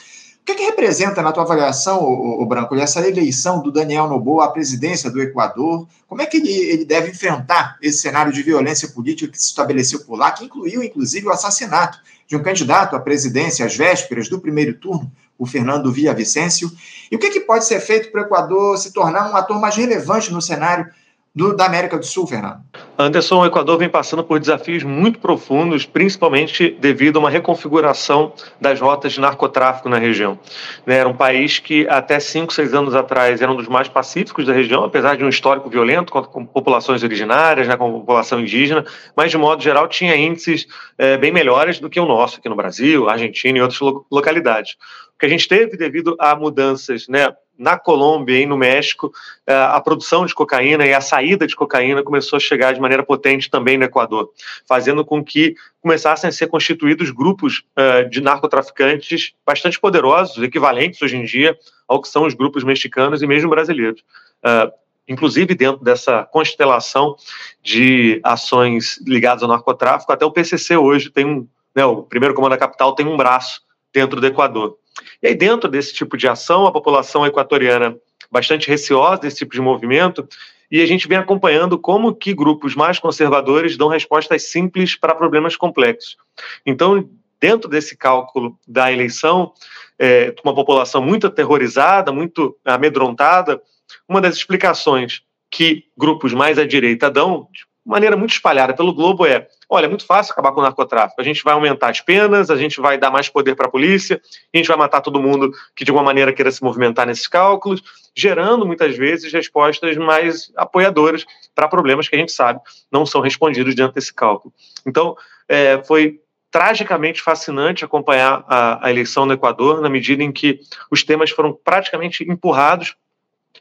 O 0.42 0.44
que, 0.44 0.52
é 0.52 0.55
que 0.57 0.64
representa, 0.64 1.22
na 1.22 1.31
tua 1.31 1.44
avaliação, 1.44 2.02
o, 2.02 2.44
Branco, 2.44 2.74
essa 2.74 3.07
eleição 3.07 3.62
do 3.62 3.70
Daniel 3.70 4.09
Noboa 4.09 4.46
à 4.46 4.48
presidência 4.48 5.09
do 5.09 5.22
Equador? 5.22 5.87
Como 6.09 6.20
é 6.20 6.26
que 6.26 6.38
ele, 6.38 6.50
ele 6.50 6.85
deve 6.85 7.12
enfrentar 7.12 7.78
esse 7.81 7.98
cenário 7.98 8.33
de 8.33 8.42
violência 8.42 8.88
política 8.88 9.31
que 9.31 9.40
se 9.40 9.46
estabeleceu 9.46 10.00
por 10.00 10.18
lá, 10.18 10.33
que 10.33 10.44
incluiu, 10.44 10.83
inclusive, 10.83 11.28
o 11.28 11.31
assassinato 11.31 12.00
de 12.26 12.35
um 12.35 12.42
candidato 12.42 12.96
à 12.96 13.00
presidência 13.00 13.64
às 13.64 13.76
vésperas 13.76 14.28
do 14.28 14.40
primeiro 14.40 14.74
turno, 14.74 15.12
o 15.38 15.46
Fernando 15.46 15.92
Vicencio? 15.92 16.72
E 17.09 17.14
o 17.14 17.20
que, 17.20 17.26
é 17.26 17.31
que 17.31 17.40
pode 17.40 17.64
ser 17.64 17.78
feito 17.78 18.11
para 18.11 18.22
o 18.22 18.24
Equador 18.24 18.76
se 18.78 18.92
tornar 18.92 19.31
um 19.31 19.37
ator 19.37 19.61
mais 19.61 19.76
relevante 19.76 20.33
no 20.33 20.42
cenário 20.42 20.90
do, 21.34 21.56
da 21.56 21.64
América 21.64 21.98
do 21.98 22.04
Sul, 22.04 22.26
Fernando? 22.26 22.60
Anderson, 22.98 23.40
o 23.40 23.46
Equador 23.46 23.78
vem 23.78 23.88
passando 23.88 24.22
por 24.22 24.38
desafios 24.38 24.82
muito 24.82 25.18
profundos, 25.18 25.86
principalmente 25.86 26.76
devido 26.78 27.16
a 27.16 27.20
uma 27.20 27.30
reconfiguração 27.30 28.34
das 28.60 28.80
rotas 28.80 29.14
de 29.14 29.20
narcotráfico 29.20 29.88
na 29.88 29.98
região. 29.98 30.38
Né, 30.86 30.98
era 30.98 31.08
um 31.08 31.16
país 31.16 31.58
que 31.58 31.88
até 31.88 32.20
cinco, 32.20 32.52
seis 32.52 32.74
anos 32.74 32.94
atrás 32.94 33.40
era 33.40 33.50
um 33.50 33.56
dos 33.56 33.66
mais 33.66 33.88
pacíficos 33.88 34.46
da 34.46 34.52
região, 34.52 34.84
apesar 34.84 35.16
de 35.16 35.24
um 35.24 35.28
histórico 35.28 35.70
violento 35.70 36.12
com 36.12 36.44
populações 36.44 37.02
originárias, 37.02 37.66
né, 37.66 37.76
com 37.76 38.00
população 38.00 38.40
indígena, 38.40 38.84
mas 39.16 39.30
de 39.30 39.38
modo 39.38 39.62
geral 39.62 39.88
tinha 39.88 40.14
índices 40.14 40.66
é, 40.98 41.16
bem 41.16 41.32
melhores 41.32 41.80
do 41.80 41.88
que 41.88 41.98
o 41.98 42.04
nosso 42.04 42.38
aqui 42.38 42.48
no 42.48 42.56
Brasil, 42.56 43.08
Argentina 43.08 43.58
e 43.58 43.62
outras 43.62 43.80
localidades. 44.10 44.76
O 45.14 45.18
que 45.18 45.26
a 45.26 45.28
gente 45.28 45.48
teve 45.48 45.76
devido 45.76 46.14
a 46.18 46.36
mudanças 46.36 47.08
né, 47.08 47.28
na 47.58 47.78
Colômbia 47.78 48.40
e 48.40 48.46
no 48.46 48.56
México, 48.56 49.12
eh, 49.46 49.54
a 49.54 49.80
produção 49.80 50.26
de 50.26 50.34
cocaína 50.34 50.86
e 50.86 50.92
a 50.92 51.00
saída 51.00 51.46
de 51.46 51.54
cocaína 51.54 52.02
começou 52.02 52.36
a 52.36 52.40
chegar 52.40 52.72
de 52.72 52.80
maneira 52.80 53.02
potente 53.02 53.50
também 53.50 53.78
no 53.78 53.84
Equador, 53.84 54.30
fazendo 54.66 55.04
com 55.04 55.22
que 55.22 55.54
começassem 55.80 56.28
a 56.28 56.32
ser 56.32 56.48
constituídos 56.48 57.10
grupos 57.10 57.62
eh, 57.76 58.04
de 58.04 58.20
narcotraficantes 58.20 59.32
bastante 59.46 59.78
poderosos, 59.78 60.42
equivalentes 60.42 61.00
hoje 61.02 61.16
em 61.16 61.24
dia 61.24 61.56
ao 61.86 62.00
que 62.00 62.08
são 62.08 62.24
os 62.24 62.34
grupos 62.34 62.64
mexicanos 62.64 63.22
e 63.22 63.26
mesmo 63.26 63.50
brasileiros. 63.50 64.02
Eh, 64.44 64.72
inclusive 65.08 65.54
dentro 65.54 65.84
dessa 65.84 66.24
constelação 66.24 67.16
de 67.62 68.20
ações 68.24 68.98
ligadas 69.06 69.42
ao 69.42 69.48
narcotráfico, 69.48 70.12
até 70.12 70.24
o 70.24 70.30
PCC 70.30 70.76
hoje 70.76 71.10
tem 71.10 71.26
um, 71.26 71.46
né, 71.74 71.84
o 71.84 72.02
primeiro 72.02 72.34
comando 72.34 72.52
da 72.52 72.58
capital 72.58 72.94
tem 72.94 73.06
um 73.06 73.16
braço 73.16 73.60
dentro 73.92 74.20
do 74.20 74.26
Equador. 74.26 74.78
E 75.22 75.28
aí, 75.28 75.34
dentro 75.34 75.68
desse 75.68 75.92
tipo 75.94 76.16
de 76.16 76.28
ação, 76.28 76.66
a 76.66 76.72
população 76.72 77.26
equatoriana 77.26 77.96
bastante 78.30 78.68
receosa 78.68 79.22
desse 79.22 79.38
tipo 79.38 79.52
de 79.52 79.60
movimento, 79.60 80.26
e 80.70 80.80
a 80.80 80.86
gente 80.86 81.06
vem 81.06 81.18
acompanhando 81.18 81.78
como 81.78 82.14
que 82.14 82.32
grupos 82.32 82.74
mais 82.74 82.98
conservadores 82.98 83.76
dão 83.76 83.88
respostas 83.88 84.44
simples 84.44 84.96
para 84.96 85.14
problemas 85.14 85.54
complexos. 85.54 86.16
Então, 86.64 87.10
dentro 87.38 87.68
desse 87.68 87.94
cálculo 87.94 88.58
da 88.66 88.90
eleição, 88.90 89.52
é, 89.98 90.34
uma 90.42 90.54
população 90.54 91.02
muito 91.02 91.26
aterrorizada, 91.26 92.10
muito 92.10 92.56
amedrontada, 92.64 93.60
uma 94.08 94.20
das 94.20 94.36
explicações 94.36 95.20
que 95.50 95.84
grupos 95.96 96.32
mais 96.32 96.58
à 96.58 96.66
direita 96.66 97.10
dão, 97.10 97.48
de 97.52 97.66
maneira 97.84 98.16
muito 98.16 98.32
espalhada 98.32 98.72
pelo 98.72 98.94
globo, 98.94 99.26
é 99.26 99.46
Olha, 99.74 99.87
é 99.87 99.88
muito 99.88 100.04
fácil 100.04 100.32
acabar 100.32 100.52
com 100.52 100.61
o 100.61 100.62
narcotráfico. 100.62 101.18
A 101.18 101.24
gente 101.24 101.42
vai 101.42 101.54
aumentar 101.54 101.88
as 101.88 101.98
penas, 101.98 102.50
a 102.50 102.56
gente 102.56 102.78
vai 102.78 102.98
dar 102.98 103.11
mais 103.11 103.30
poder 103.30 103.54
para 103.54 103.68
a 103.68 103.70
polícia, 103.70 104.20
a 104.52 104.56
gente 104.58 104.68
vai 104.68 104.76
matar 104.76 105.00
todo 105.00 105.18
mundo 105.18 105.50
que 105.74 105.82
de 105.82 105.90
alguma 105.90 106.04
maneira 106.04 106.30
queira 106.30 106.50
se 106.50 106.62
movimentar 106.62 107.06
nesses 107.06 107.26
cálculos, 107.26 107.82
gerando 108.14 108.66
muitas 108.66 108.94
vezes 108.94 109.32
respostas 109.32 109.96
mais 109.96 110.52
apoiadoras 110.58 111.24
para 111.54 111.68
problemas 111.68 112.06
que 112.06 112.14
a 112.14 112.18
gente 112.18 112.32
sabe 112.32 112.61
não 112.90 113.06
são 113.06 113.22
respondidos 113.22 113.74
diante 113.74 113.94
desse 113.94 114.12
cálculo. 114.12 114.52
Então, 114.87 115.16
é, 115.48 115.82
foi 115.82 116.20
tragicamente 116.50 117.22
fascinante 117.22 117.82
acompanhar 117.82 118.44
a, 118.46 118.87
a 118.87 118.90
eleição 118.90 119.24
no 119.24 119.32
Equador, 119.32 119.80
na 119.80 119.88
medida 119.88 120.22
em 120.22 120.30
que 120.30 120.61
os 120.90 121.02
temas 121.02 121.30
foram 121.30 121.50
praticamente 121.50 122.30
empurrados, 122.30 122.94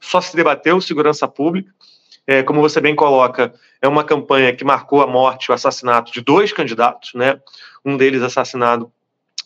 só 0.01 0.19
se 0.19 0.35
debateu 0.35 0.81
segurança 0.81 1.25
pública, 1.25 1.71
é, 2.31 2.43
como 2.43 2.61
você 2.61 2.79
bem 2.79 2.95
coloca, 2.95 3.53
é 3.81 3.87
uma 3.87 4.03
campanha 4.03 4.55
que 4.55 4.63
marcou 4.63 5.01
a 5.01 5.07
morte, 5.07 5.51
o 5.51 5.53
assassinato 5.53 6.11
de 6.11 6.21
dois 6.21 6.53
candidatos, 6.53 7.13
né? 7.13 7.39
Um 7.83 7.97
deles 7.97 8.21
assassinado 8.21 8.91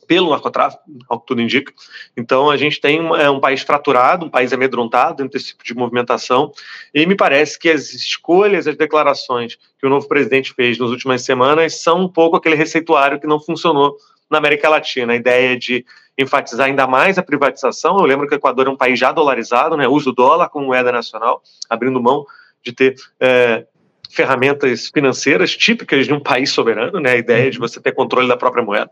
pelo 0.07 0.29
narcotráfico, 0.29 0.83
ao 1.09 1.19
que 1.19 1.25
tudo 1.25 1.41
indica. 1.41 1.73
Então, 2.15 2.51
a 2.51 2.57
gente 2.57 2.79
tem 2.79 3.01
um, 3.01 3.15
é, 3.15 3.27
um 3.27 3.39
país 3.39 3.63
fraturado, 3.63 4.23
um 4.23 4.29
país 4.29 4.53
amedrontado 4.53 5.15
dentro 5.15 5.31
desse 5.33 5.47
tipo 5.47 5.63
de 5.63 5.73
movimentação, 5.73 6.51
e 6.93 7.07
me 7.07 7.15
parece 7.15 7.57
que 7.57 7.71
as 7.71 7.91
escolhas, 7.91 8.67
as 8.67 8.77
declarações 8.77 9.57
que 9.79 9.87
o 9.87 9.89
novo 9.89 10.07
presidente 10.07 10.53
fez 10.53 10.77
nas 10.77 10.91
últimas 10.91 11.23
semanas 11.23 11.81
são 11.81 12.01
um 12.01 12.07
pouco 12.07 12.37
aquele 12.37 12.55
receituário 12.55 13.19
que 13.19 13.25
não 13.25 13.39
funcionou 13.39 13.97
na 14.29 14.37
América 14.37 14.69
Latina. 14.69 15.13
A 15.13 15.15
ideia 15.15 15.57
de 15.57 15.83
enfatizar 16.17 16.67
ainda 16.67 16.87
mais 16.87 17.17
a 17.17 17.23
privatização. 17.23 17.97
Eu 17.97 18.05
lembro 18.05 18.27
que 18.27 18.33
o 18.33 18.37
Equador 18.37 18.67
é 18.67 18.69
um 18.69 18.77
país 18.77 18.97
já 18.97 19.11
dolarizado, 19.11 19.75
né? 19.75 19.87
usa 19.87 20.09
o 20.09 20.13
dólar 20.13 20.49
como 20.49 20.67
moeda 20.67 20.91
nacional, 20.91 21.41
abrindo 21.69 22.01
mão 22.01 22.25
de 22.65 22.73
ter 22.73 22.95
é, 23.19 23.65
ferramentas 24.09 24.89
financeiras 24.93 25.55
típicas 25.55 26.07
de 26.07 26.13
um 26.13 26.19
país 26.19 26.49
soberano, 26.49 26.99
né? 26.99 27.11
A 27.11 27.17
ideia 27.17 27.51
de 27.51 27.59
você 27.59 27.79
ter 27.79 27.91
controle 27.91 28.27
da 28.27 28.35
própria 28.35 28.63
moeda. 28.63 28.89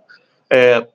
É, 0.49 0.85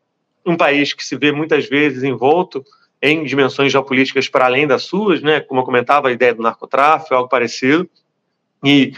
um 0.47 0.57
país 0.57 0.95
que 0.95 1.05
se 1.05 1.17
vê 1.17 1.33
muitas 1.33 1.69
vezes 1.69 2.03
envolto 2.05 2.65
em 3.03 3.25
dimensões 3.25 3.73
geopolíticas 3.73 4.29
para 4.29 4.47
além 4.47 4.67
das 4.67 4.85
suas, 4.85 5.21
né? 5.21 5.41
Como 5.41 5.61
eu 5.61 5.65
comentava, 5.65 6.09
a 6.09 6.13
ideia 6.13 6.35
do 6.35 6.43
narcotráfico, 6.43 7.15
algo 7.15 7.29
parecido. 7.29 7.89
E 8.65 8.93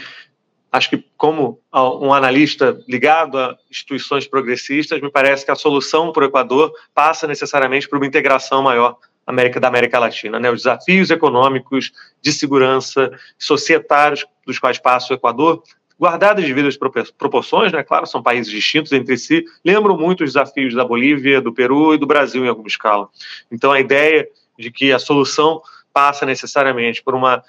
acho 0.71 0.89
que 0.89 1.05
como 1.17 1.59
um 1.73 2.13
analista 2.13 2.79
ligado 2.87 3.37
a 3.37 3.57
instituições 3.69 4.27
progressistas, 4.27 5.01
me 5.01 5.11
parece 5.11 5.45
que 5.45 5.51
a 5.51 5.55
solução 5.55 6.11
para 6.11 6.23
o 6.23 6.27
Equador 6.27 6.71
passa 6.93 7.27
necessariamente 7.27 7.87
por 7.87 7.97
uma 7.97 8.07
integração 8.07 8.61
maior 8.61 8.97
América 9.25 9.59
da 9.59 9.67
América 9.67 9.99
Latina, 9.99 10.39
né? 10.39 10.49
Os 10.49 10.63
desafios 10.63 11.09
econômicos, 11.09 11.91
de 12.21 12.31
segurança, 12.31 13.11
societários 13.37 14.25
dos 14.45 14.59
quais 14.59 14.79
passa 14.79 15.13
o 15.13 15.15
Equador, 15.15 15.63
guardadas 15.99 16.43
devidas 16.43 16.77
proporções, 17.17 17.71
né? 17.71 17.83
Claro, 17.83 18.07
são 18.07 18.23
países 18.23 18.51
distintos 18.51 18.91
entre 18.91 19.15
si, 19.17 19.45
lembram 19.63 19.95
muito 19.95 20.23
os 20.23 20.33
desafios 20.33 20.73
da 20.73 20.83
Bolívia, 20.83 21.39
do 21.39 21.53
Peru 21.53 21.93
e 21.93 21.97
do 21.97 22.07
Brasil 22.07 22.43
em 22.43 22.49
alguma 22.49 22.67
escala. 22.67 23.07
Então, 23.51 23.71
a 23.71 23.79
ideia 23.79 24.27
de 24.57 24.71
que 24.71 24.91
a 24.91 24.97
solução 24.97 25.61
passa 25.93 26.25
necessariamente 26.25 27.03
por 27.03 27.13
uma 27.13 27.37
uh, 27.37 27.43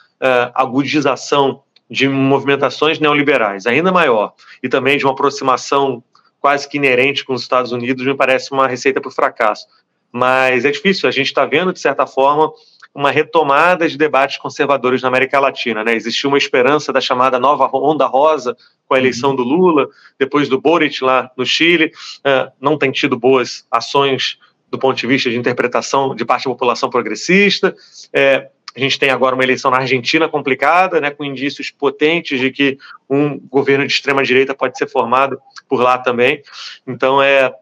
agudização 0.55 1.63
de 1.89 2.09
movimentações 2.09 2.99
neoliberais 2.99 3.67
ainda 3.67 3.93
maior 3.93 4.35
e 4.63 4.69
também 4.69 4.99
de 4.99 5.05
uma 5.05 5.13
aproximação 5.13 6.03
quase 6.41 6.69
que 6.69 6.77
inerente 6.77 7.25
com 7.25 7.35
os 7.35 7.43
Estados 7.43 7.71
Unidos 7.71 8.05
me 8.05 8.17
parece 8.17 8.51
uma 8.51 8.67
receita 8.67 9.01
para 9.01 9.09
o 9.09 9.13
fracasso 9.13 9.67
mas 10.12 10.64
é 10.64 10.70
difícil. 10.70 11.09
A 11.09 11.12
gente 11.12 11.29
está 11.29 11.46
vendo, 11.46 11.72
de 11.72 11.81
certa 11.81 12.07
forma, 12.07 12.53
uma 12.94 13.11
retomada 13.11 13.88
de 13.88 13.96
debates 13.96 14.37
conservadores 14.37 15.01
na 15.01 15.09
América 15.09 15.40
Latina. 15.40 15.83
Né? 15.83 15.94
Existiu 15.94 16.29
uma 16.29 16.38
esperança 16.38 16.92
da 16.92 17.01
chamada 17.01 17.38
nova 17.38 17.68
onda 17.72 18.07
rosa 18.07 18.57
com 18.87 18.94
a 18.94 18.98
eleição 18.98 19.31
uhum. 19.31 19.37
do 19.37 19.42
Lula, 19.42 19.88
depois 20.18 20.48
do 20.48 20.61
Boric 20.61 21.03
lá 21.03 21.31
no 21.37 21.46
Chile. 21.46 21.92
Uh, 22.18 22.53
não 22.61 22.77
tem 22.77 22.92
tido 22.92 23.18
boas 23.18 23.66
ações 23.70 24.38
do 24.70 24.79
ponto 24.79 24.96
de 24.96 25.07
vista 25.07 25.31
de 25.31 25.37
interpretação 25.37 26.14
de 26.14 26.25
parte 26.25 26.44
da 26.44 26.51
população 26.51 26.90
progressista. 26.90 27.75
É, 28.12 28.48
a 28.75 28.81
gente 28.81 28.98
tem 28.98 29.11
agora 29.11 29.35
uma 29.35 29.44
eleição 29.44 29.70
na 29.70 29.77
Argentina 29.79 30.29
complicada, 30.29 30.98
né, 30.98 31.11
com 31.11 31.25
indícios 31.25 31.70
potentes 31.70 32.40
de 32.40 32.51
que 32.51 32.79
um 33.09 33.38
governo 33.38 33.87
de 33.87 33.92
extrema 33.92 34.22
direita 34.22 34.55
pode 34.55 34.79
ser 34.79 34.88
formado 34.88 35.38
por 35.68 35.83
lá 35.83 35.98
também. 35.98 36.42
Então, 36.87 37.22
é, 37.22 37.53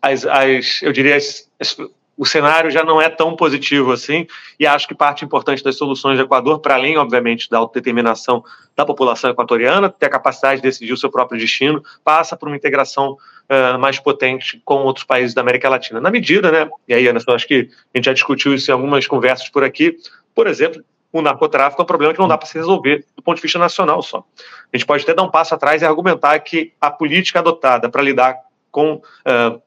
as, 0.00 0.24
as 0.26 0.82
eu 0.82 0.92
diria, 0.92 1.16
as, 1.16 1.48
as, 1.58 1.76
o 2.18 2.26
cenário 2.26 2.68
já 2.70 2.82
não 2.82 3.00
é 3.00 3.08
tão 3.08 3.36
positivo 3.36 3.92
assim, 3.92 4.26
e 4.58 4.66
acho 4.66 4.88
que 4.88 4.94
parte 4.94 5.24
importante 5.24 5.62
das 5.62 5.76
soluções 5.76 6.18
do 6.18 6.24
Equador, 6.24 6.58
para 6.58 6.74
além, 6.74 6.98
obviamente, 6.98 7.48
da 7.48 7.58
autodeterminação 7.58 8.42
da 8.74 8.84
população 8.84 9.30
equatoriana, 9.30 9.88
ter 9.88 10.06
a 10.06 10.10
capacidade 10.10 10.56
de 10.56 10.62
decidir 10.62 10.92
o 10.92 10.96
seu 10.96 11.10
próprio 11.10 11.38
destino, 11.38 11.82
passa 12.02 12.36
por 12.36 12.48
uma 12.48 12.56
integração 12.56 13.12
uh, 13.12 13.78
mais 13.78 14.00
potente 14.00 14.60
com 14.64 14.82
outros 14.82 15.04
países 15.04 15.32
da 15.32 15.42
América 15.42 15.68
Latina. 15.68 16.00
Na 16.00 16.10
medida, 16.10 16.50
né, 16.50 16.68
e 16.88 16.94
aí, 16.94 17.08
Anderson, 17.08 17.32
acho 17.32 17.46
que 17.46 17.70
a 17.94 17.98
gente 17.98 18.06
já 18.06 18.12
discutiu 18.12 18.52
isso 18.52 18.68
em 18.68 18.74
algumas 18.74 19.06
conversas 19.06 19.48
por 19.48 19.62
aqui, 19.62 19.96
por 20.34 20.48
exemplo, 20.48 20.82
o 21.12 21.22
narcotráfico 21.22 21.80
é 21.80 21.84
um 21.84 21.86
problema 21.86 22.12
que 22.12 22.20
não 22.20 22.28
dá 22.28 22.36
para 22.36 22.46
se 22.46 22.58
resolver 22.58 23.04
do 23.16 23.22
ponto 23.22 23.36
de 23.36 23.42
vista 23.42 23.58
nacional 23.58 24.02
só. 24.02 24.24
A 24.72 24.76
gente 24.76 24.86
pode 24.86 25.04
até 25.04 25.14
dar 25.14 25.22
um 25.22 25.30
passo 25.30 25.54
atrás 25.54 25.80
e 25.80 25.84
argumentar 25.84 26.38
que 26.40 26.72
a 26.80 26.90
política 26.90 27.38
adotada 27.38 27.88
para 27.88 28.02
lidar 28.02 28.36
com 28.70 28.94
uh, 28.94 29.62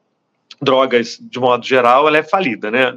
drogas, 0.62 1.18
de 1.20 1.40
modo 1.40 1.66
geral, 1.66 2.06
ela 2.06 2.18
é 2.18 2.22
falida, 2.22 2.70
né? 2.70 2.96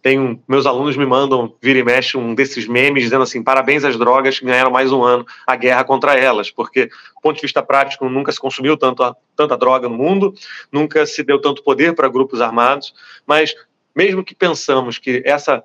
Tem 0.00 0.40
meus 0.48 0.64
alunos 0.64 0.96
me 0.96 1.04
mandam, 1.04 1.54
vira 1.60 1.78
e 1.78 1.84
mexe, 1.84 2.16
um 2.16 2.34
desses 2.34 2.66
memes 2.66 3.02
dizendo 3.02 3.22
assim, 3.22 3.42
parabéns 3.42 3.84
às 3.84 3.98
drogas 3.98 4.38
que 4.38 4.46
ganharam 4.46 4.70
mais 4.70 4.90
um 4.90 5.04
ano 5.04 5.26
a 5.46 5.54
guerra 5.54 5.84
contra 5.84 6.18
elas, 6.18 6.50
porque, 6.50 6.86
do 6.86 7.20
ponto 7.22 7.36
de 7.36 7.42
vista 7.42 7.62
prático, 7.62 8.08
nunca 8.08 8.32
se 8.32 8.40
consumiu 8.40 8.78
tanto, 8.78 9.14
tanta 9.36 9.58
droga 9.58 9.90
no 9.90 9.96
mundo, 9.96 10.34
nunca 10.72 11.04
se 11.04 11.22
deu 11.22 11.38
tanto 11.38 11.62
poder 11.62 11.94
para 11.94 12.08
grupos 12.08 12.40
armados, 12.40 12.94
mas 13.26 13.54
mesmo 13.94 14.24
que 14.24 14.34
pensamos 14.34 14.98
que 14.98 15.22
essa 15.26 15.62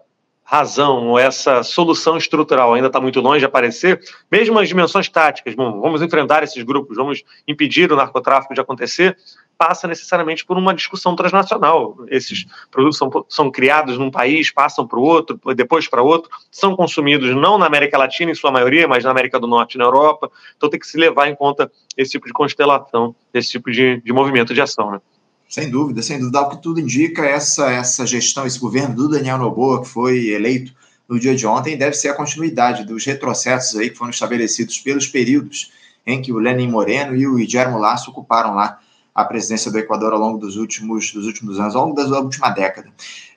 razão 0.50 1.20
essa 1.20 1.62
solução 1.62 2.16
estrutural 2.16 2.74
ainda 2.74 2.88
está 2.88 3.02
muito 3.02 3.20
longe 3.20 3.40
de 3.40 3.46
aparecer, 3.46 4.00
mesmo 4.32 4.58
as 4.58 4.70
dimensões 4.70 5.10
táticas, 5.10 5.54
bom, 5.54 5.82
vamos 5.82 6.02
enfrentar 6.02 6.42
esses 6.42 6.64
grupos, 6.64 6.96
vamos 6.96 7.22
impedir 7.46 7.92
o 7.92 7.98
narcotráfico 7.98 8.54
de 8.54 8.62
acontecer, 8.62 9.18
passa 9.58 9.90
necessariamente 9.90 10.46
por 10.46 10.58
uma 10.58 10.74
discussão 10.74 11.18
transnacional. 11.18 11.98
Esses 12.08 12.46
produtos 12.72 12.98
são, 12.98 13.26
são 13.28 13.52
criados 13.52 13.98
num 13.98 14.10
país, 14.10 14.50
passam 14.50 14.88
para 14.88 14.98
o 14.98 15.02
outro, 15.02 15.38
depois 15.54 15.90
para 15.90 16.02
outro, 16.02 16.30
são 16.50 16.78
consumidos 16.78 17.36
não 17.36 17.58
na 17.58 17.66
América 17.66 17.98
Latina, 17.98 18.32
em 18.32 18.36
sua 18.36 18.52
maioria, 18.52 18.88
mas 18.88 19.04
na 19.04 19.12
América 19.12 19.38
do 19.38 19.48
Norte 19.48 19.76
e 19.76 19.78
na 19.78 19.84
Europa. 19.84 20.32
Então 20.56 20.70
tem 20.70 20.80
que 20.80 20.88
se 20.88 20.98
levar 20.98 21.28
em 21.28 21.36
conta 21.36 21.70
esse 21.98 22.12
tipo 22.12 22.26
de 22.26 22.32
constelação, 22.32 23.14
esse 23.34 23.50
tipo 23.50 23.70
de, 23.70 24.00
de 24.00 24.14
movimento 24.14 24.54
de 24.54 24.62
ação. 24.62 24.92
Né? 24.92 25.02
Sem 25.48 25.70
dúvida, 25.70 26.02
sem 26.02 26.20
dúvida. 26.20 26.42
O 26.42 26.50
que 26.50 26.62
tudo 26.62 26.80
indica, 26.80 27.26
essa, 27.26 27.72
essa 27.72 28.06
gestão, 28.06 28.46
esse 28.46 28.60
governo 28.60 28.96
do 28.96 29.10
Daniel 29.10 29.38
Noboa, 29.38 29.82
que 29.82 29.88
foi 29.88 30.28
eleito 30.28 30.74
no 31.08 31.20
dia 31.20 31.36
de 31.36 31.48
ontem, 31.48 31.78
deve 31.78 31.96
ser 31.96 32.10
a 32.10 32.14
continuidade 32.14 32.86
dos 32.86 33.06
retrocessos 33.06 33.80
aí 33.80 33.90
que 33.90 33.98
foram 33.98 34.12
estabelecidos 34.12 34.78
pelos 34.80 35.08
períodos 35.08 35.72
em 36.06 36.22
que 36.22 36.32
o 36.32 36.38
Lenin 36.38 36.70
Moreno 36.70 37.16
e 37.16 37.28
o 37.28 37.36
Guillermo 37.36 37.78
Lasso 37.78 38.12
ocuparam 38.12 38.56
lá 38.56 38.80
a 39.16 39.26
presidência 39.26 39.72
do 39.72 39.80
Equador 39.80 40.14
ao 40.14 40.20
longo 40.20 40.38
dos 40.38 40.58
últimos, 40.58 41.12
dos 41.12 41.26
últimos 41.26 41.60
anos, 41.60 41.76
ao 41.76 41.88
longo 41.88 41.96
da 41.96 42.20
última 42.20 42.50
década. 42.50 42.90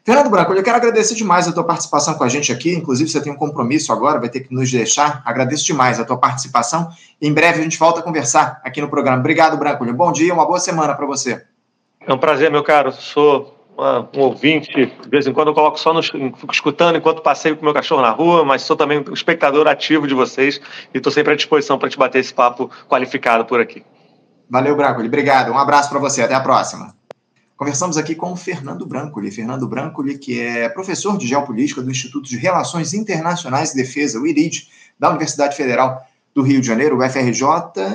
Fernando 0.04 0.30
Branco, 0.30 0.52
eu 0.52 0.62
quero 0.62 0.76
agradecer 0.76 1.14
demais 1.14 1.46
a 1.46 1.52
tua 1.52 1.64
participação 1.64 2.14
com 2.14 2.24
a 2.24 2.28
gente 2.28 2.52
aqui. 2.52 2.74
Inclusive, 2.74 3.08
você 3.08 3.20
tem 3.20 3.32
um 3.32 3.36
compromisso 3.36 3.92
agora, 3.92 4.18
vai 4.18 4.28
ter 4.28 4.40
que 4.40 4.52
nos 4.52 4.70
deixar. 4.70 5.22
Agradeço 5.24 5.64
demais 5.64 6.00
a 6.00 6.04
tua 6.04 6.16
participação. 6.16 6.90
Em 7.20 7.32
breve 7.32 7.60
a 7.60 7.62
gente 7.62 7.78
volta 7.78 8.00
a 8.00 8.02
conversar 8.02 8.60
aqui 8.64 8.80
no 8.80 8.88
programa. 8.88 9.18
Obrigado, 9.18 9.56
Branco. 9.56 9.84
Bom 9.92 10.12
dia, 10.12 10.32
uma 10.34 10.46
boa 10.46 10.60
semana 10.60 10.94
para 10.94 11.06
você. 11.06 11.44
É 12.10 12.12
um 12.12 12.18
prazer, 12.18 12.50
meu 12.50 12.64
caro. 12.64 12.90
Sou 12.90 13.56
uma, 13.78 14.00
um 14.16 14.22
ouvinte, 14.22 14.72
de 14.72 15.08
vez 15.08 15.28
em 15.28 15.32
quando 15.32 15.46
eu 15.46 15.54
coloco 15.54 15.78
só 15.78 15.94
no, 15.94 16.02
fico 16.02 16.52
escutando 16.52 16.98
enquanto 16.98 17.22
passeio 17.22 17.56
com 17.56 17.64
meu 17.64 17.72
cachorro 17.72 18.02
na 18.02 18.10
rua, 18.10 18.44
mas 18.44 18.62
sou 18.62 18.76
também 18.76 18.98
um 18.98 19.14
espectador 19.14 19.68
ativo 19.68 20.08
de 20.08 20.14
vocês 20.14 20.60
e 20.92 20.96
estou 20.98 21.12
sempre 21.12 21.34
à 21.34 21.36
disposição 21.36 21.78
para 21.78 21.88
te 21.88 21.96
bater 21.96 22.18
esse 22.18 22.34
papo 22.34 22.68
qualificado 22.88 23.44
por 23.44 23.60
aqui. 23.60 23.84
Valeu, 24.50 24.74
Brancoli. 24.74 25.06
Obrigado. 25.06 25.52
Um 25.52 25.56
abraço 25.56 25.88
para 25.88 26.00
você. 26.00 26.20
Até 26.20 26.34
a 26.34 26.40
próxima. 26.40 26.92
Conversamos 27.56 27.96
aqui 27.96 28.16
com 28.16 28.32
o 28.32 28.36
Fernando 28.36 28.84
Brancoli. 28.84 29.30
Fernando 29.30 29.68
Brancoli, 29.68 30.18
que 30.18 30.40
é 30.40 30.68
professor 30.68 31.16
de 31.16 31.28
Geopolítica 31.28 31.80
do 31.80 31.92
Instituto 31.92 32.28
de 32.28 32.36
Relações 32.36 32.92
Internacionais 32.92 33.70
e 33.72 33.76
Defesa, 33.76 34.18
o 34.18 34.26
IRID, 34.26 34.66
da 34.98 35.10
Universidade 35.10 35.54
Federal 35.56 36.04
do 36.34 36.42
Rio 36.42 36.60
de 36.60 36.66
Janeiro, 36.66 36.98
o 36.98 37.04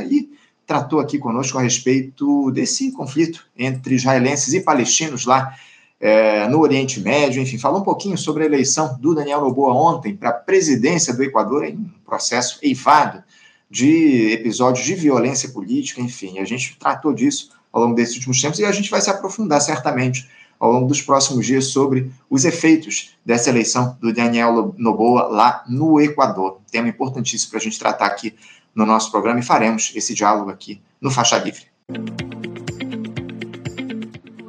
e 0.10 0.30
tratou 0.66 1.00
aqui 1.00 1.18
conosco 1.18 1.58
a 1.58 1.62
respeito 1.62 2.52
desse 2.52 2.92
conflito 2.92 3.46
entre 3.58 3.96
israelenses 3.96 4.54
e 4.54 4.62
palestinos 4.62 5.26
lá 5.26 5.56
é, 6.00 6.48
no 6.48 6.60
Oriente 6.60 7.00
Médio. 7.00 7.42
Enfim, 7.42 7.58
falou 7.58 7.82
um 7.82 7.84
pouquinho 7.84 8.18
sobre 8.18 8.44
a 8.44 8.46
eleição 8.46 8.98
do 9.00 9.14
Daniel 9.14 9.42
Noboa 9.42 9.74
ontem 9.74 10.16
para 10.16 10.30
a 10.30 10.34
presidência 10.34 11.14
do 11.14 11.24
Equador 11.24 11.66
em 11.66 11.76
um 11.76 11.90
processo 12.06 12.60
eivado 12.62 13.24
de 13.70 14.32
episódios 14.32 14.86
de 14.86 14.96
violência 14.96 15.50
política. 15.50 16.02
Enfim, 16.02 16.40
a 16.40 16.46
gente 16.46 16.78
tratou 16.78 17.14
disso 17.14 17.50
ao 17.72 17.82
longo 17.82 17.96
desses 17.96 18.16
últimos 18.16 18.42
tempos 18.42 18.60
e 18.60 18.66
a 18.66 18.72
gente 18.72 18.90
vai 18.90 19.02
se 19.02 19.10
aprofundar 19.10 19.62
certamente 19.62 20.30
ao 20.60 20.72
longo 20.72 20.88
dos 20.88 21.02
próximos 21.02 21.46
dias 21.46 21.66
sobre 21.68 22.12
os 22.30 22.46
efeitos 22.46 23.16
dessa 23.26 23.50
eleição 23.50 23.98
do 24.00 24.14
Daniel 24.14 24.74
Noboa 24.78 25.24
lá 25.24 25.64
no 25.68 26.00
Equador. 26.00 26.60
Tema 26.72 26.88
importantíssimo 26.88 27.52
para 27.52 27.60
a 27.60 27.64
gente 27.64 27.78
tratar 27.78 28.06
aqui 28.06 28.34
no 28.76 28.86
nosso 28.86 29.10
programa 29.10 29.40
e 29.40 29.44
faremos 29.44 29.94
esse 29.96 30.14
diálogo 30.14 30.52
aqui 30.52 30.82
no 31.00 31.10
Faixa 31.10 31.38
Livre. 31.38 31.64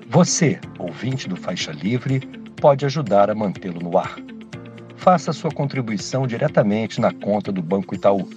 Você, 0.08 0.58
ouvinte 0.78 1.28
do 1.28 1.36
Faixa 1.36 1.70
Livre, 1.70 2.18
pode 2.60 2.84
ajudar 2.84 3.30
a 3.30 3.34
mantê-lo 3.34 3.80
no 3.80 3.96
ar. 3.96 4.16
Faça 4.96 5.32
sua 5.32 5.52
contribuição 5.52 6.26
diretamente 6.26 7.00
na 7.00 7.12
conta 7.12 7.52
do 7.52 7.62
Banco 7.62 7.94
Itaú, 7.94 8.28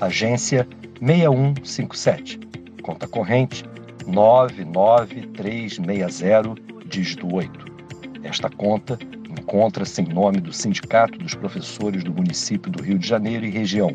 agência 0.00 0.66
6157, 1.00 2.40
conta 2.82 3.06
corrente 3.06 3.62
99360, 4.06 6.54
dígito 6.86 7.34
8. 7.34 7.74
Esta 8.22 8.48
conta 8.48 8.98
encontra-se 9.28 10.00
em 10.00 10.06
nome 10.06 10.40
do 10.40 10.52
Sindicato 10.52 11.18
dos 11.18 11.34
Professores 11.34 12.04
do 12.04 12.14
Município 12.14 12.70
do 12.70 12.80
Rio 12.82 12.98
de 12.98 13.06
Janeiro 13.06 13.44
e 13.44 13.50
região 13.50 13.94